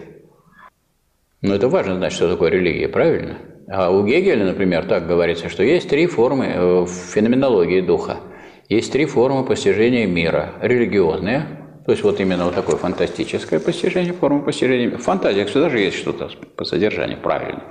Но 1.43 1.55
это 1.55 1.69
важно 1.69 1.97
знать, 1.97 2.13
что 2.13 2.31
такое 2.31 2.51
религия, 2.51 2.89
правильно? 2.89 3.39
А 3.69 3.91
у 3.91 4.05
Гегеля, 4.05 4.45
например, 4.45 4.87
так 4.87 5.07
говорится, 5.07 5.49
что 5.49 5.63
есть 5.63 5.89
три 5.89 6.07
формы 6.07 6.47
э, 6.47 6.81
в 6.81 6.89
феноменологии 6.89 7.81
духа– 7.81 8.19
есть 8.69 8.93
три 8.93 9.07
формы 9.07 9.45
постижения 9.47 10.07
мира. 10.07 10.53
Религиозные, 10.61 11.47
то 11.87 11.93
есть 11.93 12.05
вот 12.05 12.21
именно 12.21 12.45
вот 12.45 12.55
такое 12.55 12.77
фантастическое 12.77 13.59
постижение, 13.61 14.13
форма 14.13 14.43
постижения. 14.43 14.91
В 14.91 15.03
фантазиях 15.03 15.49
всегда 15.49 15.71
же 15.71 15.79
есть 15.79 15.97
что-то 15.97 16.31
по 16.55 16.65
содержанию, 16.65 17.19
правильно. 17.19 17.63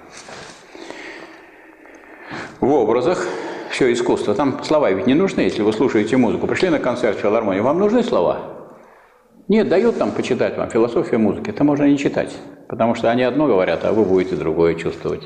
В 2.60 2.74
образах 2.74 3.28
все 3.70 3.94
искусство. 3.94 4.34
Там 4.34 4.64
слова 4.64 4.90
ведь 4.90 5.06
не 5.06 5.14
нужны, 5.14 5.42
если 5.42 5.62
вы 5.62 5.72
слушаете 5.72 6.18
музыку. 6.18 6.48
Пришли 6.48 6.70
на 6.70 6.80
концерт 6.80 7.18
в 7.18 7.22
филармонии, 7.22 7.62
вам 7.62 7.78
нужны 7.78 8.02
слова? 8.02 8.57
Нет, 9.48 9.70
дают 9.70 9.98
там 9.98 10.12
почитать 10.12 10.58
вам 10.58 10.70
философию 10.70 11.22
музыки. 11.22 11.52
Это 11.52 11.64
можно 11.64 11.86
не 11.86 11.98
читать, 11.98 12.36
потому 12.68 12.96
что 12.96 13.10
они 13.10 13.24
одно 13.24 13.48
говорят, 13.48 13.86
а 13.86 13.94
вы 13.94 14.04
будете 14.04 14.36
другое 14.36 14.76
чувствовать. 14.76 15.26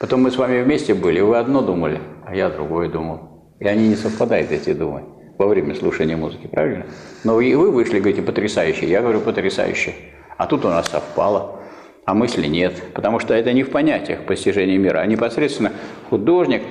Потом 0.00 0.22
мы 0.22 0.32
с 0.32 0.36
вами 0.36 0.60
вместе 0.60 0.92
были, 0.92 1.20
вы 1.20 1.36
одно 1.36 1.62
думали, 1.62 2.00
а 2.26 2.34
я 2.34 2.50
другое 2.50 2.88
думал. 2.88 3.54
И 3.60 3.68
они 3.68 3.86
не 3.86 3.94
совпадают, 3.94 4.50
эти 4.50 4.72
думы, 4.72 5.04
во 5.38 5.46
время 5.46 5.76
слушания 5.76 6.16
музыки, 6.16 6.48
правильно? 6.48 6.86
Но 7.22 7.40
и 7.40 7.54
вы 7.54 7.70
вышли, 7.70 8.00
говорите, 8.00 8.22
потрясающе, 8.22 8.88
я 8.88 9.02
говорю, 9.02 9.20
потрясающе. 9.20 9.94
А 10.36 10.48
тут 10.48 10.64
у 10.64 10.68
нас 10.68 10.88
совпало, 10.88 11.60
а 12.06 12.14
мысли 12.14 12.48
нет. 12.48 12.82
Потому 12.92 13.20
что 13.20 13.34
это 13.34 13.52
не 13.52 13.62
в 13.62 13.70
понятиях 13.70 14.24
постижения 14.26 14.78
мира, 14.78 14.98
а 14.98 15.06
непосредственно 15.06 15.70
художник 16.08 16.62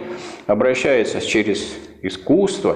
обращается 0.47 1.21
через 1.21 1.77
искусство 2.01 2.75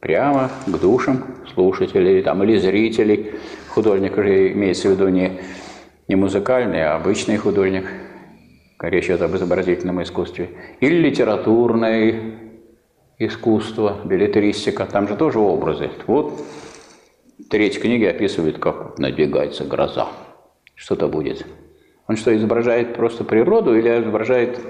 прямо 0.00 0.50
к 0.66 0.78
душам 0.78 1.24
слушателей 1.54 2.22
там, 2.22 2.42
или 2.42 2.58
зрителей. 2.58 3.32
Художник 3.68 4.16
уже 4.16 4.52
имеется 4.52 4.88
в 4.88 4.92
виду 4.92 5.08
не, 5.08 5.40
не 6.08 6.16
музыкальный, 6.16 6.84
а 6.84 6.96
обычный 6.96 7.36
художник. 7.36 7.86
Речь 8.80 9.06
идет 9.06 9.22
об 9.22 9.34
изобразительном 9.34 10.02
искусстве. 10.02 10.50
Или 10.80 10.96
литературный 10.98 12.34
искусство, 13.18 14.00
билетристика, 14.04 14.86
там 14.86 15.08
же 15.08 15.16
тоже 15.16 15.38
образы. 15.38 15.90
Вот 16.06 16.40
треть 17.50 17.80
книги 17.80 18.04
описывает, 18.04 18.58
как 18.58 18.98
надвигается 18.98 19.64
гроза. 19.64 20.08
Что-то 20.74 21.08
будет. 21.08 21.46
Он 22.06 22.16
что, 22.16 22.36
изображает 22.36 22.94
просто 22.94 23.24
природу 23.24 23.76
или 23.76 23.88
изображает, 23.88 24.60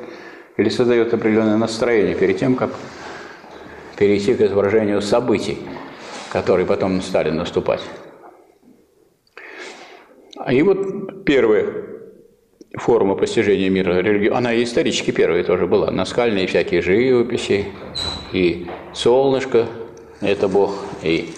или 0.57 0.69
создает 0.69 1.13
определенное 1.13 1.57
настроение 1.57 2.15
перед 2.15 2.39
тем, 2.39 2.55
как 2.55 2.71
перейти 3.99 4.35
к 4.35 4.41
изображению 4.41 5.03
событий, 5.03 5.59
которые 6.31 6.67
потом 6.67 7.01
стали 7.03 7.31
наступать. 7.31 7.81
И 10.51 10.63
вот 10.63 11.25
первая 11.25 11.87
форма 12.75 13.17
постижения 13.17 13.71
мира 13.71 13.99
она 14.37 14.53
и 14.53 14.63
исторически 14.63 15.11
первая 15.11 15.43
тоже 15.45 15.67
была. 15.67 15.91
Наскальные 15.91 16.47
всякие 16.47 16.83
живописи, 16.83 17.67
и 18.33 18.67
солнышко– 18.93 19.67
это 20.21 20.47
Бог, 20.49 20.75
и, 21.03 21.31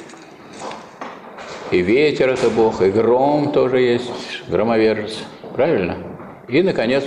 и 1.70 1.78
ветер– 1.78 2.28
это 2.30 2.50
Бог, 2.50 2.82
и 2.82 2.90
гром 2.90 3.52
тоже 3.52 3.80
есть, 3.80 4.10
громовержец. 4.48 5.18
Правильно? 5.54 5.96
И, 6.48 6.62
наконец, 6.62 7.04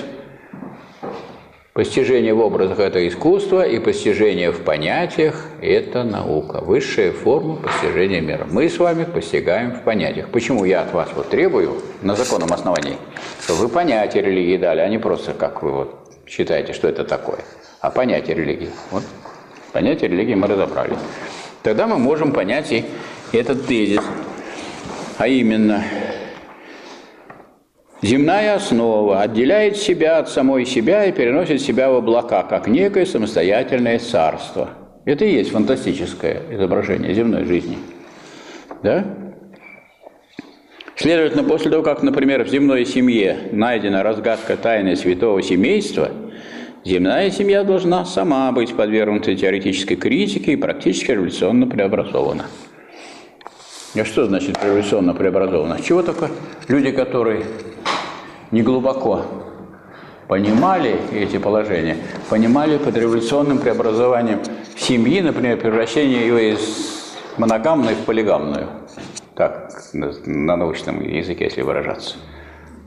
Постижение 1.82 2.36
в 2.36 2.40
образах– 2.42 2.78
это 2.80 3.08
искусство, 3.08 3.64
и 3.64 3.80
постижение 3.80 4.52
в 4.52 4.62
понятиях– 4.62 5.48
это 5.64 6.04
наука. 6.04 6.62
Высшая 6.62 7.12
форма 7.12 7.56
постижения 7.56 8.22
мира. 8.22 8.46
Мы 8.48 8.70
с 8.70 8.78
вами 8.78 9.04
постигаем 9.04 9.72
в 9.72 9.82
понятиях. 9.82 10.30
Почему 10.30 10.64
я 10.64 10.82
от 10.82 10.94
вас 10.94 11.10
вот 11.16 11.30
требую 11.30 11.82
на 12.04 12.16
законном 12.16 12.54
основании, 12.54 12.98
что 13.42 13.56
вы 13.56 13.68
понятие 13.68 14.22
религии 14.22 14.58
дали, 14.58 14.82
а 14.82 14.88
не 14.90 15.00
просто 15.00 15.34
как 15.34 15.64
вы 15.64 15.72
вот 15.72 15.96
считаете, 16.28 16.74
что 16.74 16.88
это 16.88 17.04
такое, 17.04 17.40
а 17.80 17.90
понятие 17.90 18.36
религии. 18.36 18.70
Вот 18.92 19.02
понятие 19.74 20.12
религии 20.12 20.36
мы 20.36 20.46
разобрали. 20.46 20.96
Тогда 21.64 21.88
мы 21.88 21.98
можем 21.98 22.32
понять 22.32 22.72
и 22.72 22.86
этот 23.32 23.66
тезис, 23.66 24.04
а 25.18 25.28
именно– 25.28 25.84
Земная 28.02 28.56
основа 28.56 29.22
отделяет 29.22 29.78
себя 29.78 30.18
от 30.18 30.28
самой 30.28 30.66
себя 30.66 31.06
и 31.06 31.12
переносит 31.12 31.62
себя 31.62 31.92
в 31.92 31.96
облака, 31.96 32.42
как 32.42 32.68
некое 32.68 33.06
самостоятельное 33.06 34.00
царство. 34.00 34.72
Это 35.06 35.24
и 35.26 35.34
есть 35.34 35.52
фантастическое 35.52 36.42
изображение 36.50 37.14
земной 37.14 37.46
жизни. 37.46 37.78
Да? 38.82 39.06
Следовательно, 40.96 41.44
после 41.44 41.70
того, 41.70 41.84
как, 41.84 42.02
например, 42.02 42.44
в 42.44 42.50
земной 42.50 42.86
семье 42.86 43.38
найдена 43.52 44.02
разгадка 44.02 44.58
тайны 44.58 44.96
святого 44.96 45.44
семейства, 45.44 46.10
земная 46.84 47.30
семья 47.30 47.64
должна 47.64 48.06
сама 48.06 48.52
быть 48.52 48.76
подвергнута 48.76 49.36
теоретической 49.36 49.96
критике 49.96 50.54
и 50.54 50.58
практически 50.58 51.12
революционно 51.12 51.68
преобразована. 51.68 52.46
А 53.94 54.06
что 54.06 54.26
значит 54.26 54.58
революционно 54.64 55.14
преобразована? 55.14 55.82
Чего 55.82 56.02
только 56.02 56.30
люди, 56.70 56.92
которые 56.92 57.46
не 58.52 58.62
глубоко 58.62 59.26
понимали 60.30 60.98
эти 61.12 61.38
положения, 61.38 61.98
понимали 62.30 62.78
под 62.78 62.96
революционным 62.96 63.58
преобразованием 63.58 64.40
семьи, 64.78 65.20
например, 65.20 65.58
превращение 65.58 66.22
ее 66.22 66.54
из 66.54 67.16
моногамной 67.38 67.96
в 67.96 68.06
полигамную. 68.06 68.68
Так, 69.36 69.74
на 69.94 70.56
научном 70.56 71.02
языке, 71.02 71.46
если 71.46 71.62
выражаться. 71.62 72.16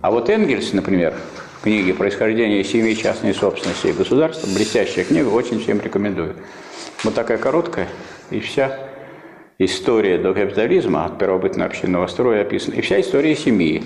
А 0.01 0.11
вот 0.11 0.31
Энгельс, 0.31 0.73
например, 0.73 1.13
в 1.59 1.65
книге 1.65 1.93
«Происхождение 1.93 2.65
семьи, 2.65 2.95
частной 2.95 3.35
собственности 3.35 3.89
и 3.89 3.93
государства», 3.93 4.47
блестящая 4.47 5.05
книга, 5.05 5.29
очень 5.29 5.61
всем 5.61 5.81
рекомендую. 5.81 6.35
Вот 7.03 7.15
такая 7.15 7.37
короткая, 7.37 7.89
и 8.31 8.41
вся 8.41 8.79
история 9.59 10.19
до 10.19 10.35
капитализма, 10.35 11.05
от 11.05 11.19
первобытного 11.19 11.69
общинного 11.69 12.07
строя 12.07 12.43
описана, 12.43 12.75
и 12.75 12.81
вся 12.81 13.01
история 13.01 13.35
семьи. 13.37 13.83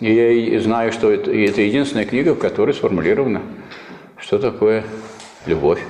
И 0.00 0.12
я 0.12 0.60
знаю, 0.60 0.92
что 0.92 1.10
это, 1.10 1.30
и 1.30 1.44
это 1.44 1.60
единственная 1.60 2.06
книга, 2.06 2.34
в 2.34 2.38
которой 2.38 2.72
сформулировано, 2.72 3.42
что 4.16 4.38
такое 4.38 4.84
любовь. 5.46 5.80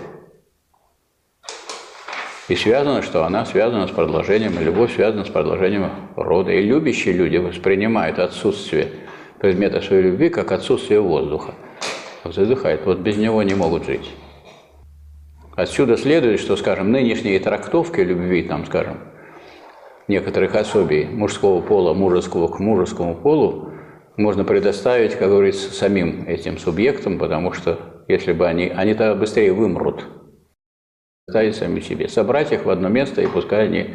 И 2.48 2.56
связано, 2.56 3.02
что 3.02 3.24
она 3.24 3.46
связана 3.46 3.86
с 3.86 3.92
продолжением, 3.92 4.58
любовь 4.58 4.92
связана 4.96 5.24
с 5.24 5.28
продолжением 5.28 5.88
рода. 6.16 6.50
И 6.50 6.60
любящие 6.62 7.14
люди 7.14 7.36
воспринимают 7.36 8.18
отсутствие 8.18 8.88
предмета 9.38 9.80
своей 9.80 10.02
любви 10.02 10.30
как 10.30 10.50
отсутствие 10.50 11.00
воздуха. 11.00 11.54
Задыхает. 12.24 12.84
Вот 12.84 12.98
без 12.98 13.16
него 13.16 13.40
не 13.44 13.54
могут 13.54 13.86
жить. 13.86 14.10
Отсюда 15.56 15.96
следует, 15.96 16.40
что, 16.40 16.56
скажем, 16.56 16.92
нынешние 16.92 17.38
трактовки 17.40 18.00
любви, 18.00 18.42
там, 18.42 18.64
скажем, 18.66 18.98
некоторых 20.08 20.54
особей 20.54 21.06
мужского 21.06 21.60
пола, 21.60 21.92
мужеского 21.92 22.48
к 22.48 22.58
мужескому 22.60 23.14
полу, 23.14 23.70
можно 24.16 24.44
предоставить, 24.44 25.14
как 25.14 25.28
говорится, 25.28 25.72
самим 25.72 26.24
этим 26.26 26.58
субъектам, 26.58 27.18
потому 27.18 27.52
что 27.52 27.78
если 28.08 28.32
бы 28.32 28.46
они, 28.46 28.68
они 28.68 28.94
тогда 28.94 29.14
быстрее 29.14 29.52
вымрут, 29.52 30.04
ставить 31.28 31.56
сами 31.56 31.80
себе. 31.80 32.08
Собрать 32.08 32.52
их 32.52 32.64
в 32.64 32.70
одно 32.70 32.88
место, 32.88 33.22
и 33.22 33.26
пускай 33.26 33.66
они 33.66 33.94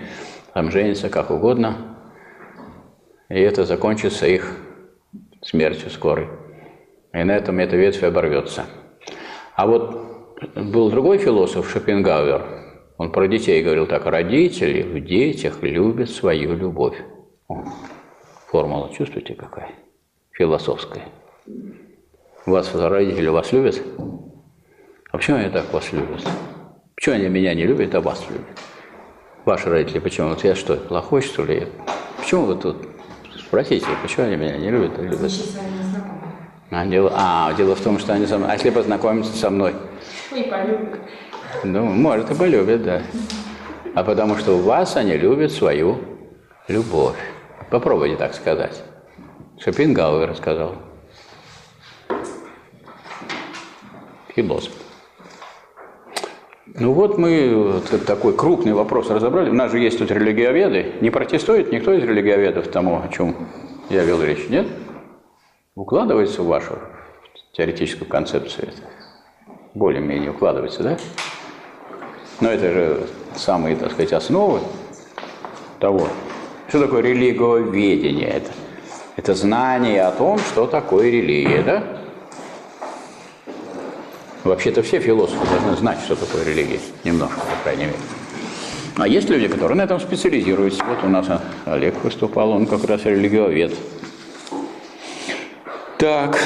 там 0.53 0.71
женятся 0.71 1.09
как 1.09 1.31
угодно, 1.31 1.97
и 3.29 3.39
это 3.39 3.65
закончится 3.65 4.25
их 4.25 4.57
смертью 5.41 5.89
скорой. 5.89 6.27
И 7.13 7.23
на 7.23 7.31
этом 7.35 7.59
эта 7.59 7.75
ветвь 7.75 8.03
оборвется. 8.03 8.65
А 9.55 9.67
вот 9.67 10.14
был 10.55 10.89
другой 10.89 11.17
философ 11.17 11.69
Шопенгауэр, 11.69 12.43
он 12.97 13.11
про 13.11 13.27
детей 13.27 13.63
говорил 13.63 13.87
так, 13.87 14.05
родители 14.05 14.81
в 14.81 15.03
детях 15.05 15.61
любят 15.61 16.09
свою 16.09 16.55
любовь. 16.55 16.97
О, 17.47 17.63
формула, 18.47 18.91
чувствуете 18.93 19.35
какая? 19.35 19.71
философское. 20.37 21.03
Вас 22.45 22.73
родители 22.75 23.27
вас 23.27 23.51
любят? 23.51 23.81
А 25.11 25.17
почему 25.17 25.37
они 25.37 25.49
так 25.49 25.71
вас 25.73 25.91
любят? 25.93 26.23
Почему 26.95 27.15
они 27.15 27.29
меня 27.29 27.53
не 27.53 27.65
любят, 27.65 27.95
а 27.95 28.01
вас 28.01 28.23
любят? 28.29 28.45
Ваши 29.45 29.69
родители, 29.69 29.99
почему? 29.99 30.29
Вот 30.29 30.43
я 30.43 30.55
что, 30.55 30.75
плохой, 30.75 31.21
что 31.21 31.43
ли? 31.45 31.67
Почему 32.17 32.45
вы 32.45 32.55
тут? 32.55 32.77
Спросите, 33.37 33.85
почему 34.01 34.27
они 34.27 34.35
меня 34.35 34.57
не 34.57 34.69
любят, 34.69 34.97
а 34.97 35.01
любят? 35.01 35.31
А 36.77 36.85
дело, 36.85 37.09
а, 37.15 37.53
дело 37.53 37.73
в 37.73 37.79
том, 37.79 37.97
что 37.99 38.11
они 38.11 38.25
со 38.25 38.37
мной... 38.37 38.49
А 38.51 38.53
если 38.55 38.69
познакомиться 38.69 39.33
со 39.33 39.49
мной? 39.49 39.73
И 40.35 40.43
полюбят. 40.43 40.99
Ну, 41.63 41.85
может, 41.85 42.29
и 42.31 42.35
полюбят, 42.35 42.83
да. 42.83 43.01
А 43.93 44.03
потому 44.03 44.35
что 44.35 44.57
у 44.57 44.59
вас 44.59 44.97
они 44.97 45.15
любят 45.15 45.53
свою 45.53 45.99
любовь. 46.67 47.15
Попробуйте 47.71 48.17
так 48.17 48.33
сказать. 48.33 48.83
Шопенгауэр 49.57 50.31
рассказал. 50.31 50.75
Философ. 54.35 54.73
Ну 56.65 56.91
вот 56.91 57.17
мы 57.17 57.71
вот 57.71 58.05
такой 58.05 58.35
крупный 58.35 58.73
вопрос 58.73 59.09
разобрали. 59.09 59.49
У 59.49 59.53
нас 59.53 59.71
же 59.71 59.79
есть 59.79 59.97
тут 59.97 60.11
религиоведы. 60.11 60.95
Не 60.99 61.09
протестует 61.09 61.71
никто 61.71 61.93
из 61.93 62.03
религиоведов 62.03 62.67
тому, 62.67 63.01
о 63.01 63.07
чем 63.07 63.33
я 63.89 64.03
вел 64.03 64.21
речь, 64.21 64.49
нет? 64.49 64.67
Укладывается 65.75 66.41
в 66.41 66.47
вашу 66.47 66.79
теоретическую 67.51 68.07
концепцию? 68.07 68.69
Более-менее 69.73 70.31
укладывается, 70.31 70.83
да? 70.83 70.97
Но 72.39 72.49
это 72.49 72.71
же 72.71 73.07
самые, 73.35 73.75
так 73.75 73.91
сказать, 73.91 74.13
основы 74.13 74.61
того. 75.79 76.07
Что 76.69 76.79
такое 76.79 77.01
религиоведение? 77.01 78.29
Это 78.29 78.51
это 79.17 79.33
знание 79.33 80.03
о 80.03 80.11
том, 80.11 80.39
что 80.39 80.65
такое 80.65 81.09
религия, 81.09 81.61
да? 81.61 81.83
Вообще-то 84.45 84.81
все 84.81 84.99
философы 84.99 85.45
должны 85.45 85.75
знать, 85.75 85.99
что 85.99 86.15
такое 86.15 86.45
религия, 86.45 86.79
немножко, 87.03 87.39
по 87.39 87.63
крайней 87.63 87.85
мере. 87.85 87.97
А 88.97 89.07
есть 89.07 89.29
люди, 89.29 89.49
которые 89.49 89.77
на 89.77 89.81
этом 89.81 89.99
специализируются. 89.99 90.83
Вот 90.85 91.03
у 91.03 91.09
нас 91.09 91.27
Олег 91.65 92.01
выступал, 92.03 92.51
он 92.51 92.65
как 92.65 92.85
раз 92.85 93.03
религиовед. 93.03 93.73
Так. 95.97 96.37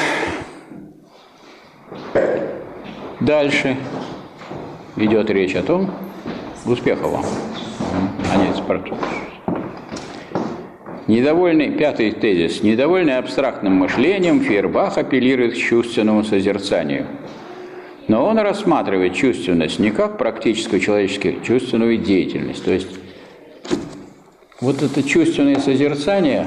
Дальше 3.19 3.75
идет 4.95 5.29
речь 5.31 5.55
о 5.55 5.63
том, 5.63 5.89
успехов 6.65 7.11
вам. 7.11 7.25
А 8.31 8.37
нет, 8.37 8.55
Недовольный, 11.07 11.71
пятый 11.71 12.11
тезис, 12.11 12.61
недовольный 12.61 13.17
абстрактным 13.17 13.73
мышлением, 13.73 14.41
Фейербах 14.41 14.99
апеллирует 14.99 15.55
к 15.55 15.57
чувственному 15.57 16.23
созерцанию. 16.23 17.07
Но 18.07 18.25
он 18.25 18.37
рассматривает 18.37 19.15
чувственность 19.15 19.79
не 19.79 19.89
как 19.89 20.19
практическую 20.19 20.79
человеческую, 20.79 21.41
чувственную 21.41 21.97
деятельность. 21.97 22.63
То 22.63 22.71
есть 22.71 22.99
вот 24.61 24.83
это 24.83 25.01
чувственное 25.01 25.57
созерцание 25.57 26.45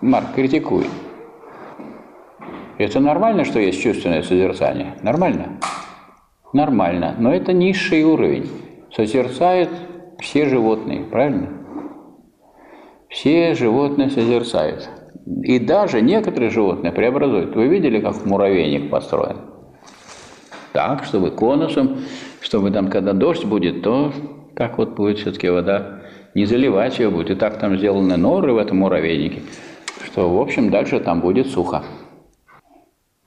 Марк 0.00 0.34
критикует. 0.36 0.86
Это 2.82 2.98
нормально, 2.98 3.44
что 3.44 3.60
есть 3.60 3.80
чувственное 3.80 4.24
созерцание? 4.24 4.96
Нормально? 5.02 5.60
Нормально. 6.52 7.14
Но 7.16 7.32
это 7.32 7.52
низший 7.52 8.02
уровень. 8.02 8.50
Созерцают 8.92 9.70
все 10.18 10.46
животные, 10.46 11.04
правильно? 11.04 11.48
Все 13.08 13.54
животные 13.54 14.10
созерцают. 14.10 14.90
И 15.44 15.60
даже 15.60 16.00
некоторые 16.00 16.50
животные 16.50 16.92
преобразуют. 16.92 17.54
Вы 17.54 17.68
видели, 17.68 18.00
как 18.00 18.26
муравейник 18.26 18.90
построен? 18.90 19.36
Так, 20.72 21.04
чтобы 21.04 21.30
конусом, 21.30 21.98
чтобы 22.40 22.72
там, 22.72 22.88
когда 22.88 23.12
дождь 23.12 23.44
будет, 23.44 23.82
то 23.82 24.12
как 24.56 24.78
вот 24.78 24.96
будет 24.96 25.18
все-таки 25.18 25.48
вода, 25.48 26.00
не 26.34 26.46
заливать 26.46 26.98
ее 26.98 27.10
будет. 27.10 27.30
И 27.30 27.34
так 27.36 27.60
там 27.60 27.76
сделаны 27.76 28.16
норы 28.16 28.52
в 28.52 28.56
этом 28.56 28.78
муравейнике. 28.78 29.42
что, 30.04 30.28
в 30.28 30.40
общем, 30.40 30.70
дальше 30.70 30.98
там 30.98 31.20
будет 31.20 31.46
сухо. 31.46 31.84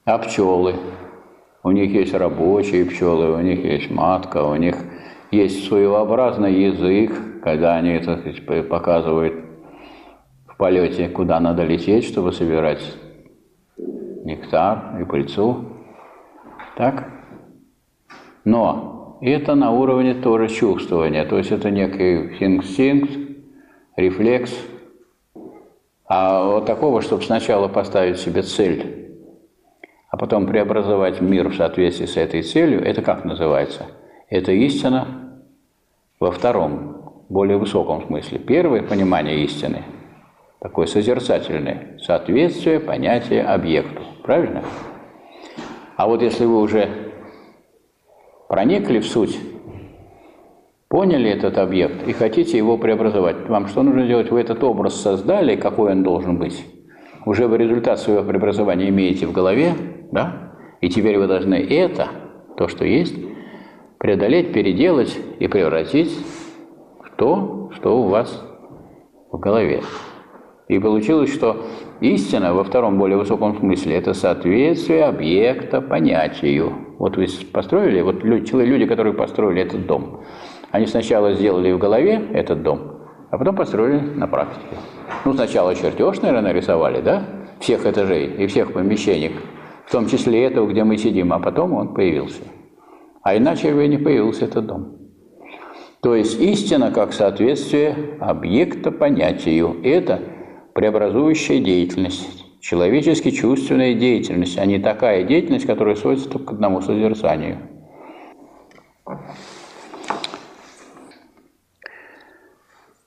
А 0.05 0.19
пчелы? 0.19 0.75
У 1.63 1.71
них 1.71 1.89
есть 1.89 2.13
рабочие 2.13 2.85
пчелы, 2.85 3.31
у 3.31 3.41
них 3.41 3.65
есть 3.65 3.89
матка, 3.89 4.43
у 4.43 4.55
них 4.55 4.75
есть 5.31 5.67
своеобразный 5.67 6.53
язык, 6.53 7.41
когда 7.41 7.77
они 7.77 7.97
так 7.97 8.19
сказать, 8.19 8.69
показывают 8.69 9.33
в 10.45 10.57
полете, 10.57 11.09
куда 11.09 11.39
надо 11.39 11.63
лететь, 11.63 12.05
чтобы 12.05 12.33
собирать 12.33 12.83
нектар 13.77 15.01
и 15.01 15.05
пыльцу. 15.05 15.71
Так? 16.77 17.09
Но 18.43 19.17
это 19.21 19.55
на 19.55 19.71
уровне 19.71 20.13
тоже 20.13 20.49
чувствования, 20.49 21.25
то 21.25 21.39
есть 21.39 21.51
это 21.51 21.71
некий 21.71 22.45
инстинкт, 22.45 23.09
рефлекс. 23.95 24.55
А 26.07 26.45
вот 26.45 26.67
такого, 26.67 27.01
чтобы 27.01 27.23
сначала 27.23 27.67
поставить 27.67 28.19
себе 28.19 28.43
цель, 28.43 29.04
а 30.15 30.17
потом 30.17 30.47
преобразовать 30.47 31.19
мир 31.19 31.49
в 31.49 31.55
соответствии 31.57 32.05
с 32.05 32.15
этой 32.15 32.41
целью, 32.41 32.81
это 32.81 33.01
как 33.01 33.25
называется? 33.25 33.87
Это 34.29 34.53
истина 34.53 35.05
во 36.21 36.31
втором, 36.31 37.17
более 37.27 37.57
высоком 37.57 38.01
смысле. 38.07 38.39
Первое 38.39 38.81
понимание 38.81 39.43
истины, 39.43 39.83
такое 40.61 40.85
созерцательное, 40.85 41.97
соответствие 42.01 42.79
понятия 42.79 43.41
объекту. 43.41 44.03
Правильно? 44.23 44.63
А 45.97 46.07
вот 46.07 46.21
если 46.21 46.45
вы 46.45 46.61
уже 46.61 46.87
проникли 48.47 48.99
в 48.99 49.05
суть, 49.05 49.37
поняли 50.87 51.29
этот 51.29 51.57
объект 51.57 52.07
и 52.07 52.13
хотите 52.13 52.55
его 52.57 52.77
преобразовать, 52.77 53.49
вам 53.49 53.67
что 53.67 53.83
нужно 53.83 54.07
делать? 54.07 54.31
Вы 54.31 54.39
этот 54.39 54.63
образ 54.63 54.95
создали, 54.95 55.57
какой 55.57 55.91
он 55.91 56.03
должен 56.03 56.37
быть. 56.37 56.65
Уже 57.25 57.47
вы 57.47 57.57
результат 57.57 57.99
своего 57.99 58.23
преобразования 58.23 58.89
имеете 58.89 59.25
в 59.25 59.31
голове, 59.31 59.73
да? 60.11 60.53
И 60.81 60.89
теперь 60.89 61.17
вы 61.17 61.27
должны 61.27 61.55
это, 61.55 62.07
то, 62.55 62.67
что 62.67 62.85
есть, 62.85 63.15
преодолеть, 63.97 64.53
переделать 64.53 65.19
и 65.39 65.47
превратить 65.47 66.15
в 67.03 67.15
то, 67.17 67.71
что 67.73 67.99
у 67.99 68.07
вас 68.07 68.45
в 69.31 69.39
голове. 69.39 69.81
И 70.67 70.79
получилось, 70.79 71.33
что 71.33 71.63
истина 72.01 72.53
во 72.53 72.63
втором 72.63 72.97
более 72.97 73.17
высоком 73.17 73.57
смысле– 73.57 73.95
это 73.97 74.13
соответствие 74.13 75.05
объекта 75.05 75.81
понятию. 75.81 76.73
Вот 76.99 77.17
вы 77.17 77.27
построили, 77.51 78.01
вот 78.01 78.23
люди, 78.23 78.85
которые 78.85 79.13
построили 79.13 79.61
этот 79.61 79.85
дом, 79.85 80.21
они 80.71 80.85
сначала 80.85 81.33
сделали 81.33 81.71
в 81.71 81.77
голове 81.77 82.21
этот 82.33 82.63
дом, 82.63 82.99
а 83.31 83.37
потом 83.37 83.55
построили 83.55 83.99
на 83.99 84.27
практике. 84.27 84.75
Ну, 85.25 85.33
сначала 85.33 85.75
чертеж, 85.75 86.21
наверное, 86.21 86.53
нарисовали, 86.53 87.01
да, 87.01 87.23
всех 87.59 87.85
этажей 87.85 88.27
и 88.27 88.47
всех 88.47 88.73
помещений, 88.73 89.31
в 89.85 89.91
том 89.91 90.07
числе 90.07 90.43
этого, 90.43 90.67
где 90.67 90.83
мы 90.83 90.97
сидим, 90.97 91.33
а 91.33 91.39
потом 91.39 91.73
он 91.73 91.93
появился. 91.93 92.41
А 93.23 93.35
иначе 93.35 93.73
бы 93.73 93.87
не 93.87 93.97
появился 93.97 94.45
этот 94.45 94.65
дом. 94.67 94.97
То 96.01 96.15
есть 96.15 96.39
истина 96.39 96.91
как 96.91 97.13
соответствие 97.13 98.17
объекта 98.19 98.91
понятию– 98.91 99.77
это 99.83 100.21
преобразующая 100.75 101.59
деятельность, 101.59 102.45
человечески 102.59 103.31
чувственная 103.31 103.95
деятельность, 103.95 104.59
а 104.59 104.65
не 104.65 104.77
такая 104.77 105.23
деятельность, 105.23 105.65
которая 105.65 105.95
сводится 105.95 106.29
только 106.29 106.45
к 106.45 106.51
одному 106.51 106.81
созерцанию. 106.81 107.57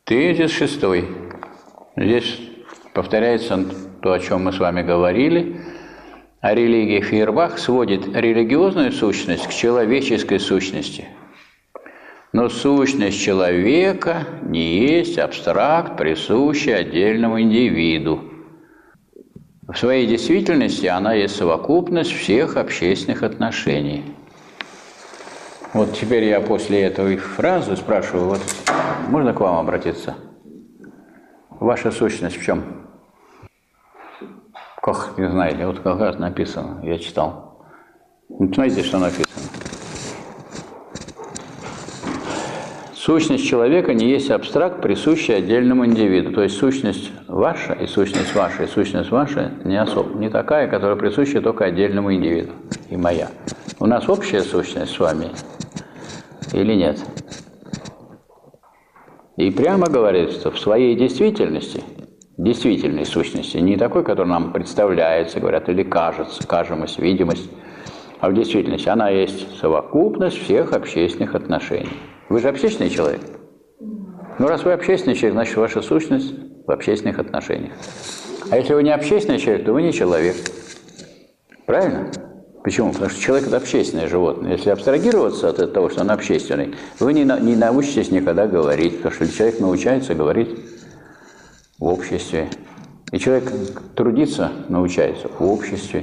Тезис 0.05 0.51
шестой. 0.51 1.05
Здесь 1.99 2.41
повторяется 2.95 3.67
то, 4.01 4.13
о 4.13 4.21
чем 4.21 4.45
мы 4.45 4.53
с 4.53 4.59
вами 4.59 4.83
говорили. 4.83 5.61
А 6.41 6.55
религия 6.55 7.01
Фейербах 7.01 7.59
сводит 7.59 8.07
религиозную 8.17 8.93
сущность 8.93 9.47
к 9.49 9.51
человеческой 9.51 10.39
сущности– 10.39 11.07
но 12.33 12.49
сущность 12.51 13.21
человека 13.21 14.25
не 14.43 14.79
есть 14.81 15.19
абстракт, 15.19 15.97
присущий 15.97 16.75
отдельному 16.75 17.41
индивиду. 17.41 18.21
В 19.67 19.75
своей 19.77 20.07
действительности 20.07 20.87
она 20.87 21.15
есть 21.15 21.37
совокупность 21.37 22.13
всех 22.13 22.57
общественных 22.57 23.23
отношений. 23.23 24.05
Вот 25.73 25.95
теперь 25.95 26.25
я 26.25 26.41
после 26.41 26.83
этой 26.83 27.17
фразы 27.17 27.77
спрашиваю, 27.77 28.29
вот 28.29 28.41
можно 29.09 29.33
к 29.33 29.41
вам 29.41 29.59
обратиться? 29.59 30.15
Ваша 31.61 31.91
сущность 31.91 32.37
в 32.37 32.45
чем? 32.45 32.63
Как, 34.81 35.19
не 35.19 35.29
знаете, 35.29 35.67
вот 35.67 35.81
как 35.81 35.99
раз 35.99 36.19
написано, 36.19 36.81
я 36.85 36.99
читал. 36.99 37.67
смотрите, 38.29 38.83
что 38.85 38.99
написано. 38.99 39.27
Сущность 42.95 43.45
человека 43.45 43.95
не 43.95 44.09
есть 44.09 44.31
абстракт, 44.31 44.83
присущий 44.83 45.35
отдельному 45.35 45.87
индивиду. 45.87 46.33
То 46.33 46.43
есть 46.43 46.59
сущность 46.59 47.11
ваша 47.27 47.73
и 47.73 47.87
сущность 47.87 48.35
ваша 48.35 48.65
и 48.65 48.67
сущность 48.67 49.11
ваша 49.11 49.51
не, 49.65 49.81
особ, 49.81 50.15
не 50.15 50.29
такая, 50.29 50.69
которая 50.69 50.97
присуща 50.97 51.41
только 51.41 51.65
отдельному 51.65 52.13
индивиду 52.13 52.53
и 52.91 52.97
моя. 52.97 53.31
У 53.81 53.87
нас 53.87 54.09
общая 54.09 54.43
сущность 54.43 54.93
с 54.93 54.99
вами 55.01 55.31
или 56.53 56.75
нет? 56.75 56.99
И 59.39 59.53
прямо 59.53 59.87
говорится, 59.87 60.51
в 60.51 60.59
своей 60.59 60.97
действительности, 60.97 61.85
действительной 62.37 63.07
сущности, 63.07 63.57
не 63.59 63.77
такой, 63.77 64.03
который 64.03 64.27
нам 64.27 64.53
представляется, 64.53 65.39
говорят, 65.39 65.69
или 65.69 65.85
кажется, 65.85 66.45
кажемость, 66.45 66.99
видимость, 66.99 67.49
а 68.19 68.31
в 68.31 68.35
действительности 68.35 68.89
она 68.89 69.11
есть 69.11 69.61
совокупность 69.61 70.43
всех 70.43 70.73
общественных 70.73 71.37
отношений. 71.37 71.93
Вы 72.29 72.41
же 72.41 72.49
общественный 72.49 72.91
человек. 72.91 73.21
Ну, 74.41 74.49
раз 74.49 74.65
вы 74.65 74.73
общественный 74.73 75.15
человек, 75.15 75.35
значит, 75.35 75.57
ваша 75.57 75.83
сущность 75.83 76.35
в 76.67 76.71
общественных 76.73 77.21
отношениях. 77.21 77.75
А 78.51 78.57
если 78.57 78.75
вы 78.75 78.83
не 78.83 78.93
общественный 78.93 79.39
человек, 79.39 79.65
то 79.65 79.73
вы 79.73 79.83
не 79.83 79.93
человек. 79.93 80.35
Правильно? 81.65 82.11
Почему? 82.69 82.93
Потому 82.93 83.09
что 83.09 83.23
человек– 83.23 83.47
это 83.49 83.57
общественное 83.57 84.09
животное. 84.09 84.53
Если 84.53 84.69
абстрагироваться 84.69 85.49
от 85.49 85.73
того, 85.73 85.89
что 85.89 86.03
он 86.03 86.11
общественный, 86.11 86.75
вы 87.01 87.15
не, 87.15 87.25
не 87.25 87.57
научитесь 87.57 88.11
никогда 88.11 88.47
говорить, 88.47 88.99
потому 88.99 89.15
что 89.15 89.35
человек 89.35 89.59
научается 89.59 90.15
говорить 90.15 90.55
в 91.79 91.87
обществе. 91.87 92.51
И 93.11 93.19
человек 93.19 93.51
трудиться 93.95 94.53
научается 94.69 95.29
в 95.29 95.51
обществе, 95.51 96.03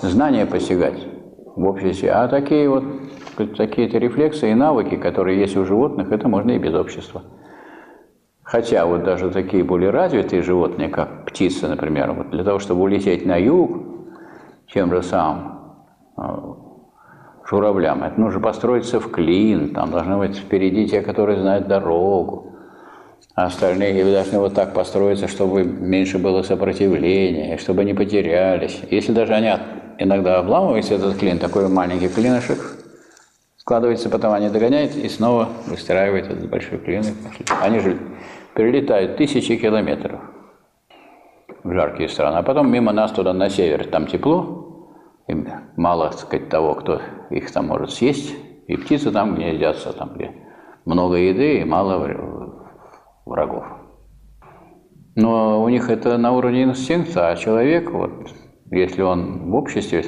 знания 0.00 0.46
постигать 0.46 1.06
в 1.54 1.66
обществе. 1.66 2.12
А 2.12 2.28
такие 2.28 2.66
вот 2.70 2.82
какие-то 3.58 3.98
рефлексы 3.98 4.50
и 4.50 4.54
навыки, 4.54 4.96
которые 4.96 5.38
есть 5.38 5.58
у 5.58 5.66
животных, 5.66 6.12
это 6.12 6.28
можно 6.28 6.52
и 6.52 6.58
без 6.58 6.72
общества. 6.72 7.24
Хотя 8.42 8.86
вот 8.86 9.04
даже 9.04 9.30
такие 9.30 9.64
более 9.64 9.90
развитые 9.90 10.40
животные, 10.40 10.88
как 10.88 11.26
птицы, 11.26 11.68
например, 11.68 12.12
вот 12.12 12.30
для 12.30 12.42
того, 12.42 12.58
чтобы 12.58 12.80
улететь 12.80 13.26
на 13.26 13.36
юг, 13.36 13.82
тем 14.72 14.94
же 14.94 15.02
самым 15.02 15.59
журавлям, 17.50 18.04
это 18.04 18.20
нужно 18.20 18.40
построиться 18.40 19.00
в 19.00 19.10
клин, 19.10 19.74
там 19.74 19.90
должны 19.90 20.16
быть 20.16 20.36
впереди 20.36 20.88
те, 20.88 21.02
которые 21.02 21.40
знают 21.40 21.66
дорогу, 21.66 22.54
а 23.34 23.46
остальные 23.46 24.04
должны 24.04 24.38
вот 24.38 24.54
так 24.54 24.72
построиться, 24.72 25.28
чтобы 25.28 25.64
меньше 25.64 26.18
было 26.18 26.42
сопротивления, 26.42 27.58
чтобы 27.58 27.84
не 27.84 27.94
потерялись. 27.94 28.80
Если 28.90 29.12
даже 29.12 29.34
они 29.34 29.50
иногда 29.98 30.38
обламываются, 30.38 30.94
этот 30.94 31.16
клин, 31.16 31.38
такой 31.38 31.68
маленький 31.68 32.08
клинышек, 32.08 32.58
складывается, 33.56 34.10
потом 34.10 34.32
они 34.32 34.48
догоняют 34.48 34.96
и 34.96 35.08
снова 35.08 35.48
выстраивают 35.66 36.26
этот 36.26 36.48
большой 36.48 36.78
клин. 36.78 37.04
Они 37.60 37.78
же 37.80 37.98
перелетают 38.54 39.16
тысячи 39.16 39.56
километров 39.56 40.20
в 41.62 41.72
жаркие 41.72 42.08
страны, 42.08 42.36
а 42.36 42.42
потом 42.42 42.72
мимо 42.72 42.92
нас 42.92 43.12
туда 43.12 43.32
на 43.32 43.50
север, 43.50 43.86
там 43.86 44.06
тепло, 44.06 44.69
и 45.28 45.46
мало, 45.76 46.10
так 46.10 46.18
сказать, 46.18 46.48
того, 46.48 46.74
кто 46.74 47.00
их 47.30 47.50
там 47.52 47.68
может 47.68 47.90
съесть, 47.90 48.34
и 48.66 48.76
птицы 48.76 49.10
там 49.10 49.34
гнездятся, 49.34 49.92
там 49.92 50.14
где 50.14 50.32
много 50.84 51.16
еды 51.16 51.60
и 51.60 51.64
мало 51.64 52.54
врагов. 53.26 53.64
Но 55.16 55.62
у 55.62 55.68
них 55.68 55.90
это 55.90 56.16
на 56.18 56.32
уровне 56.32 56.64
инстинкта, 56.64 57.30
а 57.30 57.36
человек, 57.36 57.90
вот, 57.90 58.30
если 58.70 59.02
он 59.02 59.50
в 59.50 59.54
обществе, 59.54 60.04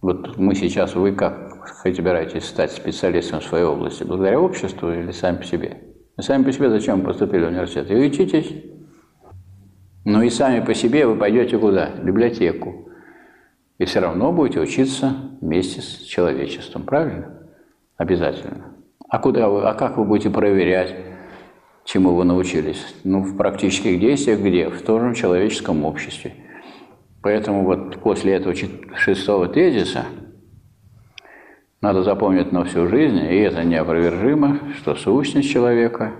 вот 0.00 0.36
мы 0.36 0.54
сейчас, 0.54 0.94
вы 0.94 1.12
как 1.12 1.66
собираетесь 1.84 2.44
стать 2.44 2.72
специалистом 2.72 3.40
в 3.40 3.44
своей 3.44 3.64
области, 3.64 4.02
благодаря 4.02 4.40
обществу 4.40 4.90
или 4.90 5.12
сами 5.12 5.36
по 5.36 5.44
себе? 5.44 5.78
Вы 6.16 6.22
сами 6.22 6.42
по 6.42 6.52
себе 6.52 6.70
зачем 6.70 7.02
поступили 7.02 7.44
в 7.44 7.48
университет? 7.48 7.90
И 7.90 7.94
учитесь. 7.94 8.52
Но 10.04 10.22
и 10.22 10.30
сами 10.30 10.64
по 10.64 10.74
себе 10.74 11.06
вы 11.06 11.16
пойдете 11.16 11.56
куда? 11.58 11.90
В 11.96 12.04
библиотеку. 12.04 12.88
И 13.78 13.84
все 13.84 14.00
равно 14.00 14.32
будете 14.32 14.60
учиться 14.60 15.14
вместе 15.40 15.80
с 15.80 15.98
человечеством, 16.02 16.82
правильно? 16.84 17.48
Обязательно. 17.96 18.74
А 19.08 19.18
куда 19.18 19.48
вы, 19.48 19.62
а 19.64 19.74
как 19.74 19.96
вы 19.96 20.04
будете 20.04 20.30
проверять, 20.30 20.94
чему 21.84 22.14
вы 22.14 22.24
научились? 22.24 22.94
Ну, 23.04 23.20
в 23.20 23.36
практических 23.36 24.00
действиях 24.00 24.40
где? 24.40 24.68
В 24.68 24.82
том 24.82 25.08
же 25.08 25.20
человеческом 25.20 25.84
обществе. 25.84 26.34
Поэтому 27.22 27.64
вот 27.64 28.00
после 28.00 28.34
этого 28.34 28.54
шестого 28.96 29.48
тезиса 29.48 30.06
надо 31.80 32.02
запомнить 32.02 32.52
на 32.52 32.64
всю 32.64 32.86
жизнь, 32.86 33.18
и 33.18 33.36
это 33.38 33.64
неопровержимо, 33.64 34.60
что 34.76 34.94
сущность 34.94 35.50
человека 35.50 36.12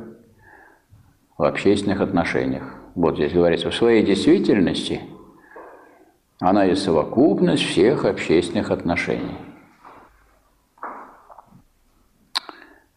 в 1.39 1.45
общественных 1.45 2.01
отношениях. 2.01 2.75
Вот 2.95 3.17
здесь 3.17 3.33
говорится, 3.33 3.71
в 3.71 3.75
своей 3.75 4.05
действительности 4.05 5.01
она 6.43 6.65
есть 6.65 6.83
совокупность 6.83 7.63
всех 7.63 8.05
общественных 8.05 8.73
отношений. 8.73 9.37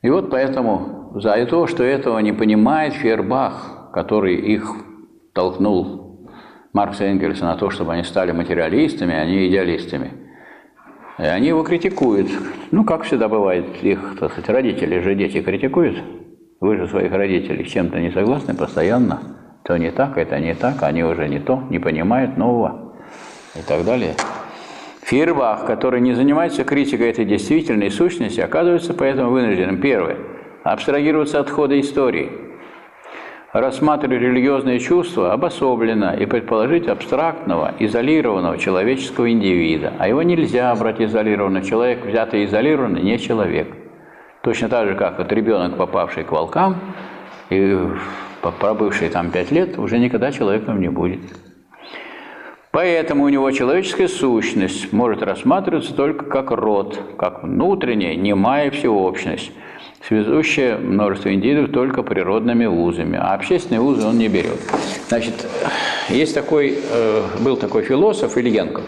И 0.02 0.10
вот 0.10 0.32
поэтому 0.32 1.12
за 1.16 1.46
то, 1.46 1.68
что 1.68 1.84
этого 1.84 2.18
не 2.20 2.34
понимает 2.34 2.94
Фербах, 2.94 3.92
который 3.94 4.36
их 4.36 4.76
толкнул 5.34 6.28
Маркса 6.74 7.06
и 7.06 7.10
Энгельса 7.10 7.46
на 7.46 7.56
то, 7.56 7.70
чтобы 7.70 7.94
они 7.94 8.04
стали 8.04 8.32
материалистами, 8.32 9.14
а 9.14 9.26
не 9.26 9.48
идеалистами. 9.48 10.12
И 11.20 11.24
они 11.24 11.48
его 11.48 11.64
критикуют. 11.64 12.30
Ну, 12.72 12.84
как 12.84 13.04
всегда 13.04 13.30
бывает, 13.30 13.66
их, 13.84 14.18
так 14.20 14.32
сказать, 14.32 14.50
родители 14.50 15.00
же 15.00 15.14
дети 15.14 15.42
критикуют. 15.42 16.04
Вы 16.60 16.78
же 16.78 16.88
своих 16.88 17.12
родителей 17.12 17.64
с 17.64 17.72
чем-то 17.72 18.00
не 18.00 18.12
согласны 18.12 18.56
постоянно. 18.56 19.20
То 19.64 19.78
не 19.78 19.92
так, 19.92 20.18
это 20.18 20.40
не 20.40 20.56
так, 20.56 20.82
они 20.82 21.04
уже 21.04 21.28
не 21.30 21.40
то, 21.40 21.64
не 21.70 21.78
понимают 21.80 22.38
нового 22.38 22.85
и 23.56 23.62
так 23.62 23.86
далее. 23.86 24.16
Фейербах, 25.04 25.66
который 25.66 26.02
не 26.02 26.14
занимается 26.14 26.64
критикой 26.64 27.10
этой 27.10 27.26
действительной 27.26 27.92
сущности, 27.92 28.42
оказывается 28.42 28.94
поэтому 28.94 29.30
вынужденным, 29.30 29.80
первое, 29.80 30.18
абстрагироваться 30.64 31.40
от 31.40 31.50
хода 31.50 31.80
истории, 31.80 32.32
рассматривать 33.54 34.22
религиозные 34.22 34.80
чувства 34.80 35.32
обособленно 35.32 36.16
и 36.20 36.26
предположить 36.26 36.88
абстрактного, 36.88 37.76
изолированного 37.80 38.58
человеческого 38.58 39.32
индивида. 39.32 39.94
А 40.00 40.08
его 40.08 40.24
нельзя 40.24 40.76
брать 40.76 41.00
изолированно. 41.00 41.62
Человек, 41.62 42.04
взятый 42.04 42.46
изолированно, 42.46 42.98
не 42.98 43.20
человек. 43.20 43.68
Точно 44.42 44.70
так 44.70 44.88
же, 44.88 44.96
как 44.96 45.20
вот 45.20 45.32
ребенок, 45.32 45.78
попавший 45.78 46.24
к 46.24 46.32
волкам, 46.32 46.78
и 47.52 47.78
пробывший 48.60 49.10
там 49.10 49.30
пять 49.30 49.52
лет, 49.52 49.78
уже 49.78 50.00
никогда 50.00 50.32
человеком 50.32 50.82
не 50.82 50.90
будет. 50.90 51.22
Поэтому 52.76 53.24
у 53.24 53.30
него 53.30 53.50
человеческая 53.52 54.10
сущность 54.10 54.92
может 54.92 55.24
рассматриваться 55.24 55.94
только 55.94 56.26
как 56.26 56.52
род, 56.52 57.00
как 57.18 57.44
внутренняя, 57.44 58.16
немая 58.16 58.70
всеобщность, 58.70 59.54
связующая 60.06 60.78
множество 60.78 61.34
индивидов 61.34 61.72
только 61.72 62.04
природными 62.04 62.66
узами, 62.66 63.18
а 63.18 63.34
общественные 63.34 63.80
узы 63.80 64.06
он 64.06 64.18
не 64.18 64.28
берет. 64.28 64.60
Значит, 65.08 65.48
есть 66.10 66.36
такой, 66.36 66.78
э, 66.78 67.22
был 67.40 67.56
такой 67.56 67.84
философ 67.84 68.36
Ильенков, 68.36 68.84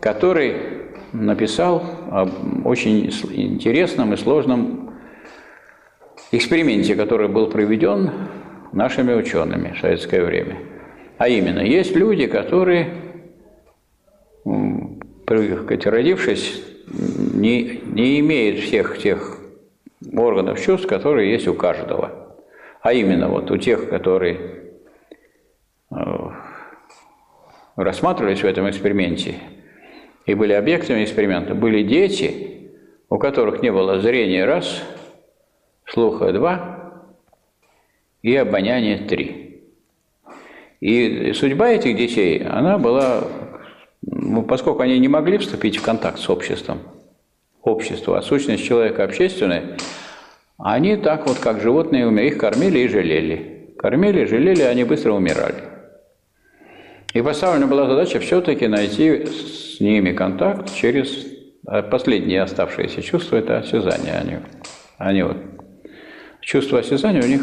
который 0.00 0.56
написал 1.12 1.84
об 2.10 2.66
очень 2.66 3.06
интересном 3.06 4.14
и 4.14 4.16
сложном 4.16 4.94
эксперименте, 6.32 6.96
который 6.96 7.28
был 7.28 7.46
проведен 7.46 8.10
нашими 8.72 9.14
учеными 9.14 9.74
в 9.76 9.80
советское 9.80 10.24
время– 10.24 10.56
а 11.24 11.28
именно, 11.28 11.60
есть 11.60 11.96
люди, 11.96 12.26
которые, 12.26 12.96
родившись, 15.26 16.62
не, 16.86 17.80
не 17.82 18.20
имеют 18.20 18.60
всех 18.60 18.98
тех 18.98 19.38
органов 20.12 20.60
чувств, 20.60 20.86
которые 20.86 21.32
есть 21.32 21.48
у 21.48 21.54
каждого. 21.54 22.36
А 22.82 22.92
именно, 22.92 23.30
вот 23.30 23.50
у 23.50 23.56
тех, 23.56 23.88
которые 23.88 24.38
э, 25.90 25.96
рассматривались 27.76 28.42
в 28.42 28.46
этом 28.46 28.68
эксперименте 28.68 29.36
и 30.26 30.34
были 30.34 30.52
объектами 30.52 31.04
эксперимента, 31.04 31.54
были 31.54 31.84
дети, 31.84 32.70
у 33.08 33.16
которых 33.16 33.62
не 33.62 33.72
было 33.72 33.98
зрения 33.98 34.44
раз, 34.44 34.82
слуха 35.86 36.34
два 36.34 37.02
и 38.20 38.36
обоняния 38.36 39.08
три. 39.08 39.43
И 40.80 41.32
судьба 41.34 41.70
этих 41.70 41.96
детей, 41.96 42.42
она 42.44 42.78
была, 42.78 43.24
ну, 44.02 44.42
поскольку 44.42 44.82
они 44.82 44.98
не 44.98 45.08
могли 45.08 45.38
вступить 45.38 45.78
в 45.78 45.82
контакт 45.82 46.18
с 46.18 46.28
обществом, 46.28 46.78
общество, 47.62 48.18
а 48.18 48.22
сущность 48.22 48.64
человека 48.64 49.04
общественная, 49.04 49.76
они 50.58 50.96
так 50.96 51.26
вот, 51.26 51.38
как 51.38 51.60
животные, 51.60 52.06
их 52.26 52.38
кормили 52.38 52.80
и 52.80 52.88
жалели. 52.88 53.74
Кормили, 53.78 54.24
жалели, 54.24 54.62
они 54.62 54.84
быстро 54.84 55.12
умирали. 55.12 55.62
И 57.12 57.22
поставлена 57.22 57.66
была 57.66 57.86
задача 57.86 58.18
все-таки 58.20 58.66
найти 58.66 59.26
с 59.26 59.80
ними 59.80 60.12
контакт 60.12 60.74
через 60.74 61.34
а 61.66 61.82
последние 61.82 62.42
оставшиеся 62.42 63.00
чувства– 63.02 63.36
это 63.38 63.58
осязание. 63.58 64.14
Они, 64.18 64.36
они 64.98 65.22
вот, 65.22 65.36
чувство 66.40 66.80
осязания 66.80 67.22
у 67.22 67.26
них 67.26 67.42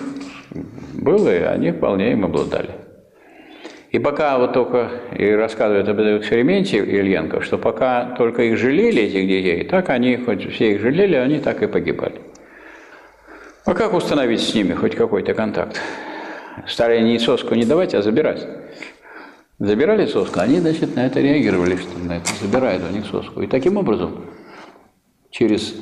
было, 0.93 1.36
и 1.36 1.41
они 1.41 1.71
вполне 1.71 2.11
им 2.11 2.25
обладали. 2.25 2.69
И 3.92 4.00
пока 4.00 4.38
вот 4.38 4.54
только 4.54 4.89
и 5.18 5.32
рассказывает 5.32 5.88
об 5.89 6.00
этом 6.00 6.20
эксперименте 6.20 6.78
Ильенко, 6.78 7.42
что 7.42 7.58
пока 7.58 8.16
только 8.18 8.44
их 8.44 8.58
жалели, 8.58 9.04
этих 9.04 9.28
детей, 9.28 9.66
так 9.66 9.89
они, 9.89 10.16
хоть 10.16 10.50
все 10.50 10.72
их 10.72 10.82
жалели, 10.82 11.16
они 11.16 11.39
так 11.39 11.62
и 11.62 11.68
погибали. 11.68 12.22
А 13.66 13.74
как 13.74 13.94
установить 13.94 14.39
с 14.39 14.56
ними 14.56 14.74
хоть 14.74 14.96
какой-то 14.96 15.34
контакт? 15.34 15.82
Стали 16.68 17.02
не 17.02 17.20
соску 17.20 17.54
не 17.54 17.66
давать, 17.66 17.94
а 17.94 18.02
забирать. 18.02 18.48
Забирали 19.60 20.06
соску, 20.06 20.39
они, 20.39 20.60
значит, 20.60 20.96
на 20.96 21.06
это 21.06 21.20
реагировали, 21.20 21.76
что 21.76 22.00
на 22.00 22.18
это 22.18 22.34
забирают 22.39 22.84
у 22.89 22.94
них 22.94 23.06
соску. 23.06 23.42
И 23.42 23.48
таким 23.48 23.76
образом 23.76 24.26
через 25.32 25.76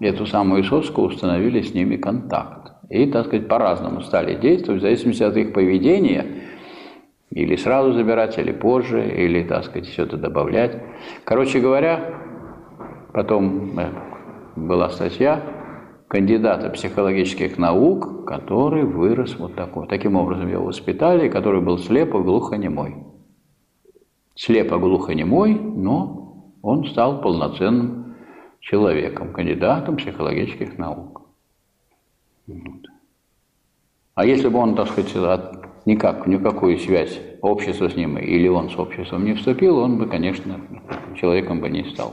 эту 0.00 0.26
самую 0.26 0.64
соску 0.64 1.02
установили 1.02 1.62
с 1.62 1.72
ними 1.72 1.96
контакт. 1.96 2.72
И, 2.90 3.06
так 3.06 3.26
сказать, 3.26 3.46
по-разному 3.46 4.00
стали 4.00 4.34
действовать, 4.34 4.80
в 4.80 4.82
зависимости 4.82 5.22
от 5.22 5.36
их 5.36 5.52
поведения– 5.52 6.26
или 7.38 7.54
сразу 7.54 7.92
забирать, 7.92 8.36
или 8.36 8.50
позже, 8.50 9.08
или, 9.08 9.44
так 9.44 9.64
сказать, 9.64 9.86
что-то 9.88 10.16
добавлять. 10.16 10.82
Короче 11.22 11.60
говоря, 11.60 12.12
потом 13.12 13.78
э, 13.78 13.92
была 14.56 14.90
статья 14.90 15.40
кандидата 16.08 16.68
психологических 16.68 17.56
наук, 17.56 18.26
который 18.26 18.82
вырос 18.82 19.38
вот 19.38 19.54
такой. 19.54 19.86
Таким 19.86 20.16
образом 20.16 20.48
его 20.48 20.64
воспитали, 20.64 21.28
который 21.28 21.60
был 21.60 21.78
слепо-глухонемой. 21.78 23.04
Слепо-глухонемой, 24.34 25.54
но 25.60 26.52
он 26.60 26.86
стал 26.86 27.20
полноценным 27.20 28.16
человеком, 28.58 29.32
кандидатом 29.32 29.96
психологических 29.96 30.76
наук. 30.76 31.22
А 34.16 34.24
если 34.24 34.48
бы 34.48 34.58
он, 34.58 34.74
так 34.74 34.88
сказать, 34.88 35.14
никак, 35.88 36.26
никакую 36.26 36.78
связь 36.78 37.18
общества 37.40 37.88
с 37.88 37.96
ним 37.96 38.18
или 38.18 38.46
он 38.46 38.68
с 38.68 38.78
обществом 38.78 39.24
не 39.24 39.32
вступил, 39.34 39.78
он 39.78 39.96
бы, 39.96 40.06
конечно, 40.06 40.60
человеком 41.18 41.60
бы 41.60 41.70
не 41.70 41.84
стал. 41.84 42.12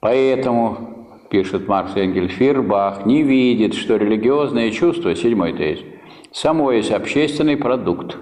Поэтому, 0.00 1.08
пишет 1.30 1.68
Маркс 1.68 1.96
Энгельс, 1.96 2.34
Фирбах 2.34 3.06
не 3.06 3.22
видит, 3.22 3.74
что 3.74 3.96
религиозные 3.96 4.70
чувства, 4.72 5.14
седьмой 5.14 5.54
тезис, 5.54 5.84
само 6.32 6.72
есть 6.72 6.90
общественный 6.90 7.56
продукт. 7.56 8.18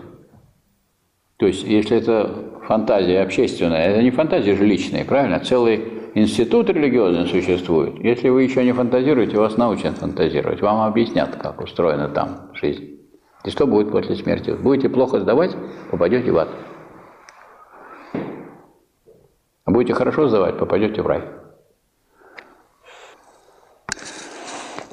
То 1.39 1.47
есть, 1.47 1.65
если 1.65 1.97
это 1.97 2.61
фантазия 2.69 3.23
общественная, 3.23 3.87
это 3.89 4.03
не 4.03 4.11
фантазия 4.11 4.55
же 4.55 4.65
личная, 4.65 5.05
правильно? 5.05 5.41
Целый 5.41 6.02
институт 6.15 6.71
религиозный 6.71 7.27
существует. 7.27 7.99
Если 7.99 8.29
вы 8.29 8.43
еще 8.43 8.65
не 8.65 8.73
фантазируете, 8.73 9.39
вас 9.39 9.57
научат 9.57 9.99
фантазировать. 9.99 10.61
Вам 10.61 10.81
объяснят, 10.81 11.37
как 11.37 11.61
устроена 11.61 12.09
там 12.09 12.51
жизнь. 12.55 12.99
И 13.45 13.51
что 13.51 13.67
будет 13.67 13.91
после 13.91 14.15
смерти. 14.15 14.51
Будете 14.51 14.89
плохо 14.89 15.21
сдавать, 15.21 15.57
попадете 15.91 16.31
в 16.31 16.39
ад. 16.39 16.49
А 19.65 19.71
будете 19.71 19.95
хорошо 19.95 20.29
сдавать, 20.29 20.59
попадете 20.59 21.03
в 21.03 21.07
рай. 21.07 21.23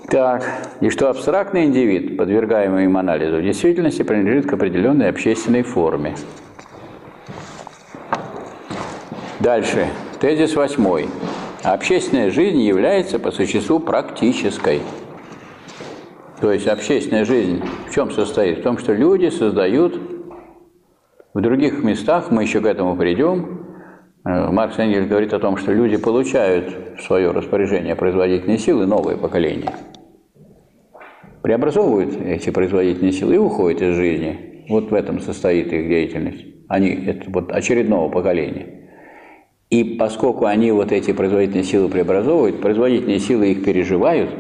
Так, 0.10 0.44
и 0.82 0.90
что 0.90 1.10
абстрактный 1.10 1.66
индивид, 1.66 2.18
подвергаемый 2.18 2.86
им 2.86 2.98
анализу, 2.98 3.38
в 3.38 3.44
действительности 3.44 4.02
принадлежит 4.02 4.50
к 4.50 4.54
определенной 4.54 5.10
общественной 5.10 5.62
форме. 5.62 6.16
Дальше. 9.40 9.88
Тезис 10.20 10.56
восьмой. 10.56 11.08
Общественная 11.64 12.32
жизнь 12.32 12.62
является 12.62 13.20
по 13.20 13.32
существу 13.32 13.80
практической. 13.80 14.82
То 16.42 16.52
есть 16.52 16.68
общественная 16.68 17.26
жизнь 17.26 17.62
в 17.88 17.94
чем 17.94 18.12
состоит? 18.12 18.60
В 18.60 18.64
том, 18.64 18.78
что 18.78 18.94
люди 18.94 19.30
создают 19.30 20.00
в 21.34 21.42
других 21.42 21.84
местах, 21.84 22.32
мы 22.32 22.44
еще 22.44 22.62
к 22.62 22.66
этому 22.66 22.96
придем, 22.96 23.60
Э, 24.26 24.52
Маркс 24.52 24.78
Энгельс 24.78 25.08
говорит 25.08 25.34
о 25.34 25.40
том, 25.40 25.58
что 25.58 25.72
люди 25.72 25.98
получают 25.98 26.98
в 27.00 27.04
свое 27.04 27.32
распоряжение 27.32 27.96
производительные 27.96 28.58
силы, 28.58 28.86
новое 28.86 29.16
поколение, 29.16 29.72
преобразовывают 31.42 32.16
эти 32.22 32.50
производительные 32.50 33.14
силы 33.14 33.36
и 33.36 33.38
уходят 33.38 33.82
из 33.82 33.96
жизни. 33.96 34.66
Вот 34.70 34.92
в 34.92 34.94
этом 34.94 35.20
состоит 35.20 35.74
их 35.74 35.88
деятельность. 35.88 36.46
Они 36.68 36.90
это 36.90 37.32
вот 37.32 37.52
очередного 37.52 38.10
поколения. 38.12 38.79
И 39.70 39.84
поскольку 39.84 40.46
они 40.46 40.72
вот 40.72 40.92
эти 40.92 41.14
производительные 41.14 41.64
силы 41.64 41.90
преобразовывают, 41.90 42.60
производительные 42.60 43.20
силы 43.20 43.52
их 43.52 43.64
переживают, 43.64 44.32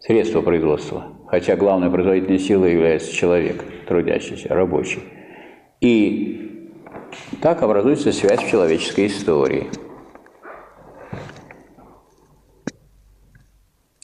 средства 0.00 0.40
производства, 0.40 1.16
хотя 1.28 1.56
главной 1.56 1.90
производительной 1.90 2.38
силой 2.38 2.72
является 2.72 3.12
человек, 3.12 3.64
трудящийся, 3.86 4.48
рабочий. 4.50 5.02
И 5.80 6.70
так 7.40 7.62
образуется 7.62 8.12
связь 8.12 8.40
в 8.40 8.48
человеческой 8.48 9.06
истории. 9.06 9.66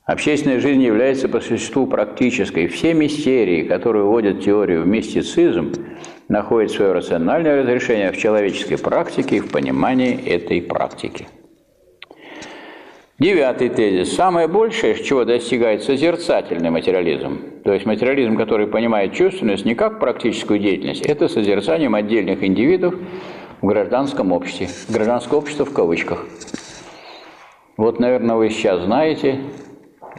Общественная 0.05 0.59
жизнь 0.59 0.83
является 0.83 1.29
по 1.29 1.41
существу 1.41 1.87
практической. 1.87 2.67
Все 2.67 2.95
мистерии, 2.95 3.65
которые 3.65 4.05
вводят 4.05 4.41
теорию 4.43 4.83
в 4.83 4.87
мистицизм, 4.87 5.73
находят 6.29 6.71
свое 6.71 6.93
рациональное 6.93 7.63
разрешение 7.63 8.13
в 8.13 8.17
человеческой 8.17 8.77
практике 8.77 9.37
и 9.37 9.41
в 9.41 9.51
понимании 9.51 10.15
этой 10.27 10.63
практики. 10.63 11.27
Девятый 13.19 13.69
тезис. 13.69 14.15
Самое 14.15 14.47
большее, 14.47 14.95
чего 15.03 15.25
достигает 15.25 15.83
созерцательный 15.83 16.71
материализм, 16.71 17.41
то 17.65 17.73
есть 17.73 17.85
материализм, 17.85 18.37
который 18.37 18.69
понимает 18.69 19.13
чувственность 19.13 19.65
не 19.65 19.75
как 19.75 19.99
практическую 19.99 20.61
деятельность, 20.61 21.05
это 21.05 21.27
созерцанием 21.27 21.97
отдельных 21.97 22.45
индивидов 22.45 22.95
в 23.61 23.67
гражданском 23.67 24.31
обществе. 24.31 24.69
Гражданское 24.89 25.35
общество 25.35 25.65
в 25.65 25.73
кавычках. 25.73 26.27
Вот, 27.77 27.99
наверное, 27.99 28.37
вы 28.37 28.51
сейчас 28.51 28.83
знаете, 28.83 29.41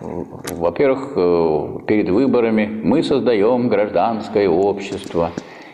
во-первых, 0.01 1.13
э, 1.15 1.67
перед 1.87 2.09
выборами 2.09 2.65
мы 2.83 3.01
создаем 3.01 3.69
гражданское 3.69 4.49
общество 4.49 5.31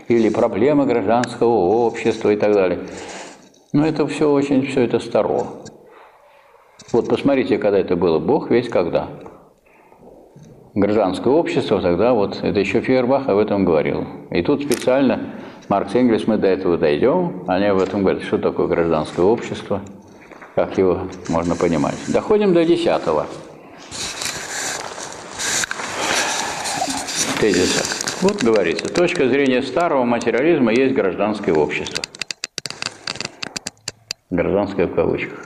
или 0.07 0.29
проблемы 0.29 0.85
гражданского 0.85 1.49
общества 1.49 2.31
и 2.31 2.35
так 2.35 2.53
далее. 2.53 2.79
Но 3.73 3.85
это 3.85 4.07
все 4.07 4.31
очень, 4.31 4.65
все 4.67 4.81
это 4.81 4.99
старо. 4.99 5.47
Вот 6.91 7.09
посмотрите, 7.09 7.57
когда 7.57 7.79
это 7.79 7.95
было, 7.95 8.19
Бог 8.19 8.49
весь 8.49 8.69
когда. 8.69 9.09
Гражданское 10.73 11.29
общество 11.29 11.81
тогда, 11.81 12.13
вот 12.13 12.39
это 12.41 12.59
еще 12.59 12.81
Фейербах 12.81 13.27
об 13.27 13.37
этом 13.37 13.65
говорил. 13.65 14.05
И 14.29 14.41
тут 14.41 14.63
специально 14.63 15.35
Маркс 15.69 15.95
Энгельс, 15.95 16.27
мы 16.27 16.37
до 16.37 16.47
этого 16.47 16.77
дойдем, 16.77 17.43
они 17.47 17.65
об 17.65 17.79
этом 17.79 18.01
говорят, 18.01 18.23
что 18.23 18.37
такое 18.37 18.67
гражданское 18.67 19.23
общество, 19.23 19.81
как 20.53 20.77
его 20.77 21.07
можно 21.29 21.55
понимать. 21.55 21.95
Доходим 22.07 22.53
до 22.53 22.63
десятого 22.65 23.25
тезиса. 27.39 27.94
Вот 28.21 28.41
говорится, 28.43 28.87
точка 28.87 29.27
зрения 29.27 29.61
старого 29.61 30.05
материализма 30.05 30.73
есть 30.73 30.95
гражданское 30.95 31.51
общество. 31.51 32.01
Гражданское 34.29 34.87
в 34.87 34.95
кавычках. 34.95 35.45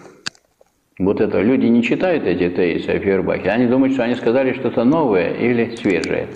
Вот 0.99 1.19
это 1.19 1.41
люди 1.41 1.65
не 1.65 1.81
читают 1.81 2.25
эти 2.25 2.47
тезисы 2.49 2.89
о 2.89 2.99
Фейербахе, 2.99 3.49
они 3.49 3.65
думают, 3.65 3.93
что 3.93 4.03
они 4.03 4.15
сказали 4.15 4.53
что-то 4.53 4.83
новое 4.83 5.33
или 5.33 5.75
свежее. 5.77 6.27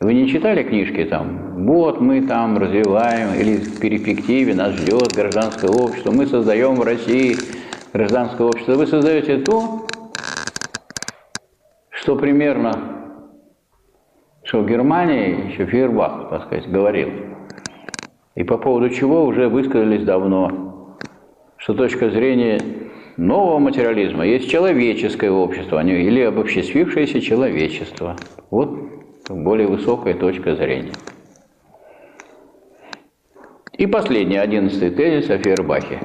Вы 0.00 0.14
не 0.14 0.28
читали 0.28 0.62
книжки 0.62 1.04
там? 1.04 1.64
Вот 1.66 2.00
мы 2.00 2.22
там 2.22 2.56
развиваем, 2.56 3.34
или 3.34 3.56
в 3.56 3.80
перспективе 3.80 4.54
нас 4.54 4.74
ждет 4.74 5.12
гражданское 5.14 5.70
общество, 5.70 6.12
мы 6.12 6.26
создаем 6.26 6.76
в 6.76 6.82
России 6.82 7.36
гражданское 7.92 8.46
общество. 8.46 8.74
Вы 8.74 8.86
создаете 8.86 9.38
то, 9.38 9.86
что 11.90 12.16
примерно, 12.16 13.03
что 14.44 14.60
в 14.60 14.66
Германии 14.66 15.50
еще 15.50 15.66
Фейербах, 15.66 16.28
так 16.30 16.44
сказать, 16.44 16.70
говорил. 16.70 17.08
И 18.34 18.44
по 18.44 18.58
поводу 18.58 18.90
чего 18.90 19.24
уже 19.24 19.48
высказались 19.48 20.04
давно, 20.04 20.96
что 21.56 21.74
точка 21.74 22.10
зрения 22.10 22.60
нового 23.16 23.58
материализма 23.58 24.26
есть 24.26 24.50
человеческое 24.50 25.30
общество, 25.30 25.82
или 25.82 26.20
обобществившееся 26.20 27.20
человечество. 27.20 28.16
Вот 28.50 28.76
более 29.30 29.66
высокая 29.66 30.14
точка 30.14 30.56
зрения. 30.56 30.92
И 33.72 33.86
последний, 33.86 34.36
одиннадцатый 34.36 34.90
тезис 34.90 35.30
о 35.30 35.38
Фейербахе. 35.38 36.00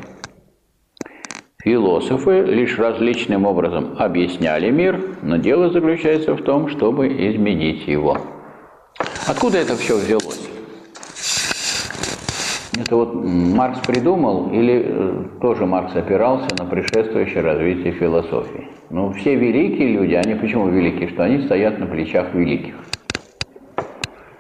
Философы 1.62 2.40
лишь 2.40 2.80
различным 2.80 3.46
образом 3.46 3.96
объясняли 3.98 4.72
мир, 4.72 5.18
но 5.22 5.36
дело 5.36 5.70
заключается 5.70 6.34
в 6.34 6.42
том, 6.42 6.70
чтобы 6.70 7.10
изменить 7.10 7.86
его. 7.86 8.18
Откуда 9.28 9.58
это 9.58 9.76
все 9.76 9.98
взялось? 9.98 10.50
Это 12.80 12.96
вот 12.96 13.14
Маркс 13.14 13.80
придумал 13.86 14.54
или 14.54 14.86
э, 14.88 15.24
тоже 15.42 15.66
Маркс 15.66 15.94
опирался 15.98 16.48
на 16.58 16.64
предшествующее 16.64 17.42
развитие 17.42 17.92
философии? 17.92 18.70
Ну, 18.90 19.12
все 19.12 19.36
великие 19.36 19.90
люди, 19.90 20.14
они 20.14 20.36
почему 20.36 20.70
великие? 20.70 21.10
Что 21.10 21.24
они 21.24 21.44
стоят 21.44 21.78
на 21.78 21.88
плечах 21.88 22.34
великих. 22.34 22.76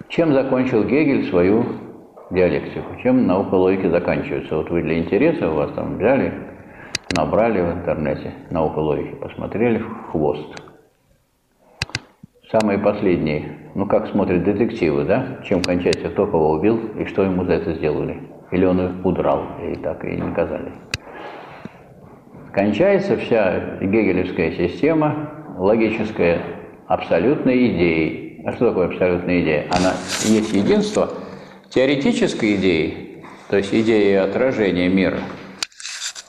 Чем 0.08 0.34
закончил 0.34 0.86
Гегель 0.86 1.30
свою 1.30 1.66
диалектику? 2.32 2.96
Чем 3.04 3.28
наука 3.28 3.56
логики 3.56 3.88
заканчивается? 3.88 4.56
Вот 4.56 4.70
вы 4.70 4.84
для 4.84 5.00
интереса 5.00 5.52
у 5.52 5.56
вас 5.56 5.74
там 5.74 5.98
взяли, 5.98 6.49
набрали 7.16 7.62
в 7.62 7.72
интернете 7.72 8.34
наука 8.50 8.80
логики, 8.80 9.16
посмотрели 9.16 9.84
хвост. 10.12 10.62
Самые 12.52 12.80
последние, 12.80 13.72
ну 13.76 13.86
как 13.86 14.08
смотрят 14.08 14.44
детективы, 14.44 15.06
да? 15.06 15.40
Чем 15.44 15.62
кончается, 15.62 16.10
кто 16.10 16.26
кого 16.26 16.52
убил 16.52 16.78
и 16.98 17.06
что 17.06 17.24
ему 17.24 17.46
за 17.46 17.54
это 17.54 17.74
сделали. 17.74 18.22
Или 18.52 18.66
он 18.66 19.06
удрал, 19.06 19.44
и 19.62 19.76
так 19.76 20.04
и 20.04 20.16
не 20.16 20.24
наказали. 20.24 20.72
Кончается 22.52 23.18
вся 23.18 23.78
гегелевская 23.80 24.52
система 24.54 25.30
логическая 25.58 26.42
абсолютной 26.88 27.68
идеей. 27.68 28.42
А 28.46 28.54
что 28.54 28.70
такое 28.70 28.88
абсолютная 28.88 29.42
идея? 29.42 29.68
Она 29.70 29.94
есть 30.26 30.54
единство 30.54 31.10
теоретической 31.70 32.56
идеи, 32.56 33.24
то 33.50 33.58
есть 33.58 33.74
идеи 33.74 34.16
отражения 34.16 34.90
мира, 34.90 35.20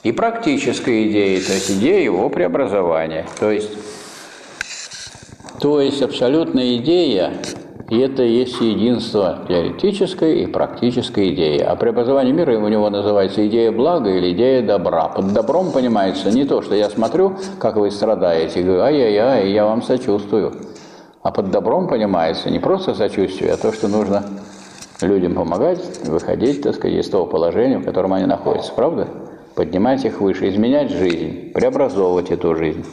и 0.03 0.11
практической 0.11 1.09
идеи, 1.09 1.39
то 1.39 1.53
есть 1.53 1.71
идеи 1.71 2.03
его 2.03 2.29
преобразования. 2.29 3.25
То 3.39 3.51
есть 3.51 3.71
то 5.59 5.79
есть 5.79 6.01
абсолютная 6.01 6.77
идея– 6.77 7.33
это 7.91 8.23
есть 8.23 8.59
единство 8.61 9.45
теоретической 9.47 10.41
и 10.41 10.47
практической 10.47 11.35
идеи. 11.35 11.59
А 11.59 11.75
преобразование 11.75 12.33
мира 12.33 12.57
у 12.57 12.67
него 12.67 12.89
называется 12.89 13.45
идея 13.47 13.71
блага 13.71 14.09
или 14.09 14.31
идея 14.31 14.65
добра. 14.65 15.09
Под 15.09 15.33
добром 15.33 15.71
понимается 15.71 16.31
не 16.31 16.45
то, 16.45 16.63
что 16.63 16.73
я 16.73 16.89
смотрю, 16.89 17.35
как 17.59 17.75
вы 17.75 17.91
страдаете, 17.91 18.61
и 18.61 18.63
говорю, 18.63 18.81
ай-яй-яй, 18.81 19.51
я 19.51 19.65
вам 19.65 19.83
сочувствую. 19.83 20.53
А 21.21 21.31
под 21.31 21.51
добром 21.51 21.87
понимается 21.87 22.49
не 22.49 22.57
просто 22.57 22.95
сочувствие, 22.95 23.53
а 23.53 23.57
то, 23.57 23.71
что 23.71 23.87
нужно 23.87 24.23
людям 25.01 25.35
помогать, 25.35 25.99
выходить, 26.05 26.63
так 26.63 26.73
сказать, 26.73 26.97
из 26.97 27.09
того 27.09 27.27
положения, 27.27 27.77
в 27.77 27.85
котором 27.85 28.13
они 28.13 28.25
находятся. 28.25 28.71
Правда? 28.73 29.07
Поднимать 29.61 30.03
их 30.05 30.21
выше, 30.21 30.49
изменять 30.49 30.89
жизнь, 30.89 31.51
преобразовывать 31.51 32.31
эту 32.31 32.55
жизнь. 32.55 32.83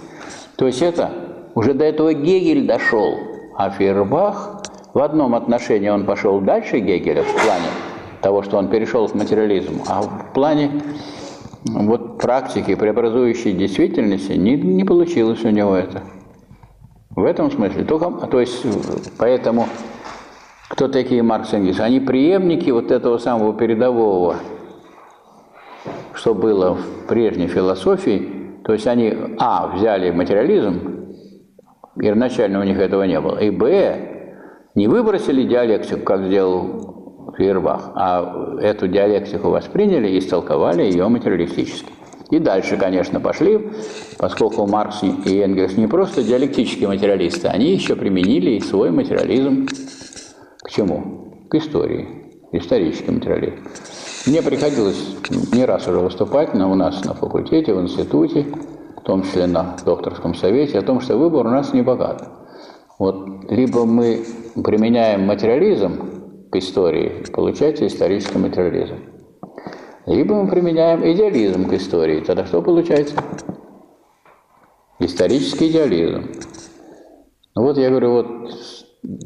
То 0.57 0.67
есть 0.67 0.83
это 0.83 1.11
уже 1.55 1.73
до 1.73 1.87
этого 1.87 2.13
Гегель 2.13 2.67
дошел, 2.67 3.15
а 3.57 3.71
Фейербах 3.71 4.65
в 4.93 4.99
одном 4.99 5.35
отношении 5.35 5.89
он 5.89 6.05
пошел 6.05 6.43
дальше 6.43 6.81
Гегеля 6.81 7.23
в 7.23 7.33
плане 7.33 7.69
того, 8.21 8.43
что 8.43 8.59
он 8.59 8.69
перешел 8.69 9.09
к 9.09 9.15
материализму, 9.15 9.83
а 9.89 10.03
в 10.03 10.35
плане 10.35 10.83
вот 11.65 12.19
практики, 12.19 12.75
преобразующей 12.75 13.55
действительности, 13.55 14.33
не, 14.33 14.57
не 14.57 14.85
получилось 14.85 15.43
у 15.47 15.49
него 15.49 15.75
это. 15.75 16.03
В 17.17 17.25
этом 17.25 17.51
смысле. 17.51 17.85
Только, 17.85 18.11
то 18.27 18.41
есть, 18.41 18.63
поэтому 19.17 19.69
кто 20.69 20.87
такие 20.87 21.23
Маркс 21.23 21.55
и 21.55 21.57
Энгельс? 21.57 21.81
Они 21.81 21.99
преемники 21.99 22.69
вот 22.69 22.91
этого 22.91 23.17
самого 23.17 23.55
передового, 23.55 24.37
что 26.15 26.35
было 26.35 26.75
в 26.75 27.07
прежней 27.09 27.49
философии. 27.49 28.61
То 28.65 28.73
есть 28.73 28.87
они, 28.87 29.15
а, 29.39 29.69
взяли 29.75 30.11
материализм, 30.11 30.99
Первоначально 31.99 32.61
у 32.61 32.63
них 32.63 32.79
этого 32.79 33.03
не 33.03 33.21
было. 33.21 33.39
И 33.39 33.51
Б, 33.51 34.31
не 34.75 34.87
выбросили 34.87 35.43
диалектику, 35.43 36.03
как 36.03 36.27
сделал 36.27 37.33
Фейербах, 37.37 37.91
а 37.95 38.59
эту 38.61 38.89
диалектику 38.89 39.51
восприняли 39.51 40.09
и 40.09 40.19
истолковали 40.19 40.83
ее 40.83 41.09
материалистически. 41.09 41.91
И 42.31 42.39
дальше, 42.39 42.77
конечно, 42.77 43.21
пошли, 43.21 43.71
поскольку 44.19 44.67
Маркс 44.67 45.03
и 45.03 45.39
Энгельс 45.39 45.77
не 45.77 45.87
просто 45.87 46.23
диалектические 46.23 46.89
материалисты, 46.89 47.49
они 47.49 47.73
еще 47.73 47.97
применили 47.97 48.51
и 48.51 48.61
свой 48.61 48.91
материализм 48.91 49.67
к 50.63 50.71
чему? 50.71 51.47
К 51.49 51.55
истории, 51.55 52.07
исторический 52.53 53.11
материализм. 53.11 53.57
Мне 54.27 54.43
приходилось 54.43 55.17
не 55.53 55.65
раз 55.65 55.87
уже 55.87 56.01
выступать 56.01 56.55
на, 56.55 56.71
у 56.71 56.75
нас 56.75 57.05
на 57.05 57.15
факультете, 57.15 57.73
в 57.75 57.81
институте, 57.81 58.47
в 58.97 59.03
том 59.03 59.23
числе 59.23 59.47
на 59.47 59.77
докторском 59.85 60.35
совете, 60.35 60.79
о 60.79 60.83
том, 60.83 61.01
что 61.01 61.17
выбор 61.17 61.47
у 61.47 61.51
нас 61.51 61.73
не 61.73 61.83
богат. 61.83 62.29
Вот 62.99 63.51
либо 63.51 63.85
мы 63.85 64.25
применяем 64.63 65.25
материализм 65.27 66.49
к 66.51 66.57
истории, 66.57 67.25
получается 67.33 67.87
исторический 67.87 68.39
материализм. 68.39 68.97
Либо 70.07 70.35
мы 70.43 70.51
применяем 70.51 71.01
идеализм 71.13 71.69
к 71.69 71.73
истории, 71.75 72.21
тогда 72.21 72.45
что 72.45 72.61
получается? 72.61 73.15
Исторический 74.99 75.69
идеализм. 75.69 76.33
Ну 77.55 77.63
вот 77.63 77.79
я 77.79 77.91
говорю, 77.91 78.13
вот 78.13 78.27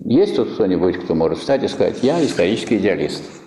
есть 0.04 0.36
тут 0.36 0.52
кто-нибудь, 0.52 0.98
кто 0.98 1.14
может 1.14 1.38
встать 1.38 1.62
и 1.62 1.68
сказать, 1.68 2.02
я 2.02 2.22
исторический 2.22 2.76
идеалист? 2.76 3.41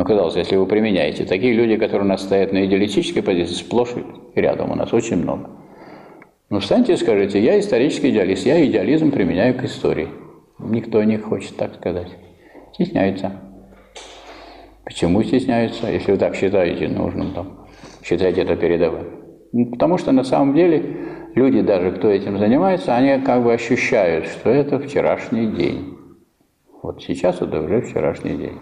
Ну, 0.00 0.06
казалось, 0.06 0.34
если 0.34 0.56
вы 0.56 0.64
применяете. 0.64 1.26
Такие 1.26 1.52
люди, 1.52 1.76
которые 1.76 2.06
у 2.06 2.08
нас 2.08 2.22
стоят 2.22 2.52
на 2.54 2.64
идеалистической 2.64 3.22
позиции, 3.22 3.52
сплошь 3.52 3.92
и 4.34 4.40
рядом 4.40 4.70
у 4.70 4.74
нас 4.74 4.94
очень 4.94 5.18
много. 5.18 5.50
Ну, 6.48 6.58
встаньте 6.60 6.94
и 6.94 6.96
скажите, 6.96 7.38
я 7.38 7.60
исторический 7.60 8.08
идеалист, 8.08 8.46
я 8.46 8.64
идеализм 8.64 9.10
применяю 9.10 9.58
к 9.58 9.64
истории. 9.64 10.08
Никто 10.58 11.04
не 11.04 11.18
хочет 11.18 11.54
так 11.56 11.74
сказать. 11.74 12.08
Стесняется. 12.72 13.42
Почему 14.86 15.22
стесняется, 15.22 15.88
если 15.88 16.12
вы 16.12 16.16
так 16.16 16.34
считаете 16.34 16.88
нужным, 16.88 17.34
там, 17.34 17.66
считаете 18.02 18.40
это 18.40 18.56
передовым? 18.56 19.04
Ну, 19.52 19.66
потому 19.66 19.98
что 19.98 20.12
на 20.12 20.24
самом 20.24 20.54
деле 20.54 20.82
люди, 21.34 21.60
даже 21.60 21.92
кто 21.92 22.08
этим 22.08 22.38
занимается, 22.38 22.96
они 22.96 23.22
как 23.22 23.44
бы 23.44 23.52
ощущают, 23.52 24.28
что 24.28 24.48
это 24.48 24.78
вчерашний 24.78 25.48
день. 25.48 25.94
Вот 26.82 27.02
сейчас 27.02 27.42
это 27.42 27.60
уже 27.60 27.82
вчерашний 27.82 28.38
день. 28.38 28.56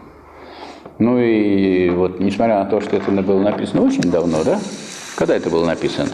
Ну 0.98 1.18
и 1.20 1.90
вот, 1.90 2.18
несмотря 2.18 2.58
на 2.58 2.64
то, 2.64 2.80
что 2.80 2.96
это 2.96 3.08
было 3.10 3.40
написано 3.40 3.82
очень 3.82 4.00
давно, 4.02 4.42
да? 4.44 4.58
Когда 5.16 5.36
это 5.36 5.48
было 5.48 5.64
написано? 5.64 6.08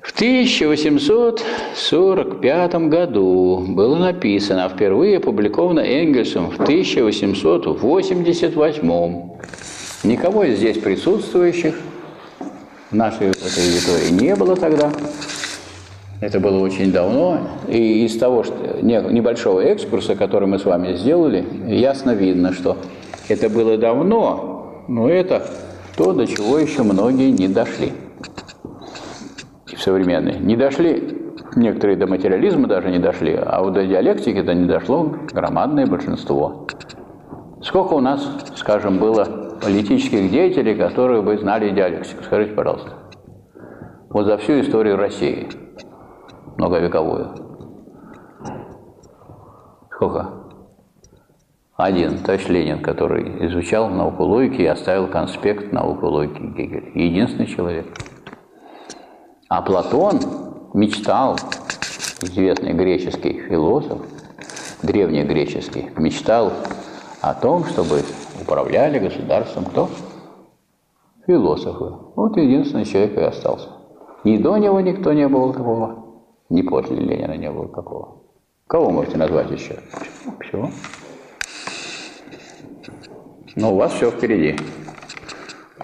В 0.00 0.12
1845 0.14 2.74
году 2.88 3.64
было 3.66 3.96
написано, 3.96 4.66
а 4.66 4.68
впервые 4.68 5.16
опубликовано 5.16 5.80
Энгельсом 5.80 6.50
в 6.50 6.60
1888. 6.60 9.30
Никого 10.04 10.44
из 10.44 10.58
здесь 10.58 10.76
присутствующих 10.78 11.74
в 12.90 12.94
нашей 12.94 13.28
аудитории 13.28 14.10
не 14.10 14.36
было 14.36 14.54
тогда. 14.54 14.92
Это 16.22 16.38
было 16.38 16.62
очень 16.62 16.92
давно. 16.92 17.40
И 17.66 18.04
из 18.04 18.16
того 18.16 18.44
что, 18.44 18.54
небольшого 18.80 19.60
экскурса, 19.60 20.14
который 20.14 20.46
мы 20.46 20.60
с 20.60 20.64
вами 20.64 20.94
сделали, 20.94 21.44
ясно 21.66 22.12
видно, 22.12 22.52
что 22.52 22.76
это 23.28 23.50
было 23.50 23.76
давно, 23.76 24.84
но 24.86 25.10
это 25.10 25.44
то, 25.96 26.12
до 26.12 26.24
чего 26.28 26.58
еще 26.58 26.84
многие 26.84 27.32
не 27.32 27.48
дошли. 27.48 27.92
Современные. 29.76 30.38
Не 30.38 30.56
дошли, 30.56 31.18
некоторые 31.56 31.96
до 31.96 32.06
материализма 32.06 32.68
даже 32.68 32.88
не 32.90 33.00
дошли, 33.00 33.34
а 33.34 33.60
вот 33.60 33.72
до 33.72 33.84
диалектики 33.84 34.36
это 34.36 34.54
не 34.54 34.66
дошло 34.66 35.12
громадное 35.32 35.88
большинство. 35.88 36.68
Сколько 37.62 37.94
у 37.94 38.00
нас, 38.00 38.24
скажем, 38.54 38.98
было 38.98 39.56
политических 39.60 40.30
деятелей, 40.30 40.76
которые 40.76 41.22
бы 41.22 41.36
знали 41.36 41.70
диалектику? 41.70 42.22
Скажите, 42.22 42.52
пожалуйста. 42.52 42.92
Вот 44.08 44.26
за 44.26 44.38
всю 44.38 44.60
историю 44.60 44.96
России– 44.96 45.48
многовековую. 46.56 47.34
Сколько? 49.90 50.42
Один, 51.76 52.18
товарищ 52.18 52.48
Ленин, 52.48 52.80
который 52.80 53.46
изучал 53.46 53.88
науку 53.88 54.24
логики 54.24 54.62
и 54.62 54.66
оставил 54.66 55.08
конспект 55.08 55.72
науку 55.72 56.06
логики 56.06 56.40
Гегеля. 56.40 56.90
Единственный 56.94 57.46
человек. 57.46 57.86
А 59.48 59.62
Платон 59.62 60.20
мечтал, 60.74 61.36
известный 62.20 62.72
греческий 62.72 63.42
философ, 63.48 64.00
древний 64.82 65.24
греческий, 65.24 65.90
мечтал 65.96 66.52
о 67.20 67.34
том, 67.34 67.64
чтобы 67.64 68.02
управляли 68.40 68.98
государством 68.98 69.64
кто? 69.64 69.88
Философы. 71.26 71.94
Вот 72.16 72.36
единственный 72.36 72.84
человек 72.84 73.16
и 73.16 73.22
остался. 73.22 73.68
Ни 74.24 74.36
до 74.36 74.56
него 74.56 74.80
никто 74.80 75.12
не 75.12 75.26
был 75.28 75.52
такого. 75.52 76.01
Ни 76.52 76.60
после 76.60 76.96
Ленина 76.96 77.34
не 77.38 77.50
было 77.50 77.66
такого. 77.66 78.18
Кого 78.66 78.90
можете 78.90 79.16
назвать 79.16 79.50
еще? 79.50 79.74
Все. 80.40 80.70
Но 83.56 83.72
у 83.72 83.76
вас 83.76 83.94
все 83.94 84.10
впереди. 84.10 84.56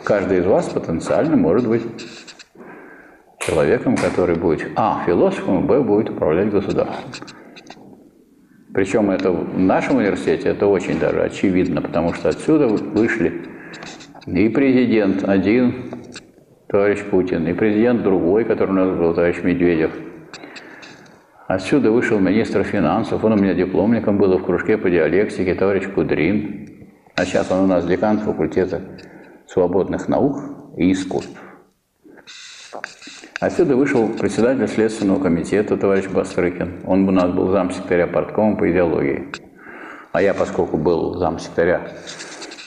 Каждый 0.05 0.41
из 0.41 0.45
вас 0.45 0.69
потенциально 0.69 1.37
может 1.37 1.67
быть 1.67 1.85
человеком, 3.39 3.97
который 3.97 4.37
будет 4.37 4.69
А, 4.77 5.05
философом, 5.07 5.67
Б, 5.67 5.81
будет 5.81 6.11
управлять 6.11 6.51
государством. 6.51 7.13
Причем 8.75 9.11
это 9.11 9.33
в 9.33 9.59
нашем 9.59 9.97
университете 9.97 10.51
это 10.51 10.67
очень 10.67 10.99
даже 10.99 11.23
очевидно, 11.23 11.81
потому 11.81 12.13
что 12.13 12.29
отсюда 12.29 12.69
вышли 12.69 13.43
и 14.27 14.51
президент 14.51 15.27
один, 15.27 15.95
товарищ 16.67 17.03
Путин, 17.05 17.49
и 17.49 17.55
президент 17.55 18.03
другой, 18.03 18.45
который 18.45 18.73
у 18.73 18.75
нас 18.75 18.99
был, 18.99 19.15
товарищ 19.15 19.43
Медведев– 19.43 19.93
Отсюда 21.49 21.91
вышел 21.91 22.19
министр 22.19 22.63
финансов, 22.63 23.25
он 23.25 23.33
у 23.33 23.37
меня 23.37 23.55
дипломником 23.55 24.19
был 24.19 24.37
в 24.37 24.45
кружке 24.45 24.77
по 24.77 24.91
диалектике, 24.91 25.55
товарищ 25.55 25.89
Кудрин. 25.89 26.69
А 27.17 27.25
сейчас 27.25 27.51
он 27.51 27.61
у 27.61 27.67
нас 27.67 27.87
декан 27.87 28.19
факультета 28.19 28.83
свободных 29.47 30.09
наук 30.09 30.43
и 30.77 30.93
искусств. 30.93 31.41
Отсюда 33.41 33.77
вышел 33.77 34.11
председатель 34.11 34.69
Следственного 34.69 35.23
комитета, 35.23 35.79
товарищ 35.79 36.07
Бастрыкин. 36.09 36.83
Он 36.85 37.09
у 37.09 37.13
нас 37.13 37.31
был 37.31 37.51
замсекретаря 37.51 38.09
парткома 38.09 38.57
по 38.57 38.71
идеологии. 38.71 39.33
А 40.13 40.21
я, 40.21 40.35
поскольку 40.35 40.77
был 40.77 41.15
замсекретаря 41.15 41.93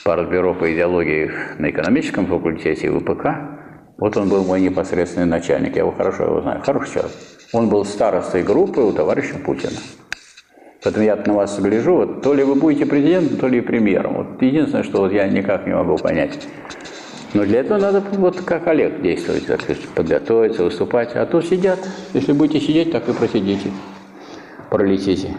партбюро 0.04 0.54
по 0.54 0.74
идеологии 0.74 1.30
на 1.56 1.70
экономическом 1.70 2.26
факультете 2.26 2.90
ВПК, 2.90 3.61
вот 4.02 4.16
он 4.16 4.28
был 4.28 4.42
мой 4.42 4.60
непосредственный 4.60 5.28
начальник. 5.28 5.76
Я 5.76 5.82
его 5.82 5.92
хорошо 5.92 6.24
его 6.24 6.40
знаю. 6.40 6.60
Хороший 6.66 6.94
человек. 6.94 7.12
Он 7.52 7.68
был 7.68 7.84
старостой 7.84 8.42
группы 8.42 8.80
у 8.80 8.90
товарища 8.90 9.36
Путина. 9.36 9.78
Поэтому 10.82 11.04
я 11.04 11.14
на 11.14 11.34
вас 11.34 11.56
гляжу, 11.60 11.94
вот, 11.94 12.20
то 12.20 12.34
ли 12.34 12.42
вы 12.42 12.56
будете 12.56 12.84
президентом, 12.84 13.36
то 13.36 13.46
ли 13.46 13.60
премьером. 13.60 14.14
Вот 14.14 14.42
единственное, 14.42 14.82
что 14.82 15.02
вот 15.02 15.12
я 15.12 15.28
никак 15.28 15.68
не 15.68 15.72
могу 15.76 15.98
понять. 15.98 16.48
Но 17.32 17.44
для 17.44 17.60
этого 17.60 17.78
надо 17.78 18.00
вот 18.00 18.40
как 18.40 18.66
Олег 18.66 19.00
действовать, 19.02 19.46
подготовиться, 19.94 20.64
выступать. 20.64 21.14
А 21.14 21.24
то 21.24 21.40
сидят. 21.40 21.78
Если 22.12 22.32
будете 22.32 22.58
сидеть, 22.58 22.90
так 22.90 23.08
и 23.08 23.12
просидите. 23.12 23.70
Пролетите. 24.68 25.36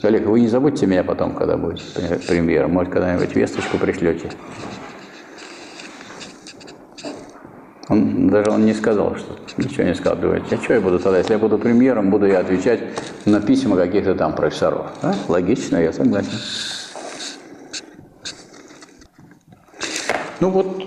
Олег, 0.00 0.24
вы 0.24 0.40
не 0.40 0.48
забудьте 0.48 0.86
меня 0.86 1.04
потом, 1.04 1.34
когда 1.34 1.58
будете 1.58 1.84
премьером. 2.26 2.70
Может, 2.70 2.90
когда-нибудь 2.90 3.36
весточку 3.36 3.76
пришлете. 3.76 4.30
Он, 7.88 8.28
даже 8.28 8.50
он 8.50 8.66
не 8.66 8.74
сказал, 8.74 9.16
что 9.16 9.34
ничего 9.56 9.84
не 9.84 9.94
сказал. 9.94 10.18
Говорит, 10.18 10.44
а 10.52 10.56
что 10.56 10.74
я 10.74 10.80
буду 10.80 10.98
тогда, 10.98 11.18
если 11.18 11.32
я 11.32 11.38
буду 11.38 11.58
премьером, 11.58 12.10
буду 12.10 12.26
я 12.26 12.40
отвечать 12.40 12.80
на 13.24 13.40
письма 13.40 13.76
каких-то 13.76 14.14
там 14.14 14.34
профессоров. 14.34 14.86
А? 15.02 15.14
Логично, 15.28 15.78
я 15.78 15.92
согласен. 15.92 16.30
Ну 20.40 20.50
вот, 20.50 20.84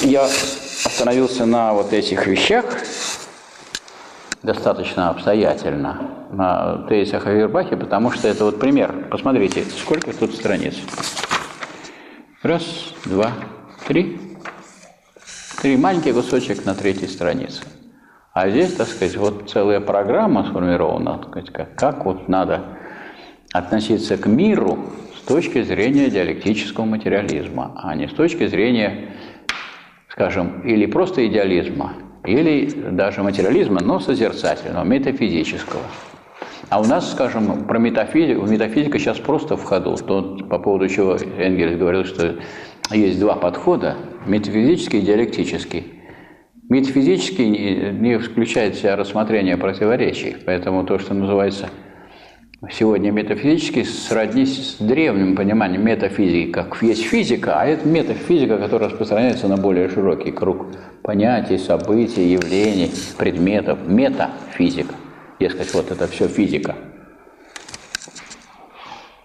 я 0.00 0.24
остановился 0.24 1.46
на 1.46 1.72
вот 1.72 1.92
этих 1.92 2.26
вещах 2.26 2.64
достаточно 4.42 5.10
обстоятельно, 5.10 6.10
на 6.32 6.86
тезисах 6.88 7.26
о 7.26 7.48
потому 7.76 8.10
что 8.10 8.28
это 8.28 8.44
вот 8.44 8.58
пример. 8.58 9.06
Посмотрите, 9.10 9.64
сколько 9.64 10.12
тут 10.12 10.34
страниц. 10.34 10.74
Раз, 12.42 12.64
два, 13.04 13.32
три, 13.86 14.18
Три 15.62 15.76
маленький 15.76 16.12
кусочек 16.12 16.66
на 16.66 16.74
третьей 16.74 17.06
странице. 17.06 17.62
А 18.32 18.50
здесь, 18.50 18.72
так 18.72 18.88
сказать, 18.88 19.16
вот 19.16 19.48
целая 19.48 19.78
программа 19.78 20.44
сформирована, 20.44 21.18
так 21.18 21.28
сказать, 21.28 21.50
как, 21.50 21.76
как 21.76 22.04
вот 22.04 22.28
надо 22.28 22.64
относиться 23.52 24.16
к 24.16 24.26
миру 24.26 24.76
с 25.16 25.20
точки 25.20 25.62
зрения 25.62 26.10
диалектического 26.10 26.84
материализма, 26.84 27.80
а 27.80 27.94
не 27.94 28.08
с 28.08 28.12
точки 28.12 28.48
зрения, 28.48 29.12
скажем, 30.08 30.62
или 30.62 30.86
просто 30.86 31.24
идеализма, 31.28 31.92
или 32.24 32.68
даже 32.90 33.22
материализма, 33.22 33.80
но 33.82 34.00
созерцательного, 34.00 34.82
метафизического. 34.82 35.82
А 36.70 36.80
у 36.80 36.84
нас, 36.84 37.12
скажем, 37.12 37.66
про 37.66 37.78
метафизику, 37.78 38.46
метафизика 38.46 38.98
сейчас 38.98 39.18
просто 39.18 39.56
в 39.56 39.62
ходу. 39.62 39.96
То, 39.96 40.38
по 40.50 40.58
поводу 40.58 40.88
чего 40.88 41.16
Энгельс 41.38 41.78
говорил, 41.78 42.04
что 42.04 42.40
есть 42.90 43.20
два 43.20 43.36
подхода, 43.36 43.96
метафизический 44.26 45.00
и 45.00 45.02
диалектический. 45.02 45.84
Метафизический 46.68 47.92
не 47.92 48.18
включает 48.18 48.76
в 48.76 48.78
себя 48.78 48.96
рассмотрение 48.96 49.56
противоречий, 49.56 50.36
поэтому 50.44 50.84
то, 50.84 50.98
что 50.98 51.12
называется 51.14 51.68
сегодня 52.70 53.10
метафизически 53.10 53.82
сроднись 53.82 54.76
с 54.76 54.76
древним 54.76 55.34
пониманием 55.34 55.84
метафизики, 55.84 56.52
как 56.52 56.80
есть 56.82 57.04
физика, 57.04 57.60
а 57.60 57.66
это 57.66 57.86
метафизика, 57.86 58.58
которая 58.58 58.88
распространяется 58.88 59.48
на 59.48 59.56
более 59.56 59.88
широкий 59.88 60.30
круг 60.30 60.66
понятий, 61.02 61.58
событий, 61.58 62.28
явлений, 62.32 62.90
предметов. 63.18 63.78
Метафизика. 63.86 64.94
Дескать, 65.40 65.74
вот 65.74 65.90
это 65.90 66.06
все 66.06 66.28
физика. 66.28 66.76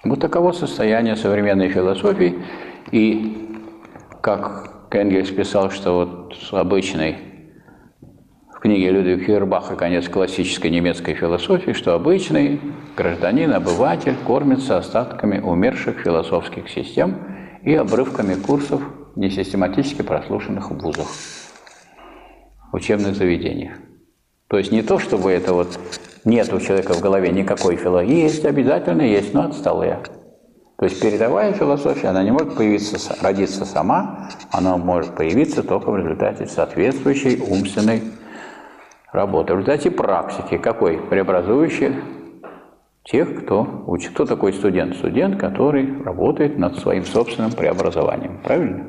Вот 0.03 0.19
таково 0.19 0.51
состояние 0.51 1.15
современной 1.15 1.69
философии. 1.69 2.35
И 2.91 3.49
как 4.21 4.76
Энгельс 4.95 5.29
писал, 5.29 5.69
что 5.71 5.93
вот 5.93 6.35
обычный 6.51 7.17
в 8.53 8.59
книге 8.59 8.91
Людвига 8.91 9.23
Фейербаха 9.23 9.75
«Конец 9.75 10.09
классической 10.09 10.71
немецкой 10.71 11.13
философии», 11.13 11.73
что 11.73 11.93
обычный 11.93 12.59
гражданин, 12.95 13.53
обыватель 13.53 14.15
кормится 14.25 14.77
остатками 14.77 15.39
умерших 15.39 15.99
философских 15.99 16.69
систем 16.69 17.17
и 17.63 17.75
обрывками 17.75 18.33
курсов, 18.33 18.81
несистематически 19.15 20.01
прослушанных 20.01 20.71
в 20.71 20.77
вузах, 20.79 21.07
учебных 22.73 23.15
заведениях. 23.15 23.73
То 24.47 24.57
есть 24.57 24.71
не 24.71 24.81
то, 24.81 24.97
чтобы 24.97 25.31
это 25.31 25.53
вот 25.53 25.77
нет 26.23 26.51
у 26.53 26.59
человека 26.59 26.93
в 26.93 27.01
голове 27.01 27.31
никакой 27.31 27.75
философии, 27.75 28.15
есть 28.15 28.45
обязательно, 28.45 29.01
есть, 29.01 29.33
но 29.33 29.43
отсталые. 29.43 29.99
То 30.77 30.85
есть 30.85 31.01
передовая 31.01 31.53
философия, 31.53 32.09
она 32.09 32.23
не 32.23 32.31
может 32.31 32.55
появиться, 32.55 33.15
родиться 33.23 33.65
сама, 33.65 34.29
она 34.51 34.77
может 34.77 35.15
появиться 35.15 35.63
только 35.63 35.89
в 35.89 35.97
результате 35.97 36.45
соответствующей 36.45 37.41
умственной 37.41 38.03
работы. 39.11 39.53
В 39.53 39.57
результате 39.57 39.89
практики 39.89 40.59
какой? 40.59 40.97
Преобразующей 40.97 41.95
тех, 43.03 43.43
кто 43.43 43.85
учит. 43.87 44.11
Кто 44.11 44.25
такой 44.25 44.53
студент? 44.53 44.95
Студент, 44.97 45.39
который 45.39 46.03
работает 46.03 46.59
над 46.59 46.77
своим 46.77 47.05
собственным 47.05 47.53
преобразованием. 47.53 48.39
Правильно? 48.43 48.85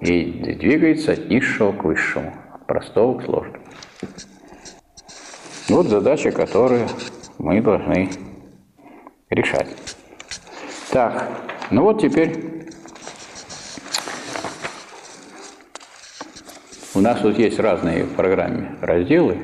И 0.00 0.54
двигается 0.54 1.12
от 1.12 1.28
низшего 1.28 1.72
к 1.72 1.84
высшему, 1.84 2.32
от 2.54 2.66
простого 2.66 3.18
к 3.18 3.24
сложному. 3.24 3.58
Вот 5.68 5.86
задача, 5.88 6.30
которую 6.30 6.86
мы 7.36 7.60
должны 7.60 8.08
решать. 9.28 9.68
Так, 10.90 11.28
ну 11.70 11.82
вот 11.82 12.00
теперь 12.00 12.58
У 16.94 17.00
нас 17.00 17.20
тут 17.20 17.38
есть 17.38 17.60
разные 17.60 18.02
в 18.02 18.16
программе 18.16 18.72
разделы. 18.80 19.36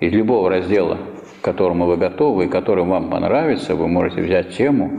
Из 0.00 0.12
любого 0.12 0.48
раздела, 0.48 0.98
к 1.40 1.44
которому 1.44 1.84
вы 1.84 1.98
готовы 1.98 2.46
и 2.46 2.48
который 2.48 2.84
вам 2.84 3.10
понравится, 3.10 3.74
вы 3.74 3.86
можете 3.86 4.22
взять 4.22 4.56
тему 4.56 4.98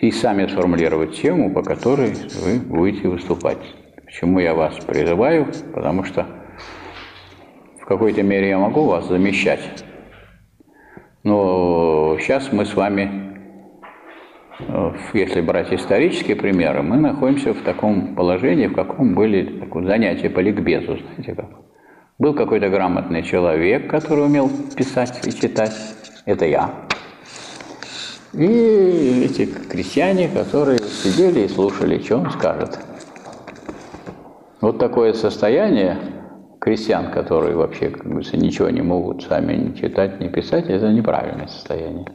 и 0.00 0.10
сами 0.10 0.46
сформулировать 0.46 1.20
тему, 1.20 1.52
по 1.52 1.62
которой 1.62 2.14
вы 2.40 2.60
будете 2.60 3.08
выступать. 3.08 3.58
Почему 4.06 4.38
я 4.38 4.54
вас 4.54 4.74
призываю? 4.86 5.48
Потому 5.74 6.04
что 6.04 6.26
в 7.78 7.84
какой-то 7.84 8.22
мере 8.22 8.48
я 8.48 8.58
могу 8.58 8.84
вас 8.84 9.06
замещать. 9.06 9.84
Но 11.24 12.16
сейчас 12.20 12.52
мы 12.52 12.64
с 12.64 12.74
вами 12.74 13.27
если 15.14 15.40
брать 15.40 15.72
исторические 15.72 16.36
примеры, 16.36 16.82
мы 16.82 16.96
находимся 16.96 17.54
в 17.54 17.62
таком 17.62 18.14
положении, 18.14 18.66
в 18.66 18.74
каком 18.74 19.14
были 19.14 19.62
занятия 19.86 20.30
по 20.30 20.40
ликбезу, 20.40 20.98
знаете 20.98 21.34
как. 21.34 21.50
Был 22.18 22.34
какой-то 22.34 22.68
грамотный 22.68 23.22
человек, 23.22 23.88
который 23.88 24.24
умел 24.24 24.50
писать 24.76 25.24
и 25.24 25.30
читать, 25.30 25.72
это 26.26 26.44
я. 26.46 26.70
И 28.34 29.24
эти 29.24 29.46
крестьяне, 29.46 30.28
которые 30.28 30.80
сидели 30.80 31.40
и 31.40 31.48
слушали, 31.48 32.00
что 32.00 32.18
он 32.18 32.30
скажет. 32.30 32.78
Вот 34.60 34.78
такое 34.78 35.12
состояние 35.12 35.96
крестьян, 36.60 37.12
которые 37.12 37.54
вообще, 37.54 37.90
как 37.90 38.04
говорится, 38.04 38.36
ничего 38.36 38.68
не 38.70 38.82
могут 38.82 39.22
сами 39.22 39.54
ни 39.54 39.72
читать, 39.74 40.20
ни 40.20 40.26
писать, 40.28 40.68
это 40.68 40.92
неправильное 40.92 41.46
состояние. 41.46 42.06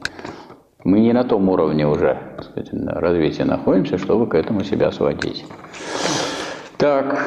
Мы 0.83 0.99
не 0.99 1.13
на 1.13 1.23
том 1.23 1.47
уровне 1.47 1.87
уже 1.87 2.19
так 2.35 2.45
сказать, 2.45 2.69
развития 2.73 3.45
находимся, 3.45 3.97
чтобы 3.97 4.27
к 4.27 4.35
этому 4.35 4.63
себя 4.63 4.91
сводить. 4.91 5.45
Так. 6.77 7.25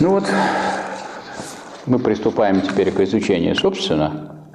Ну 0.00 0.10
вот, 0.10 0.24
мы 1.86 1.98
приступаем 1.98 2.62
теперь 2.62 2.90
к 2.90 3.00
изучению, 3.00 3.54
собственно, 3.54 4.46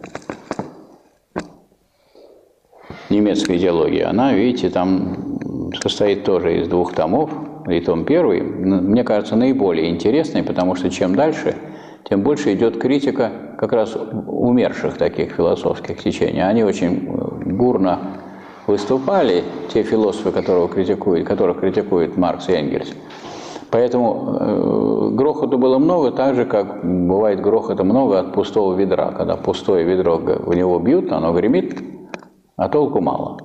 немецкой 3.09 3.57
идеологии. 3.57 4.01
Она, 4.01 4.34
видите, 4.34 4.70
там 4.70 5.72
состоит 5.82 6.24
тоже 6.24 6.62
из 6.62 6.68
двух 6.68 6.93
томов, 6.93 7.32
и 7.68 7.80
том 7.80 8.05
первый, 8.05 8.41
мне 8.41 9.03
кажется, 9.03 9.36
наиболее 9.36 9.89
интересный, 9.89 10.41
потому 10.41 10.74
что 10.74 10.89
чем 10.89 11.16
дальше– 11.16 11.55
тем 12.12 12.24
больше 12.24 12.53
идет 12.53 12.78
критика 12.78 13.32
как 13.62 13.74
раз 13.74 13.95
умерших 14.26 14.97
таких 14.97 15.34
философских 15.34 16.01
течений. 16.01 16.41
Они 16.41 16.64
очень 16.64 17.05
э, 17.07 17.51
бурно 17.53 17.99
выступали, 18.66 19.43
те 19.72 19.84
философы, 19.84 20.32
которых 20.32 20.72
критикует, 20.72 21.28
которых 21.28 21.59
критикует 21.59 22.18
Маркс 22.18 22.49
и 22.49 22.53
Энгельс. 22.53 22.91
Поэтому 23.70 24.38
э, 24.39 25.09
грохоту 25.12 25.59
было 25.59 25.78
много, 25.78 26.09
так 26.09 26.34
же, 26.34 26.45
как 26.45 26.84
бывает 26.84 27.39
грохота 27.39 27.84
много 27.84 28.20
от 28.20 28.34
пустого 28.34 28.76
ведра. 28.76 29.12
Когда 29.12 29.36
пустое 29.36 29.86
ведро 29.86 30.18
в 30.18 30.55
него 30.55 30.80
бьют, 30.80 31.12
оно 31.12 31.32
гремит, 31.32 31.80
а 32.55 32.68
толку 32.68 32.99
мало. 32.99 33.38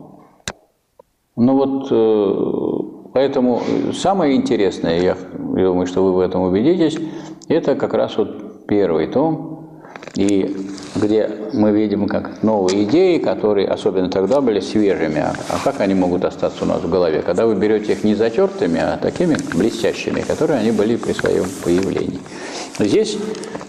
Ну 1.37 1.57
вот, 1.57 1.89
э, 1.91 3.11
поэтому 3.13 3.61
самое 3.93 4.35
интересное, 4.35 4.99
я 4.99 5.17
думаю, 5.31 5.87
что 5.87 6.03
вы 6.03 6.15
в 6.15 6.21
этом 6.21 6.41
убедитесь, 6.41 6.99
это 7.49 7.75
как 7.75 7.93
раз 7.93 8.17
вот 8.17 8.67
первый 8.67 9.09
том, 9.09 9.56
и 10.17 10.57
где 10.95 11.31
мы 11.53 11.73
видим 11.73 12.07
как 12.07 12.43
новые 12.43 12.85
идеи, 12.85 13.19
которые 13.19 13.69
особенно 13.69 14.09
тогда 14.09 14.41
были 14.41 14.61
свежими. 14.61 15.21
А, 15.21 15.35
а 15.51 15.59
как 15.63 15.81
они 15.81 15.95
могут 15.95 16.25
остаться 16.25 16.65
у 16.65 16.67
нас 16.67 16.81
в 16.81 16.91
голове? 16.91 17.23
Когда 17.23 17.47
вы 17.47 17.55
берете 17.55 17.93
их 17.93 18.03
не 18.03 18.15
затертыми, 18.15 18.81
а 18.81 18.97
такими 18.97 19.37
блестящими, 19.55 20.23
которые 20.23 20.61
они 20.61 20.71
были 20.71 20.97
при 20.97 21.13
своем 21.13 21.45
появлении. 21.63 22.19
Здесь, 22.79 23.19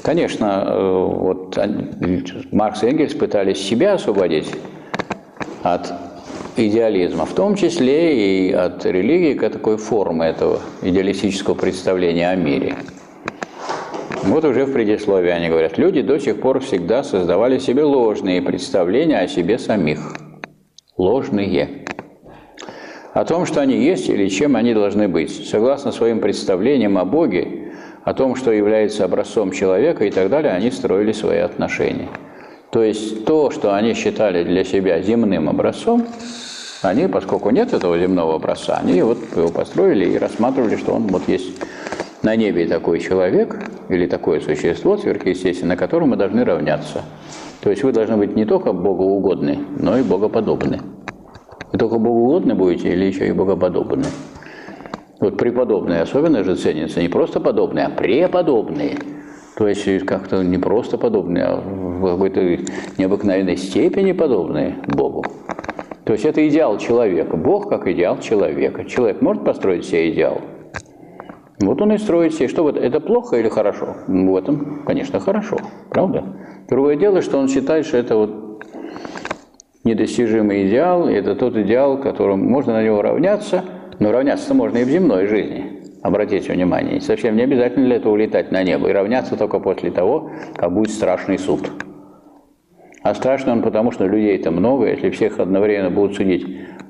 конечно, 0.04 0.64
э, 0.68 1.06
вот 1.06 1.58
Маркс 2.52 2.84
и 2.84 2.88
Энгельс 2.88 3.14
пытались 3.14 3.60
себя 3.60 3.93
освободить 3.93 4.50
от 5.64 5.93
идеализма, 6.56 7.26
в 7.26 7.34
том 7.34 7.56
числе 7.56 8.48
и 8.48 8.54
от 8.54 8.86
религии, 8.86 9.34
как 9.34 9.54
такой 9.54 9.78
формы 9.78 10.26
этого 10.26 10.62
идеалистического 10.82 11.56
представления 11.56 12.30
о 12.30 12.36
мире. 12.36 12.78
Вот 14.28 14.43
уже 14.43 14.66
в 14.66 14.74
предисловии 14.74 15.29
они 15.29 15.47
говорят, 15.47 15.78
люди 15.78 16.01
до 16.01 16.20
сих 16.20 16.41
пор 16.41 16.59
всегда 16.59 17.01
создавали 17.01 17.59
себе 17.59 17.83
ложные 17.83 18.41
представления 18.41 19.20
о 19.20 19.28
себе 19.29 19.58
самих. 19.58 19.99
Ложные. 20.97 21.86
О 23.13 23.24
том, 23.24 23.45
что 23.45 23.62
они 23.62 23.78
есть 23.78 24.09
или 24.09 24.28
чем 24.28 24.58
они 24.58 24.74
должны 24.74 25.08
быть. 25.08 25.47
Согласно 25.47 25.93
своим 25.93 26.20
представлениям 26.20 26.97
о 26.97 27.05
Боге, 27.05 27.71
о 28.04 28.13
том, 28.13 28.36
что 28.36 28.51
является 28.51 29.05
образцом 29.05 29.51
человека 29.51 30.04
и 30.04 30.12
так 30.12 30.29
далее, 30.29 30.51
они 30.51 30.71
строили 30.71 31.13
свои 31.13 31.39
отношения. 31.39 32.09
То 32.70 32.83
есть 32.83 33.24
то, 33.24 33.49
что 33.49 33.75
они 33.75 33.93
считали 33.93 34.43
для 34.43 34.66
себя 34.66 35.01
земным 35.01 35.47
образцом, 35.47 36.05
они, 36.82 37.08
поскольку 37.08 37.49
нет 37.51 37.71
этого 37.71 37.97
земного 37.97 38.36
образца, 38.36 38.78
они 38.83 39.01
вот 39.01 39.20
его 39.37 39.47
построили 39.49 40.05
и 40.05 40.17
рассматривали, 40.17 40.75
что 40.75 40.91
он 40.91 41.08
вот 41.08 41.29
есть 41.29 41.54
на 42.28 42.36
небе 42.36 42.67
такой 42.67 42.99
человек 42.99 43.55
или 43.87 44.05
такое 44.05 44.41
существо 44.41 44.97
сверхъестественное, 44.97 45.75
на 45.75 45.79
котором 45.79 46.09
мы 46.09 46.17
должны 46.17 46.43
равняться. 46.43 47.04
То 47.62 47.70
есть 47.70 47.83
вы 47.83 47.93
должны 47.93 48.17
быть 48.17 48.36
не 48.36 48.43
только 48.43 48.74
богоугодны, 48.74 49.59
но 49.79 49.97
и 49.97 50.04
богоподобны. 50.04 50.82
Вы 51.71 51.79
только 51.79 51.97
богоугодны 51.97 52.54
будете 52.54 52.91
или 52.91 53.05
еще 53.05 53.29
и 53.29 53.32
богоподобны? 53.32 54.04
Вот 55.21 55.37
преподобные 55.37 56.01
особенно 56.01 56.43
же 56.43 56.58
ценятся 56.58 56.99
не 56.99 57.08
просто 57.08 57.39
подобные, 57.39 57.86
а 57.86 57.89
преподобные. 57.91 58.97
То 59.55 59.70
есть 59.70 60.05
как-то 60.05 60.43
не 60.43 60.58
просто 60.58 60.97
подобные, 60.97 61.45
а 61.45 61.55
в 61.55 62.12
какой-то 62.12 62.41
необыкновенной 62.97 63.55
степени 63.55 64.12
подобные 64.12 64.75
Богу. 64.86 65.24
То 66.04 66.12
есть 66.12 66.25
это 66.25 66.45
идеал 66.45 66.78
человека. 66.78 67.37
Бог 67.37 67.70
как 67.70 67.87
идеал 67.87 68.20
человека. 68.20 68.83
Человек 68.83 69.21
может 69.21 69.45
построить 69.45 69.86
себе 69.86 70.12
идеал– 70.12 70.41
вот 71.59 71.82
он 71.82 71.93
и 71.93 71.97
строит 71.97 72.34
себе. 72.34 72.47
Что 72.47 72.63
вот 72.63 72.78
это 72.78 73.00
плохо 73.00 73.38
или 73.38 73.50
хорошо? 73.50 73.96
В 74.08 74.36
этом, 74.36 74.84
конечно, 74.86 75.20
хорошо, 75.20 75.58
правда? 75.89 76.24
Другое 76.70 76.96
дело, 76.96 77.21
что 77.21 77.38
он 77.38 77.47
считает, 77.47 77.86
что 77.86 77.97
это 77.97 78.16
вот 78.16 78.63
недостижимый 79.84 80.67
идеал, 80.67 81.09
и 81.09 81.13
это 81.13 81.36
тот 81.36 81.55
идеал, 81.58 82.00
которым 82.00 82.46
можно 82.46 82.74
на 82.74 82.84
него 82.84 83.01
равняться, 83.01 83.63
но 84.00 84.12
равняться 84.12 84.54
можно 84.54 84.78
и 84.78 84.84
в 84.84 84.89
земной 84.89 85.28
жизни. 85.28 85.82
Обратите 86.04 86.54
внимание, 86.54 87.01
совсем 87.01 87.36
не 87.36 87.43
обязательно 87.43 87.86
для 87.86 87.96
этого 87.96 88.13
улетать 88.13 88.51
на 88.51 88.63
небо 88.63 88.88
и 88.89 88.93
равняться 88.93 89.36
только 89.36 89.59
после 89.59 89.92
того, 89.92 90.32
как 90.55 90.71
будет 90.71 90.92
страшный 90.92 91.39
суд. 91.39 91.71
А 93.01 93.16
страшный 93.16 93.54
он 93.54 93.62
потому, 93.62 93.92
что 93.92 94.05
людей-то 94.05 94.51
много, 94.51 94.88
если 94.89 95.09
всех 95.09 95.39
одновременно 95.39 95.89
будут 95.89 96.16
судить. 96.16 96.46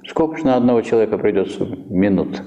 Сколько 0.05 0.37
же 0.37 0.45
на 0.45 0.55
одного 0.55 0.81
человека 0.81 1.17
придется 1.17 1.65
минут? 1.89 2.41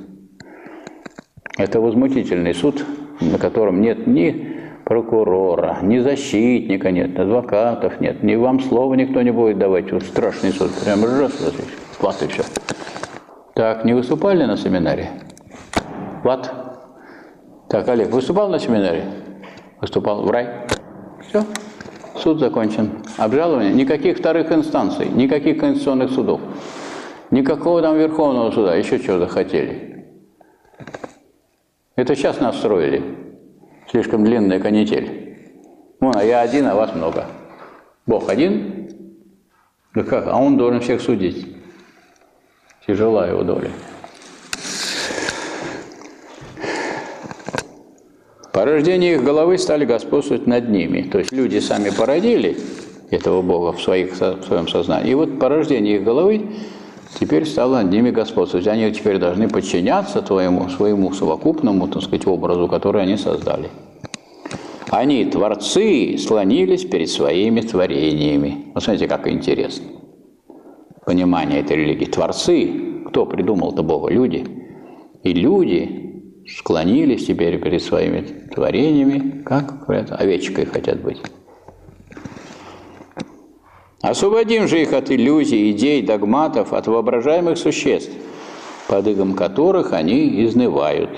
Это 1.57 1.81
возмутительный 1.81 2.55
суд, 2.55 2.85
на 3.21 3.39
котором 3.39 3.81
нет 3.81 4.07
ни 4.07 4.61
прокурора, 4.85 5.79
ни 5.83 5.99
защитника 5.99 6.91
нет, 6.91 7.19
адвокатов 7.19 8.01
нет, 8.01 8.23
ни 8.23 8.35
вам 8.35 8.61
слова 8.61 8.95
никто 8.95 9.23
не 9.23 9.31
будет 9.31 9.59
давать. 9.59 9.93
Вот 9.93 10.03
страшный 10.03 10.53
суд. 10.53 10.71
Прям 10.85 11.05
раз, 11.05 11.41
раз, 11.41 11.55
хват 11.99 12.23
и 12.23 12.27
все. 12.29 12.43
Так, 13.55 13.85
не 13.85 13.93
выступали 13.93 14.45
на 14.45 14.57
семинаре? 14.57 15.11
Вот. 16.25 16.51
Так, 17.69 17.89
Олег, 17.89 18.11
выступал 18.11 18.49
на 18.49 18.59
семинаре? 18.59 19.05
Выступал 19.81 20.23
в 20.23 20.31
рай? 20.31 20.49
Все. 21.29 21.45
Суд 22.17 22.41
закончен. 22.41 23.03
Обжалование. 23.17 23.73
Никаких 23.73 24.19
вторых 24.19 24.51
инстанций, 24.51 25.09
никаких 25.09 25.59
конституционных 25.59 26.11
судов. 26.11 26.41
Никакого 27.31 27.81
там 27.81 27.97
Верховного 27.97 28.51
суда, 28.51 28.75
еще 28.75 28.99
чего 28.99 29.19
захотели. 29.19 30.00
Это 31.97 32.15
сейчас 32.15 32.41
нас 32.41 32.59
строили. 32.59 33.03
Слишком 33.91 34.25
длинная 34.25 34.61
канитель. 34.61 35.21
Вон, 36.01 36.17
а 36.17 36.25
я 36.25 36.41
один, 36.41 36.67
а 36.67 36.75
вас 36.75 36.95
много. 36.95 37.27
Бог 38.07 38.29
один? 38.29 38.89
Да 39.95 40.05
как? 40.05 40.29
А 40.29 40.37
он 40.37 40.57
должен 40.57 40.81
всех 40.81 41.01
судить. 41.01 41.47
Тяжела 42.87 43.27
его 43.27 43.43
доля. 43.43 43.71
Порождение 48.53 49.15
их 49.15 49.25
головы 49.25 49.59
стали 49.59 49.85
господствовать 49.85 50.47
над 50.47 50.69
ними. 50.69 51.03
То 51.03 51.19
есть 51.19 51.33
люди 51.33 51.59
сами 51.59 51.91
породили 51.91 52.57
этого 53.11 53.43
Бога 53.43 53.77
в, 53.77 53.83
своих, 53.83 54.13
в 54.13 54.43
своем 54.45 54.69
сознании. 54.69 55.13
И 55.13 55.15
вот 55.15 55.39
порождение 55.39 55.97
их 55.97 56.05
головы 56.05 56.51
теперь 57.19 57.47
стало 57.47 57.83
над 57.83 57.91
ними 57.91 58.11
господствовать. 58.11 58.67
Они 58.67 58.91
теперь 58.93 59.19
должны 59.19 59.49
подчиняться 59.49 60.23
твоему, 60.23 60.69
своему 60.69 61.13
совокупному, 61.13 61.89
так 61.89 62.03
сказать, 62.03 62.27
образу, 62.27 62.69
который 62.69 63.03
они 63.03 63.17
создали. 63.17 63.71
Они, 64.91 65.25
творцы, 65.25 66.19
слонились 66.19 66.85
перед 66.85 67.09
своими 67.09 67.61
творениями. 67.61 68.73
Вот 68.75 68.83
смотрите, 68.83 69.07
как 69.07 69.29
интересно. 69.29 69.87
Понимание 71.07 71.61
этой 71.61 71.77
религии. 71.77 72.07
Творцы, 72.07 73.05
кто 73.07 73.25
придумал-то 73.25 73.83
Бога? 73.83 74.13
Люди. 74.13 74.45
И 75.23 75.33
люди 75.33 76.45
склонились 76.49 77.27
теперь 77.27 77.61
перед 77.61 77.83
своими 77.83 78.21
творениями, 78.53 79.43
как 79.43 79.85
говорят, 79.85 80.11
овечкой 80.11 80.65
хотят 80.67 81.01
быть. 81.03 81.19
Освободим 84.03 84.67
же 84.67 84.81
их 84.81 84.93
от 84.95 85.11
иллюзий, 85.11 85.71
идей, 85.73 86.03
догматов, 86.03 86.73
от 86.73 86.87
воображаемых 86.87 87.59
существ, 87.59 88.13
под 88.89 89.07
игом 89.07 89.35
которых 89.35 89.93
они 89.93 90.45
изнывают. 90.45 91.11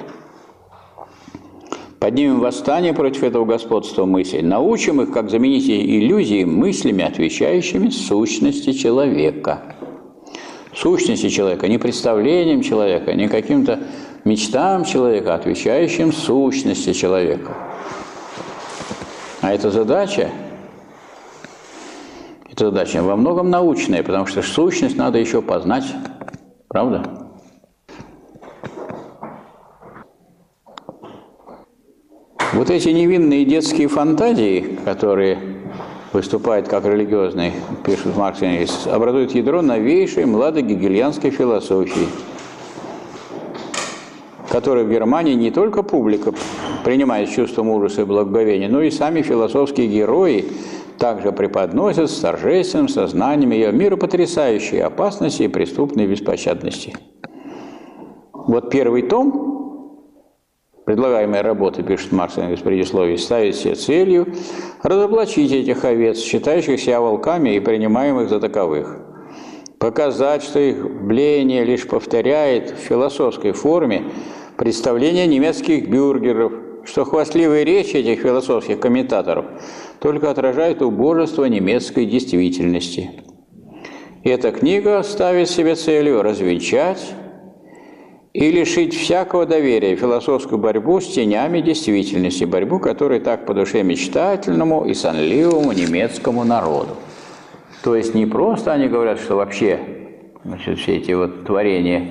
Поднимем 2.00 2.40
восстание 2.40 2.92
против 2.92 3.22
этого 3.22 3.44
господства 3.44 4.04
мыслей, 4.04 4.42
научим 4.42 5.00
их, 5.00 5.12
как 5.12 5.30
заменить 5.30 5.70
иллюзии 5.70 6.42
мыслями, 6.42 7.04
отвечающими 7.04 7.90
сущности 7.90 8.72
человека. 8.72 9.76
Сущности 10.74 11.28
человека, 11.28 11.68
не 11.68 11.78
представлением 11.78 12.62
человека, 12.62 13.14
не 13.14 13.28
каким-то 13.28 13.78
мечтам 14.24 14.84
человека, 14.84 15.36
отвечающим 15.36 16.12
сущности 16.12 16.92
человека. 16.92 17.56
А 19.40 19.54
эта 19.54 19.70
задача, 19.70 20.32
эта 22.52 22.66
задача 22.66 23.02
во 23.02 23.16
многом 23.16 23.48
научная, 23.48 24.02
потому 24.02 24.26
что 24.26 24.42
сущность 24.42 24.96
надо 24.96 25.18
еще 25.18 25.40
познать. 25.40 25.84
Правда? 26.68 27.02
Вот 32.52 32.68
эти 32.68 32.90
невинные 32.90 33.46
детские 33.46 33.88
фантазии, 33.88 34.78
которые 34.84 35.38
выступают 36.12 36.68
как 36.68 36.84
религиозные, 36.84 37.54
пишет 37.86 38.14
Маркс, 38.14 38.42
образуют 38.86 39.34
ядро 39.34 39.62
новейшей 39.62 40.26
младогегельянской 40.26 41.30
философии– 41.30 42.06
который 44.52 44.84
в 44.84 44.90
Германии 44.90 45.32
не 45.32 45.50
только 45.50 45.82
публика 45.82 46.34
принимает 46.84 47.30
с 47.30 47.32
чувством 47.32 47.70
ужаса 47.70 48.02
и 48.02 48.04
благоговения, 48.04 48.68
но 48.68 48.82
и 48.82 48.90
сами 48.90 49.22
философские 49.22 49.86
герои 49.86 50.44
также 51.02 51.32
преподносят 51.32 52.08
с 52.08 52.20
торжественным 52.20 52.86
сознанием 52.88 53.50
ее 53.50 53.72
мира 53.72 53.96
потрясающей 53.96 54.80
опасности 54.80 55.42
и 55.42 55.48
преступной 55.48 56.06
беспощадности. 56.06 56.94
Вот 58.32 58.70
первый 58.70 59.02
том, 59.02 59.98
предлагаемая 60.84 61.42
работа, 61.42 61.82
пишет 61.82 62.12
Маркс 62.12 62.36
в 62.36 62.62
предисловии, 62.62 63.16
ставит 63.16 63.56
себе 63.56 63.74
целью 63.74 64.32
разоблачить 64.84 65.50
этих 65.50 65.84
овец, 65.84 66.18
считающих 66.18 66.80
себя 66.80 67.00
волками 67.00 67.56
и 67.56 67.58
принимаемых 67.58 68.28
за 68.28 68.38
таковых– 68.38 68.98
показать, 69.80 70.44
что 70.44 70.60
их 70.60 70.88
бление 70.88 71.64
лишь 71.64 71.88
повторяет 71.88 72.70
в 72.70 72.76
философской 72.76 73.50
форме 73.50 74.04
представление 74.56 75.26
немецких 75.26 75.88
бюргеров, 75.88 76.52
что 76.84 77.04
хвастливые 77.04 77.64
речи 77.64 77.96
этих 77.96 78.20
философских 78.20 78.78
комментаторов 78.78 79.46
только 80.02 80.28
отражают 80.30 80.82
убожество 80.82 81.44
немецкой 81.44 82.06
действительности. 82.06 83.10
Эта 84.24 84.50
книга 84.50 85.00
ставит 85.04 85.48
себе 85.48 85.76
целью 85.76 86.22
развенчать 86.22 87.14
и 88.32 88.50
лишить 88.50 88.94
всякого 88.94 89.46
доверия 89.46 89.94
философскую 89.94 90.58
борьбу 90.58 91.00
с 91.00 91.06
тенями 91.06 91.60
действительности, 91.60 92.42
борьбу, 92.42 92.80
которая 92.80 93.20
так 93.20 93.46
по 93.46 93.54
душе 93.54 93.84
мечтательному 93.84 94.86
и 94.86 94.94
сонливому 94.94 95.70
немецкому 95.70 96.42
народу. 96.42 96.96
То 97.84 97.94
есть 97.94 98.12
не 98.12 98.26
просто 98.26 98.72
они 98.72 98.88
говорят, 98.88 99.20
что 99.20 99.36
вообще 99.36 99.78
значит, 100.44 100.80
все 100.80 100.96
эти 100.96 101.12
вот 101.12 101.44
творения 101.46 102.08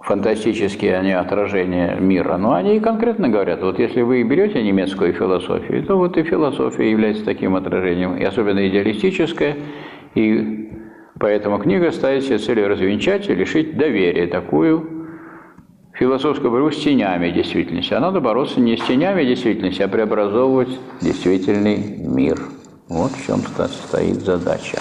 фантастические 0.00 0.96
они 0.96 1.12
отражения 1.12 1.96
мира, 2.00 2.36
но 2.36 2.54
они 2.54 2.76
и 2.76 2.80
конкретно 2.80 3.28
говорят, 3.28 3.62
вот 3.62 3.78
если 3.78 4.00
вы 4.00 4.22
берете 4.22 4.62
немецкую 4.62 5.12
философию, 5.12 5.84
то 5.84 5.96
вот 5.96 6.16
и 6.16 6.22
философия 6.22 6.90
является 6.90 7.24
таким 7.24 7.54
отражением, 7.54 8.16
и 8.16 8.24
особенно 8.24 8.66
идеалистическая, 8.66 9.56
и 10.14 10.70
поэтому 11.18 11.58
книга 11.58 11.90
ставит 11.92 12.24
себе 12.24 12.38
целью 12.38 12.68
развенчать 12.68 13.28
и 13.28 13.34
лишить 13.34 13.76
доверия 13.76 14.26
такую 14.26 15.00
философскую 15.92 16.50
борьбу 16.50 16.70
с 16.70 16.82
тенями 16.82 17.30
действительности. 17.30 17.92
А 17.92 18.00
надо 18.00 18.20
бороться 18.20 18.58
не 18.58 18.78
с 18.78 18.80
тенями 18.82 19.24
действительности, 19.24 19.82
а 19.82 19.88
преобразовывать 19.88 20.70
действительный 21.02 21.98
мир. 21.98 22.40
Вот 22.88 23.12
в 23.12 23.26
чем 23.26 23.40
стоит 23.40 24.16
задача. 24.22 24.78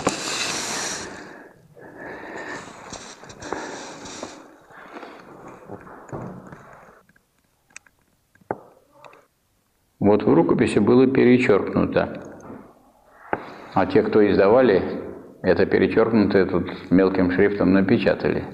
Вот 10.00 10.24
в 10.24 10.34
рукописи 10.34 10.80
было 10.80 11.08
перечеркнуто. 11.08 12.24
А 13.74 13.86
те, 13.86 14.02
кто 14.02 14.26
издавали, 14.26 14.82
это 15.44 15.66
перечеркнутое 15.66 16.46
тут 16.46 16.70
мелким 16.90 17.32
шрифтом 17.32 17.74
напечатали. 17.74 18.46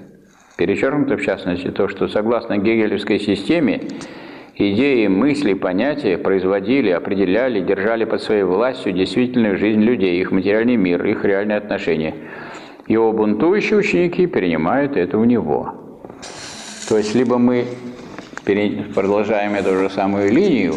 Перечеркнуто, 0.58 1.16
в 1.16 1.22
частности, 1.22 1.70
то, 1.70 1.86
что 1.86 2.08
согласно 2.08 2.58
гегелевской 2.58 3.20
системе 3.20 3.82
идеи, 4.56 5.06
мысли, 5.06 5.54
понятия 5.54 6.18
производили, 6.18 6.90
определяли, 6.90 7.60
держали 7.60 8.04
под 8.04 8.22
своей 8.22 8.42
властью 8.42 8.92
действительную 8.92 9.56
жизнь 9.56 9.80
людей, 9.80 10.20
их 10.20 10.32
материальный 10.32 10.76
мир, 10.76 11.04
их 11.06 11.24
реальные 11.24 11.58
отношения. 11.58 12.14
Его 12.88 13.12
бунтующие 13.12 13.78
ученики 13.78 14.26
перенимают 14.26 14.96
это 14.96 15.16
у 15.16 15.24
него. 15.24 16.00
То 16.88 16.98
есть, 16.98 17.14
либо 17.14 17.38
мы 17.38 17.66
продолжаем 18.94 19.54
эту 19.54 19.76
же 19.76 19.90
самую 19.90 20.32
линию, 20.32 20.74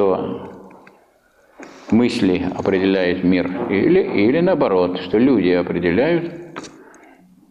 что 0.00 0.78
мысли 1.90 2.46
определяют 2.56 3.22
мир, 3.22 3.70
или, 3.70 4.00
или 4.00 4.40
наоборот, 4.40 4.98
что 5.00 5.18
люди 5.18 5.50
определяют, 5.50 6.32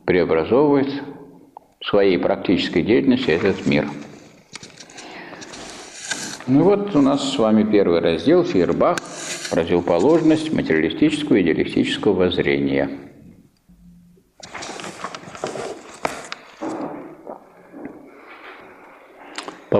преобразовывают 0.05 0.89
своей 1.83 2.17
практической 2.17 2.81
деятельностью 2.81 3.35
этот 3.35 3.67
мир. 3.67 3.87
Ну 6.47 6.63
вот 6.63 6.95
у 6.95 7.01
нас 7.01 7.33
с 7.33 7.37
вами 7.37 7.69
первый 7.71 7.99
раздел 7.99 8.43
Фейербах 8.43 8.97
«Противоположность 9.51 10.51
материалистического 10.51 11.35
и 11.35 11.41
идеалистического 11.43 12.13
воззрения». 12.13 12.89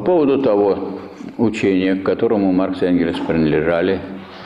поводу 0.09 0.41
того 0.41 0.99
учения, 1.39 1.95
к 1.95 2.03
которому 2.03 2.51
Маркс 2.51 2.81
и 2.81 2.85
Энгельс 2.85 3.19
принадлежали, 3.19 3.99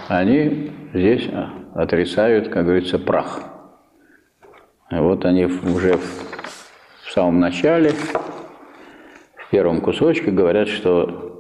они 0.07 0.72
здесь 0.94 1.30
отрицают, 1.76 2.49
как 2.49 2.65
говорится, 2.65 2.99
прах. 2.99 3.41
Вот 4.91 5.26
они 5.26 5.45
уже 5.45 5.98
в 5.98 7.11
самом 7.11 7.40
начале, 7.40 7.91
в 9.36 9.49
первом 9.52 9.82
кусочке 9.82 10.32
говорят, 10.32 10.68
что 10.68 11.34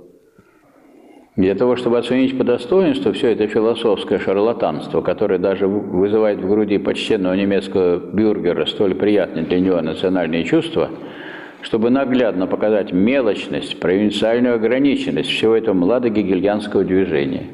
для 1.35 1.55
того, 1.55 1.75
чтобы 1.75 1.97
оценить 1.97 2.37
по 2.37 2.43
достоинству 2.43 3.11
все 3.13 3.29
это 3.29 3.47
философское 3.47 4.19
шарлатанство, 4.19 5.01
которое 5.01 5.39
даже 5.39 5.67
вызывает 5.67 6.39
в 6.39 6.47
груди 6.47 6.77
почтенного 6.77 7.33
немецкого 7.33 7.97
бюргера 7.97 8.65
столь 8.65 8.93
приятные 8.93 9.45
для 9.45 9.59
него 9.59 9.81
национальные 9.81 10.43
чувства, 10.43 10.89
чтобы 11.63 11.89
наглядно 11.89 12.45
показать 12.45 12.93
мелочность, 12.93 13.79
провинциальную 13.79 14.55
ограниченность 14.55 15.29
всего 15.29 15.55
этого 15.55 15.73
младогегельянского 15.73 16.83
движения. 16.83 17.47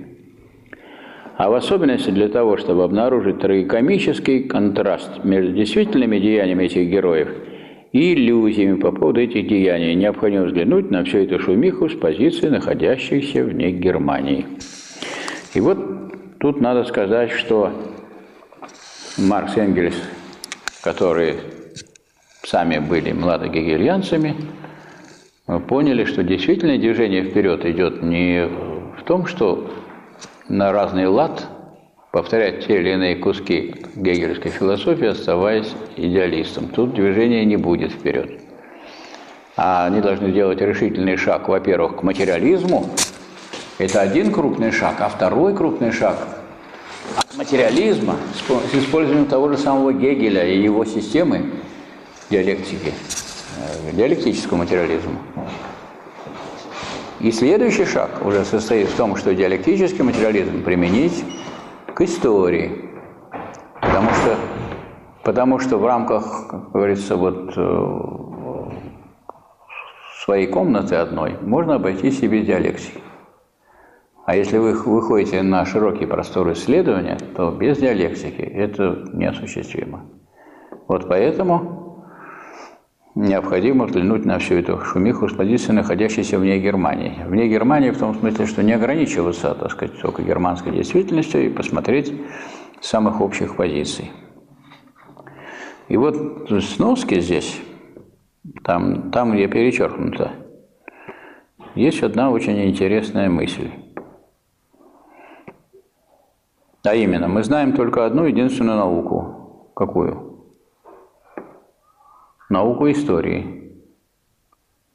А 1.37 1.49
в 1.49 1.53
особенности 1.53 2.09
для 2.09 2.27
того, 2.27 2.57
чтобы 2.57 2.83
обнаружить 2.83 3.39
трагикомический 3.39 4.43
контраст 4.43 5.23
между 5.23 5.53
действительными 5.53 6.19
деяниями 6.19 6.65
этих 6.65 6.89
героев– 6.89 7.29
и 7.91 8.13
иллюзиями 8.13 8.79
по 8.79 8.91
поводу 8.91 9.21
этих 9.21 9.47
деяний. 9.47 9.95
Необходимо 9.95 10.45
взглянуть 10.45 10.91
на 10.91 11.03
всю 11.03 11.19
эту 11.19 11.39
шумиху 11.39 11.89
с 11.89 11.95
позиции, 11.95 12.47
находящейся 12.47 13.43
вне 13.43 13.71
Германии. 13.71 14.45
И 15.53 15.59
вот 15.59 16.37
тут 16.39 16.61
надо 16.61 16.83
сказать, 16.83 17.31
что 17.31 17.71
Маркс 19.17 19.57
Энгельс, 19.57 19.95
которые 20.83 21.37
сами 22.49 22.79
были 22.79 23.11
младогегельянцами, 23.11 24.35
поняли, 25.67 26.05
что 26.05 26.23
действительно 26.23 26.77
движение 26.77 27.23
вперед 27.23 27.63
идет 27.65 28.01
не 28.01 28.47
в 28.97 29.03
том, 29.05 29.27
что 29.27 29.69
на 30.47 30.71
разный 30.71 31.07
лад– 31.07 31.47
повторять 32.11 32.65
те 32.65 32.79
или 32.79 32.89
иные 32.89 33.15
куски 33.17 33.75
гегельской 33.95 34.49
философии, 34.49 35.05
оставаясь 35.05 35.71
идеалистом. 35.95 36.69
Тут 36.69 36.95
движения 36.95 37.45
не 37.45 37.55
будет 37.55 37.91
вперед. 37.91 38.41
А 39.55 39.85
они 39.85 40.01
должны 40.01 40.31
сделать 40.31 40.59
решительный 40.59 41.17
шаг, 41.17 41.47
во-первых, 41.49 41.97
к 41.97 42.03
материализму. 42.03 42.89
Это 43.77 44.01
один 44.01 44.31
крупный 44.31 44.71
шаг, 44.71 44.95
а 45.01 45.09
второй 45.09 45.55
крупный 45.55 45.91
шаг 45.91 46.17
от 47.15 47.37
материализма 47.37 48.15
с 48.33 48.75
использованием 48.75 49.27
того 49.27 49.49
же 49.49 49.57
самого 49.57 49.93
Гегеля 49.93 50.47
и 50.47 50.59
его 50.59 50.85
системы 50.85 51.51
диалектики, 52.29 52.93
э, 53.57 53.91
диалектического 53.91 54.57
материализма. 54.57 55.19
И 57.19 57.31
следующий 57.31 57.85
шаг 57.85 58.25
уже 58.25 58.45
состоит 58.45 58.87
в 58.87 58.95
том, 58.95 59.15
что 59.15 59.35
диалектический 59.35 60.03
материализм 60.03 60.63
применить 60.63 61.25
к 61.93 62.01
истории. 62.01 62.85
Потому 63.81 64.09
что, 64.11 64.37
потому 65.23 65.59
что 65.59 65.77
в 65.77 65.85
рамках, 65.85 66.47
как 66.49 66.71
говорится, 66.71 67.17
вот 67.17 67.53
э, 67.57 68.19
своей 70.23 70.47
комнаты 70.47 70.95
одной 70.95 71.37
можно 71.41 71.75
обойтись 71.75 72.21
и 72.21 72.27
без 72.27 72.45
диалектики. 72.45 73.01
А 74.25 74.35
если 74.35 74.59
вы 74.59 74.73
выходите 74.73 75.41
на 75.41 75.65
широкий 75.65 76.05
простор 76.05 76.51
исследования, 76.53 77.17
то 77.35 77.49
без 77.51 77.79
диалектики 77.79 78.41
это 78.41 79.09
неосуществимо. 79.11 80.05
Вот 80.87 81.07
поэтому 81.07 81.78
необходимо 83.19 83.85
взглянуть 83.85 84.25
на 84.25 84.39
всю 84.39 84.55
эту 84.55 84.79
шумиху 84.79 85.27
с 85.27 85.33
позиции, 85.33 85.73
находящейся 85.73 86.39
вне 86.39 86.59
Германии. 86.59 87.17
Вне 87.25 87.49
Германии 87.49 87.91
в 87.91 87.97
том 87.97 88.15
смысле, 88.15 88.45
что 88.45 88.63
не 88.63 88.73
ограничиваться, 88.73 89.53
так 89.53 89.71
сказать, 89.71 89.99
только 90.01 90.23
германской 90.23 90.71
действительностью 90.71 91.45
и 91.45 91.49
посмотреть 91.49 92.13
самых 92.79 93.19
общих 93.19 93.57
позиций. 93.57 94.11
И 95.89 95.97
вот 95.97 96.49
сноски 96.63 97.19
здесь, 97.19 97.59
там, 98.63 99.11
там 99.11 99.33
где 99.33 99.47
перечеркнуто, 99.47 100.31
есть 101.75 102.01
одна 102.03 102.31
очень 102.31 102.69
интересная 102.69 103.29
мысль. 103.29 103.69
А 106.83 106.95
именно, 106.95 107.27
мы 107.27 107.43
знаем 107.43 107.73
только 107.73 108.05
одну 108.05 108.23
единственную 108.23 108.77
науку. 108.77 109.71
Какую? 109.75 110.28
Науку 112.49 112.89
истории. 112.89 113.55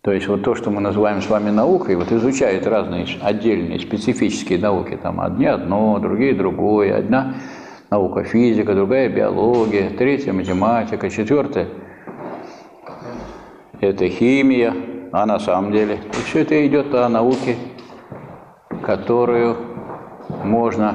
То 0.02 0.12
есть 0.12 0.28
вот 0.28 0.42
то, 0.42 0.54
что 0.54 0.70
мы 0.70 0.80
называем 0.80 1.22
с 1.22 1.30
вами 1.30 1.50
наукой, 1.50 1.96
вот 1.96 2.12
изучают 2.12 2.66
разные 2.66 3.06
отдельные 3.22 3.80
специфические 3.80 4.58
науки, 4.58 4.98
там 5.02 5.20
одни 5.20 5.46
одно, 5.46 5.98
другие 5.98 6.34
другое, 6.34 6.98
одна 6.98 7.36
наука 7.90 8.24
физика, 8.24 8.74
другая 8.74 9.08
биология, 9.08 9.90
третья 9.90 10.32
математика, 10.32 11.08
четвертая 11.08 11.68
это 13.80 14.08
химия, 14.08 14.74
а 15.12 15.26
на 15.26 15.38
самом 15.38 15.72
деле 15.72 15.98
все 16.26 16.40
это 16.40 16.66
идет 16.66 16.94
о 16.94 17.08
науке, 17.08 17.56
которую 18.82 19.56
можно 20.44 20.94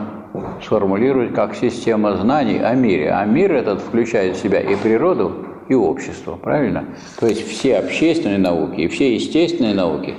сформулировать 0.62 1.34
как 1.34 1.56
система 1.56 2.16
знаний 2.18 2.60
о 2.60 2.74
мире. 2.76 3.12
А 3.12 3.26
мир 3.26 3.54
этот 3.54 3.82
включает 3.82 4.36
в 4.36 4.42
себя 4.42 4.60
и 4.60 4.76
природу, 4.76 5.49
и 5.70 5.76
общество, 5.76 6.36
правильно? 6.36 6.86
То 7.20 7.28
есть 7.28 7.48
все 7.48 7.78
общественные 7.78 8.40
науки 8.40 8.82
и 8.82 8.88
все 8.88 9.14
естественные 9.14 9.76
науки 9.76 10.16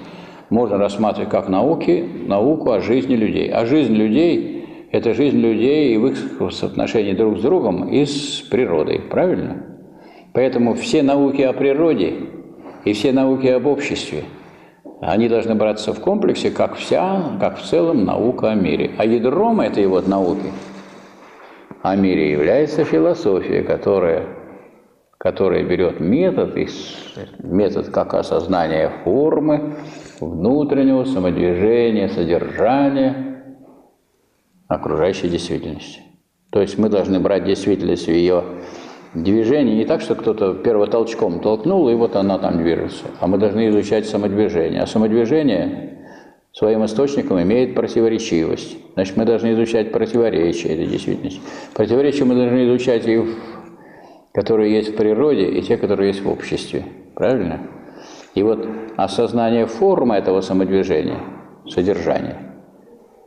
можно 0.49 0.79
рассматривать 0.79 1.31
как 1.31 1.49
науки, 1.49 2.09
науку 2.27 2.71
о 2.71 2.81
жизни 2.81 3.17
людей. 3.17 3.51
А 3.51 3.67
жизнь 3.67 3.95
людей– 3.95 4.89
это 4.93 5.13
жизнь 5.13 5.39
людей 5.39 5.95
и 5.95 5.99
в 5.99 6.07
их 6.07 6.53
соотношении 6.53 7.13
друг 7.13 7.39
с 7.39 7.43
другом 7.43 7.89
и 7.89 8.07
с 8.07 8.41
природой, 8.51 9.01
правильно? 9.01 9.67
Поэтому 10.33 10.75
все 10.75 11.03
науки 11.03 11.43
о 11.43 11.53
природе 11.53 12.15
и 12.85 12.93
все 12.93 13.13
науки 13.13 13.49
об 13.49 13.67
обществе, 13.67 14.25
они 15.01 15.29
должны 15.29 15.55
браться 15.55 15.93
в 15.93 16.01
комплексе, 16.01 16.51
как 16.51 16.77
вся, 16.77 17.37
как 17.41 17.59
в 17.59 17.63
целом 17.63 18.05
наука 18.05 18.53
о 18.53 18.55
мире. 18.55 18.93
А 18.99 19.05
ядром 19.05 19.61
этой 19.61 19.87
вот 19.87 20.07
науки 20.07 20.53
о 21.83 21.97
мире 21.97 22.31
является 22.33 22.85
философия, 22.85 23.63
которая 23.63 24.27
которая 25.21 25.63
берет 25.65 26.01
метод, 26.01 26.57
метод 27.41 27.89
как 27.91 28.15
осознание 28.15 28.91
формы, 29.05 29.75
внутреннего 30.19 31.05
самодвижения, 31.05 32.09
содержания 32.09 33.45
окружающей 34.67 35.29
действительности. 35.29 36.01
То 36.51 36.63
есть 36.63 36.79
мы 36.79 36.89
должны 36.89 37.21
брать 37.21 37.45
действительность 37.45 38.07
в 38.07 38.11
ее 38.11 38.45
движении 39.13 39.77
не 39.77 39.85
так, 39.85 40.01
что 40.01 40.15
кто-то 40.15 40.55
первотолчком 40.55 41.41
толкнул, 41.41 41.91
и 41.91 41.95
вот 41.95 42.17
она 42.17 42.39
там 42.39 42.57
движется, 42.57 43.05
а 43.21 43.27
мы 43.27 43.37
должны 43.37 43.69
изучать 43.69 44.09
самодвижение. 44.09 44.81
А 44.81 44.87
самодвижение 44.87 45.99
своим 46.55 46.83
источником 46.87 47.43
имеет 47.43 47.75
противоречивость. 47.75 48.79
Значит, 48.95 49.19
мы 49.19 49.27
должны 49.27 49.53
изучать 49.53 49.93
противоречия 49.93 50.69
этой 50.69 50.87
действительности. 50.87 51.41
Противоречия 51.75 52.25
мы 52.25 52.35
должны 52.35 52.65
изучать 52.65 53.07
и 53.07 53.19
в 53.19 53.60
которые 54.33 54.73
есть 54.73 54.91
в 54.91 54.97
природе, 54.97 55.47
и 55.47 55.63
те, 55.63 55.77
которые 55.77 56.09
есть 56.09 56.23
в 56.23 56.29
обществе. 56.29 56.85
Правильно? 57.15 57.61
И 58.35 58.43
вот 58.43 58.67
осознание 58.97 59.67
формы 59.67 60.15
этого 60.17 60.41
самодвижения, 60.41 61.19
содержания, 61.69 62.51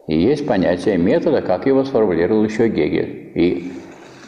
и 0.07 0.17
есть 0.17 0.45
понятие 0.45 0.97
метода, 0.97 1.41
как 1.41 1.65
его 1.65 1.83
сформулировал 1.85 2.43
еще 2.43 2.67
Гегель. 2.67 3.31
И 3.35 3.71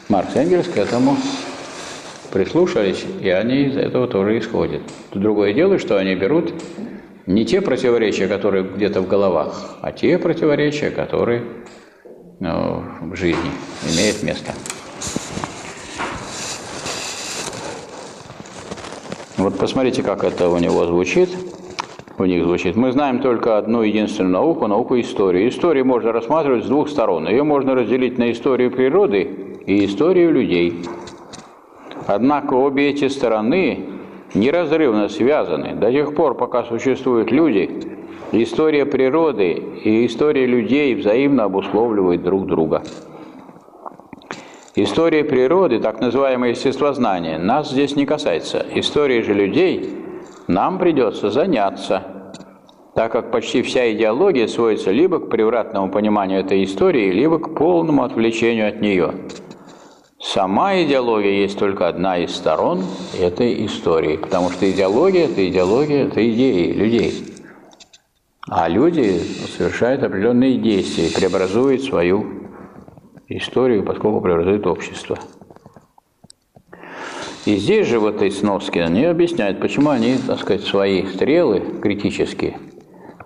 Маркс 0.08 0.34
и 0.36 0.38
Энгельс 0.38 0.68
к 0.68 0.76
этому 0.76 1.16
прислушались, 2.32 3.04
и 3.20 3.28
они 3.28 3.64
из 3.64 3.76
этого 3.76 4.06
тоже 4.06 4.38
исходят. 4.38 4.82
Другое 5.12 5.52
дело, 5.52 5.78
что 5.78 5.98
они 5.98 6.14
берут 6.14 6.54
не 7.26 7.44
те 7.44 7.60
противоречия, 7.60 8.26
которые 8.26 8.64
где-то 8.64 9.00
в 9.00 9.08
головах, 9.08 9.78
а 9.82 9.92
те 9.92 10.18
противоречия, 10.18 10.90
которые 10.90 11.42
ну, 12.40 12.82
в 13.00 13.16
жизни 13.16 13.50
имеют 13.90 14.22
место. 14.22 14.52
Вот 19.46 19.58
посмотрите, 19.58 20.02
как 20.02 20.24
это 20.24 20.48
у 20.48 20.58
него 20.58 20.86
звучит. 20.86 21.28
У 22.18 22.24
них 22.24 22.42
звучит. 22.42 22.74
Мы 22.74 22.90
знаем 22.90 23.20
только 23.20 23.58
одну 23.58 23.82
единственную 23.82 24.32
науку, 24.32 24.66
науку 24.66 24.98
истории. 24.98 25.48
Историю 25.48 25.84
можно 25.84 26.10
рассматривать 26.10 26.64
с 26.64 26.66
двух 26.66 26.88
сторон. 26.88 27.28
Ее 27.28 27.44
можно 27.44 27.76
разделить 27.76 28.18
на 28.18 28.32
историю 28.32 28.72
природы 28.72 29.60
и 29.64 29.84
историю 29.84 30.32
людей. 30.32 30.82
Однако 32.08 32.54
обе 32.54 32.88
эти 32.88 33.06
стороны 33.06 33.84
неразрывно 34.34 35.08
связаны. 35.08 35.76
До 35.76 35.92
тех 35.92 36.16
пор, 36.16 36.34
пока 36.34 36.64
существуют 36.64 37.30
люди, 37.30 37.70
история 38.32 38.84
природы 38.84 39.52
и 39.84 40.06
история 40.06 40.46
людей 40.46 40.96
взаимно 40.96 41.44
обусловливают 41.44 42.24
друг 42.24 42.48
друга. 42.48 42.82
История 44.78 45.24
природы, 45.24 45.80
так 45.80 46.02
называемое 46.02 46.50
естествознание, 46.50 47.38
нас 47.38 47.70
здесь 47.70 47.96
не 47.96 48.04
касается. 48.04 48.64
История 48.74 49.22
же 49.22 49.32
людей 49.32 50.04
нам 50.48 50.78
придется 50.78 51.30
заняться. 51.30 52.02
так 52.94 53.12
как 53.12 53.30
почти 53.30 53.60
вся 53.62 53.92
идеология 53.92 54.46
сводится 54.46 54.90
либо 54.90 55.18
к 55.18 55.28
превратному 55.28 55.90
пониманию 55.90 56.40
этой 56.40 56.64
истории, 56.64 57.10
либо 57.10 57.38
к 57.38 57.54
полному 57.54 58.04
отвлечению 58.04 58.68
от 58.68 58.80
нее. 58.80 59.12
Сама 60.18 60.82
идеология 60.82 61.42
есть 61.42 61.58
только 61.58 61.88
одна 61.88 62.18
из 62.18 62.34
сторон 62.34 62.84
этой 63.18 63.66
истории, 63.66 64.16
потому 64.16 64.50
что 64.50 64.70
идеология– 64.70 65.24
это 65.26 65.46
идеология, 65.46 66.06
это 66.06 66.20
идеи 66.30 66.72
людей. 66.72 67.24
А 68.48 68.68
люди 68.68 69.20
совершают 69.56 70.02
определенные 70.02 70.56
действия, 70.56 71.10
преобразуют 71.14 71.82
свою 71.82 72.35
историю, 73.28 73.84
поскольку 73.84 74.20
преобразуют 74.20 74.66
общество. 74.66 75.18
И 77.44 77.56
здесь 77.56 77.86
же 77.86 78.00
в 78.00 78.06
этой 78.06 78.30
сноске 78.30 78.82
они 78.82 79.04
объясняют, 79.04 79.60
почему 79.60 79.90
они, 79.90 80.16
так 80.26 80.40
сказать, 80.40 80.62
свои 80.62 81.06
стрелы 81.06 81.60
критические 81.80 82.58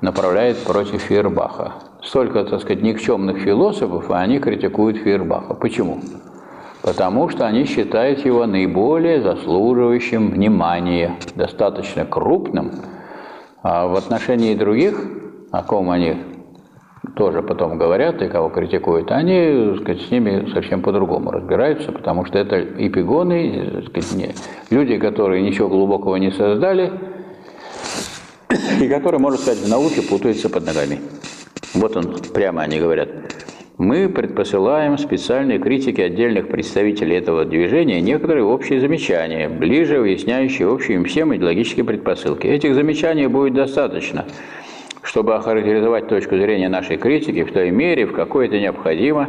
направляют 0.01 0.59
против 0.59 1.03
Фейербаха. 1.03 1.75
Столько, 2.03 2.45
так 2.45 2.61
сказать, 2.61 2.83
никчемных 2.83 3.39
философов, 3.39 4.11
а 4.11 4.21
они 4.21 4.39
критикуют 4.39 4.99
Фейербаха. 4.99 5.55
Почему? 5.55 6.01
Потому 6.83 7.29
что 7.29 7.47
они 7.47 7.65
считают 7.65 8.25
его 8.25 8.47
наиболее 8.47 9.21
заслуживающим 9.21 10.31
внимания, 10.31 11.17
достаточно 11.35 12.07
крупным, 12.07 12.73
а 13.63 13.87
в 13.87 13.95
отношении 13.97 14.55
других, 14.55 15.03
о 15.51 15.63
ком 15.63 15.91
они 15.91 16.17
тоже 17.17 17.43
потом 17.43 17.79
говорят 17.79 18.21
и 18.23 18.29
кого 18.29 18.51
критикуют, 18.51 19.11
они 19.11 19.77
сказать, 19.81 20.03
с 20.03 20.11
ними 20.11 20.51
совсем 20.53 20.83
по-другому 20.83 21.31
разбираются, 21.31 21.93
потому 21.93 22.25
что 22.25 22.39
это 22.39 22.61
эпигоны, 22.61 23.85
сказать, 23.89 24.13
не, 24.15 24.35
люди, 24.71 24.99
которые 24.99 25.43
ничего 25.43 25.69
глубокого 25.69 26.17
не 26.17 26.31
создали, 26.31 26.93
и 28.81 28.89
которые, 28.89 29.21
можно 29.21 29.39
сказать, 29.39 29.61
в 29.61 29.69
науке 29.69 30.03
путаются 30.03 30.49
под 30.51 30.67
ногами. 30.67 31.01
Вот 31.75 31.97
он, 31.97 32.17
прямо 32.35 32.63
они 32.63 32.79
говорят. 32.79 33.09
Мы 33.79 34.11
предпосылаем 34.11 34.99
специальной 34.99 35.59
критике 35.59 36.05
отдельных 36.05 36.49
представителей 36.49 37.17
этого 37.17 37.47
движения 37.47 38.03
некоторые 38.03 38.45
общие 38.45 38.79
замечания, 38.79 39.49
ближе 39.49 40.01
выясняющие 40.01 40.69
общие 40.69 40.97
им 40.97 41.05
всем 41.05 41.35
идеологические 41.35 41.87
предпосылки. 41.87 42.47
Этих 42.47 42.75
замечаний 42.75 43.27
будет 43.27 43.55
достаточно, 43.55 44.27
чтобы 45.03 45.35
охарактеризовать 45.35 46.09
точку 46.09 46.37
зрения 46.37 46.69
нашей 46.69 46.97
критики 46.97 47.45
в 47.45 47.53
той 47.53 47.71
мере, 47.71 48.07
в 48.07 48.13
какой 48.13 48.47
это 48.47 48.59
необходимо 48.59 49.29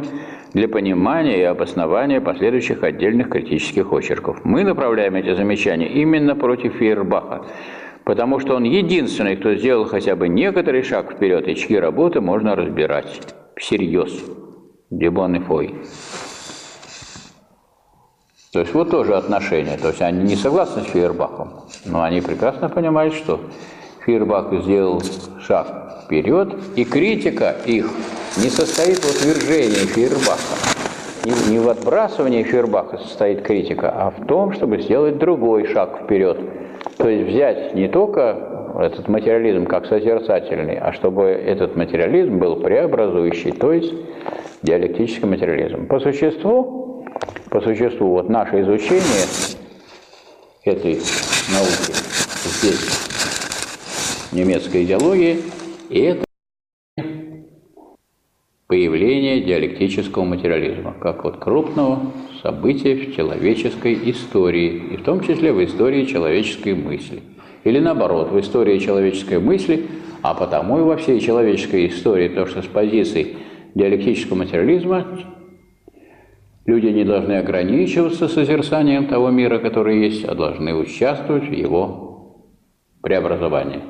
для 0.52 0.68
понимания 0.68 1.40
и 1.40 1.44
обоснования 1.44 2.20
последующих 2.20 2.82
отдельных 2.82 3.30
критических 3.30 3.92
очерков. 3.92 4.44
Мы 4.44 4.64
направляем 4.64 5.14
эти 5.14 5.34
замечания 5.34 5.88
именно 5.88 6.36
против 6.36 6.74
Фейербаха, 6.74 7.46
потому 8.04 8.38
что 8.38 8.56
он 8.56 8.64
единственный, 8.64 9.36
кто 9.36 9.54
сделал 9.54 9.86
хотя 9.86 10.14
бы 10.14 10.28
некоторый 10.28 10.82
шаг 10.82 11.12
вперед, 11.12 11.48
и 11.48 11.56
чьи 11.56 11.76
работы 11.76 12.20
можно 12.20 12.54
разбирать 12.54 13.20
всерьез. 13.56 14.12
Дебон 14.90 15.36
и 15.36 15.38
Фой. 15.40 15.74
То 18.52 18.60
есть 18.60 18.74
вот 18.74 18.90
тоже 18.90 19.14
отношения. 19.14 19.78
То 19.78 19.88
есть 19.88 20.02
они 20.02 20.24
не 20.24 20.36
согласны 20.36 20.82
с 20.82 20.86
Фейербахом, 20.86 21.62
но 21.86 22.02
они 22.02 22.20
прекрасно 22.20 22.68
понимают, 22.68 23.14
что 23.14 23.40
Фейербах 24.04 24.52
сделал 24.62 25.02
шаг 25.40 26.04
вперед, 26.04 26.54
и 26.76 26.84
критика 26.84 27.56
их 27.64 27.90
не 28.36 28.48
состоит 28.48 28.98
в 28.98 29.10
утверждении 29.10 29.86
Фейербаха. 29.86 30.56
Не, 31.24 31.52
не 31.52 31.58
в 31.60 31.68
отбрасывании 31.68 32.42
Фейербаха 32.42 32.98
состоит 32.98 33.42
критика, 33.42 33.90
а 33.90 34.10
в 34.10 34.26
том, 34.26 34.52
чтобы 34.52 34.82
сделать 34.82 35.18
другой 35.18 35.66
шаг 35.68 36.00
вперед. 36.02 36.38
То 36.96 37.08
есть 37.08 37.30
взять 37.30 37.74
не 37.74 37.88
только 37.88 38.72
этот 38.80 39.06
материализм 39.06 39.66
как 39.66 39.86
созерцательный, 39.86 40.78
а 40.78 40.92
чтобы 40.92 41.24
этот 41.26 41.76
материализм 41.76 42.38
был 42.38 42.56
преобразующий, 42.56 43.52
то 43.52 43.72
есть 43.72 43.92
диалектический 44.62 45.28
материализм. 45.28 45.86
По 45.86 46.00
существу, 46.00 47.06
по 47.50 47.60
существу 47.60 48.10
вот 48.10 48.28
наше 48.28 48.60
изучение 48.62 49.26
этой 50.64 50.94
науки 50.94 51.92
здесь 52.44 53.11
немецкой 54.32 54.84
идеологии, 54.84 55.38
и 55.90 55.98
это 56.00 56.24
появление 58.66 59.42
диалектического 59.42 60.24
материализма, 60.24 60.94
как 60.98 61.24
вот 61.24 61.38
крупного 61.38 62.12
события 62.42 62.94
в 62.94 63.14
человеческой 63.14 64.10
истории, 64.10 64.92
и 64.92 64.96
в 64.96 65.02
том 65.02 65.20
числе 65.20 65.52
в 65.52 65.62
истории 65.62 66.06
человеческой 66.06 66.74
мысли. 66.74 67.22
Или 67.64 67.78
наоборот, 67.78 68.32
в 68.32 68.40
истории 68.40 68.78
человеческой 68.78 69.40
мысли, 69.40 69.86
а 70.22 70.34
потому 70.34 70.78
и 70.78 70.82
во 70.82 70.96
всей 70.96 71.20
человеческой 71.20 71.88
истории, 71.88 72.28
то, 72.28 72.46
что 72.46 72.62
с 72.62 72.66
позиции 72.66 73.36
диалектического 73.74 74.38
материализма 74.38 75.06
люди 76.64 76.86
не 76.86 77.04
должны 77.04 77.34
ограничиваться 77.34 78.26
созерцанием 78.26 79.06
того 79.06 79.30
мира, 79.30 79.58
который 79.58 80.00
есть, 80.02 80.24
а 80.24 80.34
должны 80.34 80.74
участвовать 80.74 81.48
в 81.48 81.52
его 81.52 82.48
преобразовании. 83.02 83.80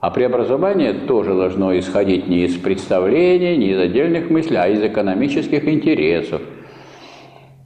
А 0.00 0.10
преобразование 0.10 0.94
тоже 0.94 1.34
должно 1.34 1.78
исходить 1.78 2.26
не 2.26 2.44
из 2.46 2.56
представлений, 2.56 3.56
не 3.56 3.72
из 3.72 3.78
отдельных 3.78 4.30
мыслей, 4.30 4.56
а 4.56 4.68
из 4.68 4.82
экономических 4.82 5.68
интересов. 5.68 6.40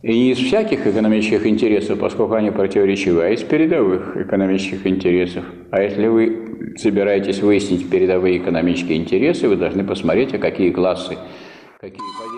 И 0.02 0.12
не 0.12 0.32
из 0.32 0.38
всяких 0.38 0.86
экономических 0.86 1.46
интересов, 1.46 1.98
поскольку 1.98 2.34
они 2.34 2.50
противоречивы, 2.50 3.22
а 3.22 3.30
из 3.30 3.42
передовых 3.42 4.16
экономических 4.16 4.86
интересов. 4.86 5.44
А 5.70 5.80
если 5.80 6.08
вы 6.08 6.74
собираетесь 6.76 7.40
выяснить 7.40 7.88
передовые 7.88 8.38
экономические 8.38 8.98
интересы, 8.98 9.48
вы 9.48 9.56
должны 9.56 9.84
посмотреть, 9.84 10.34
а 10.34 10.38
какие 10.38 10.72
классы 10.72 11.16
какие 11.84 12.33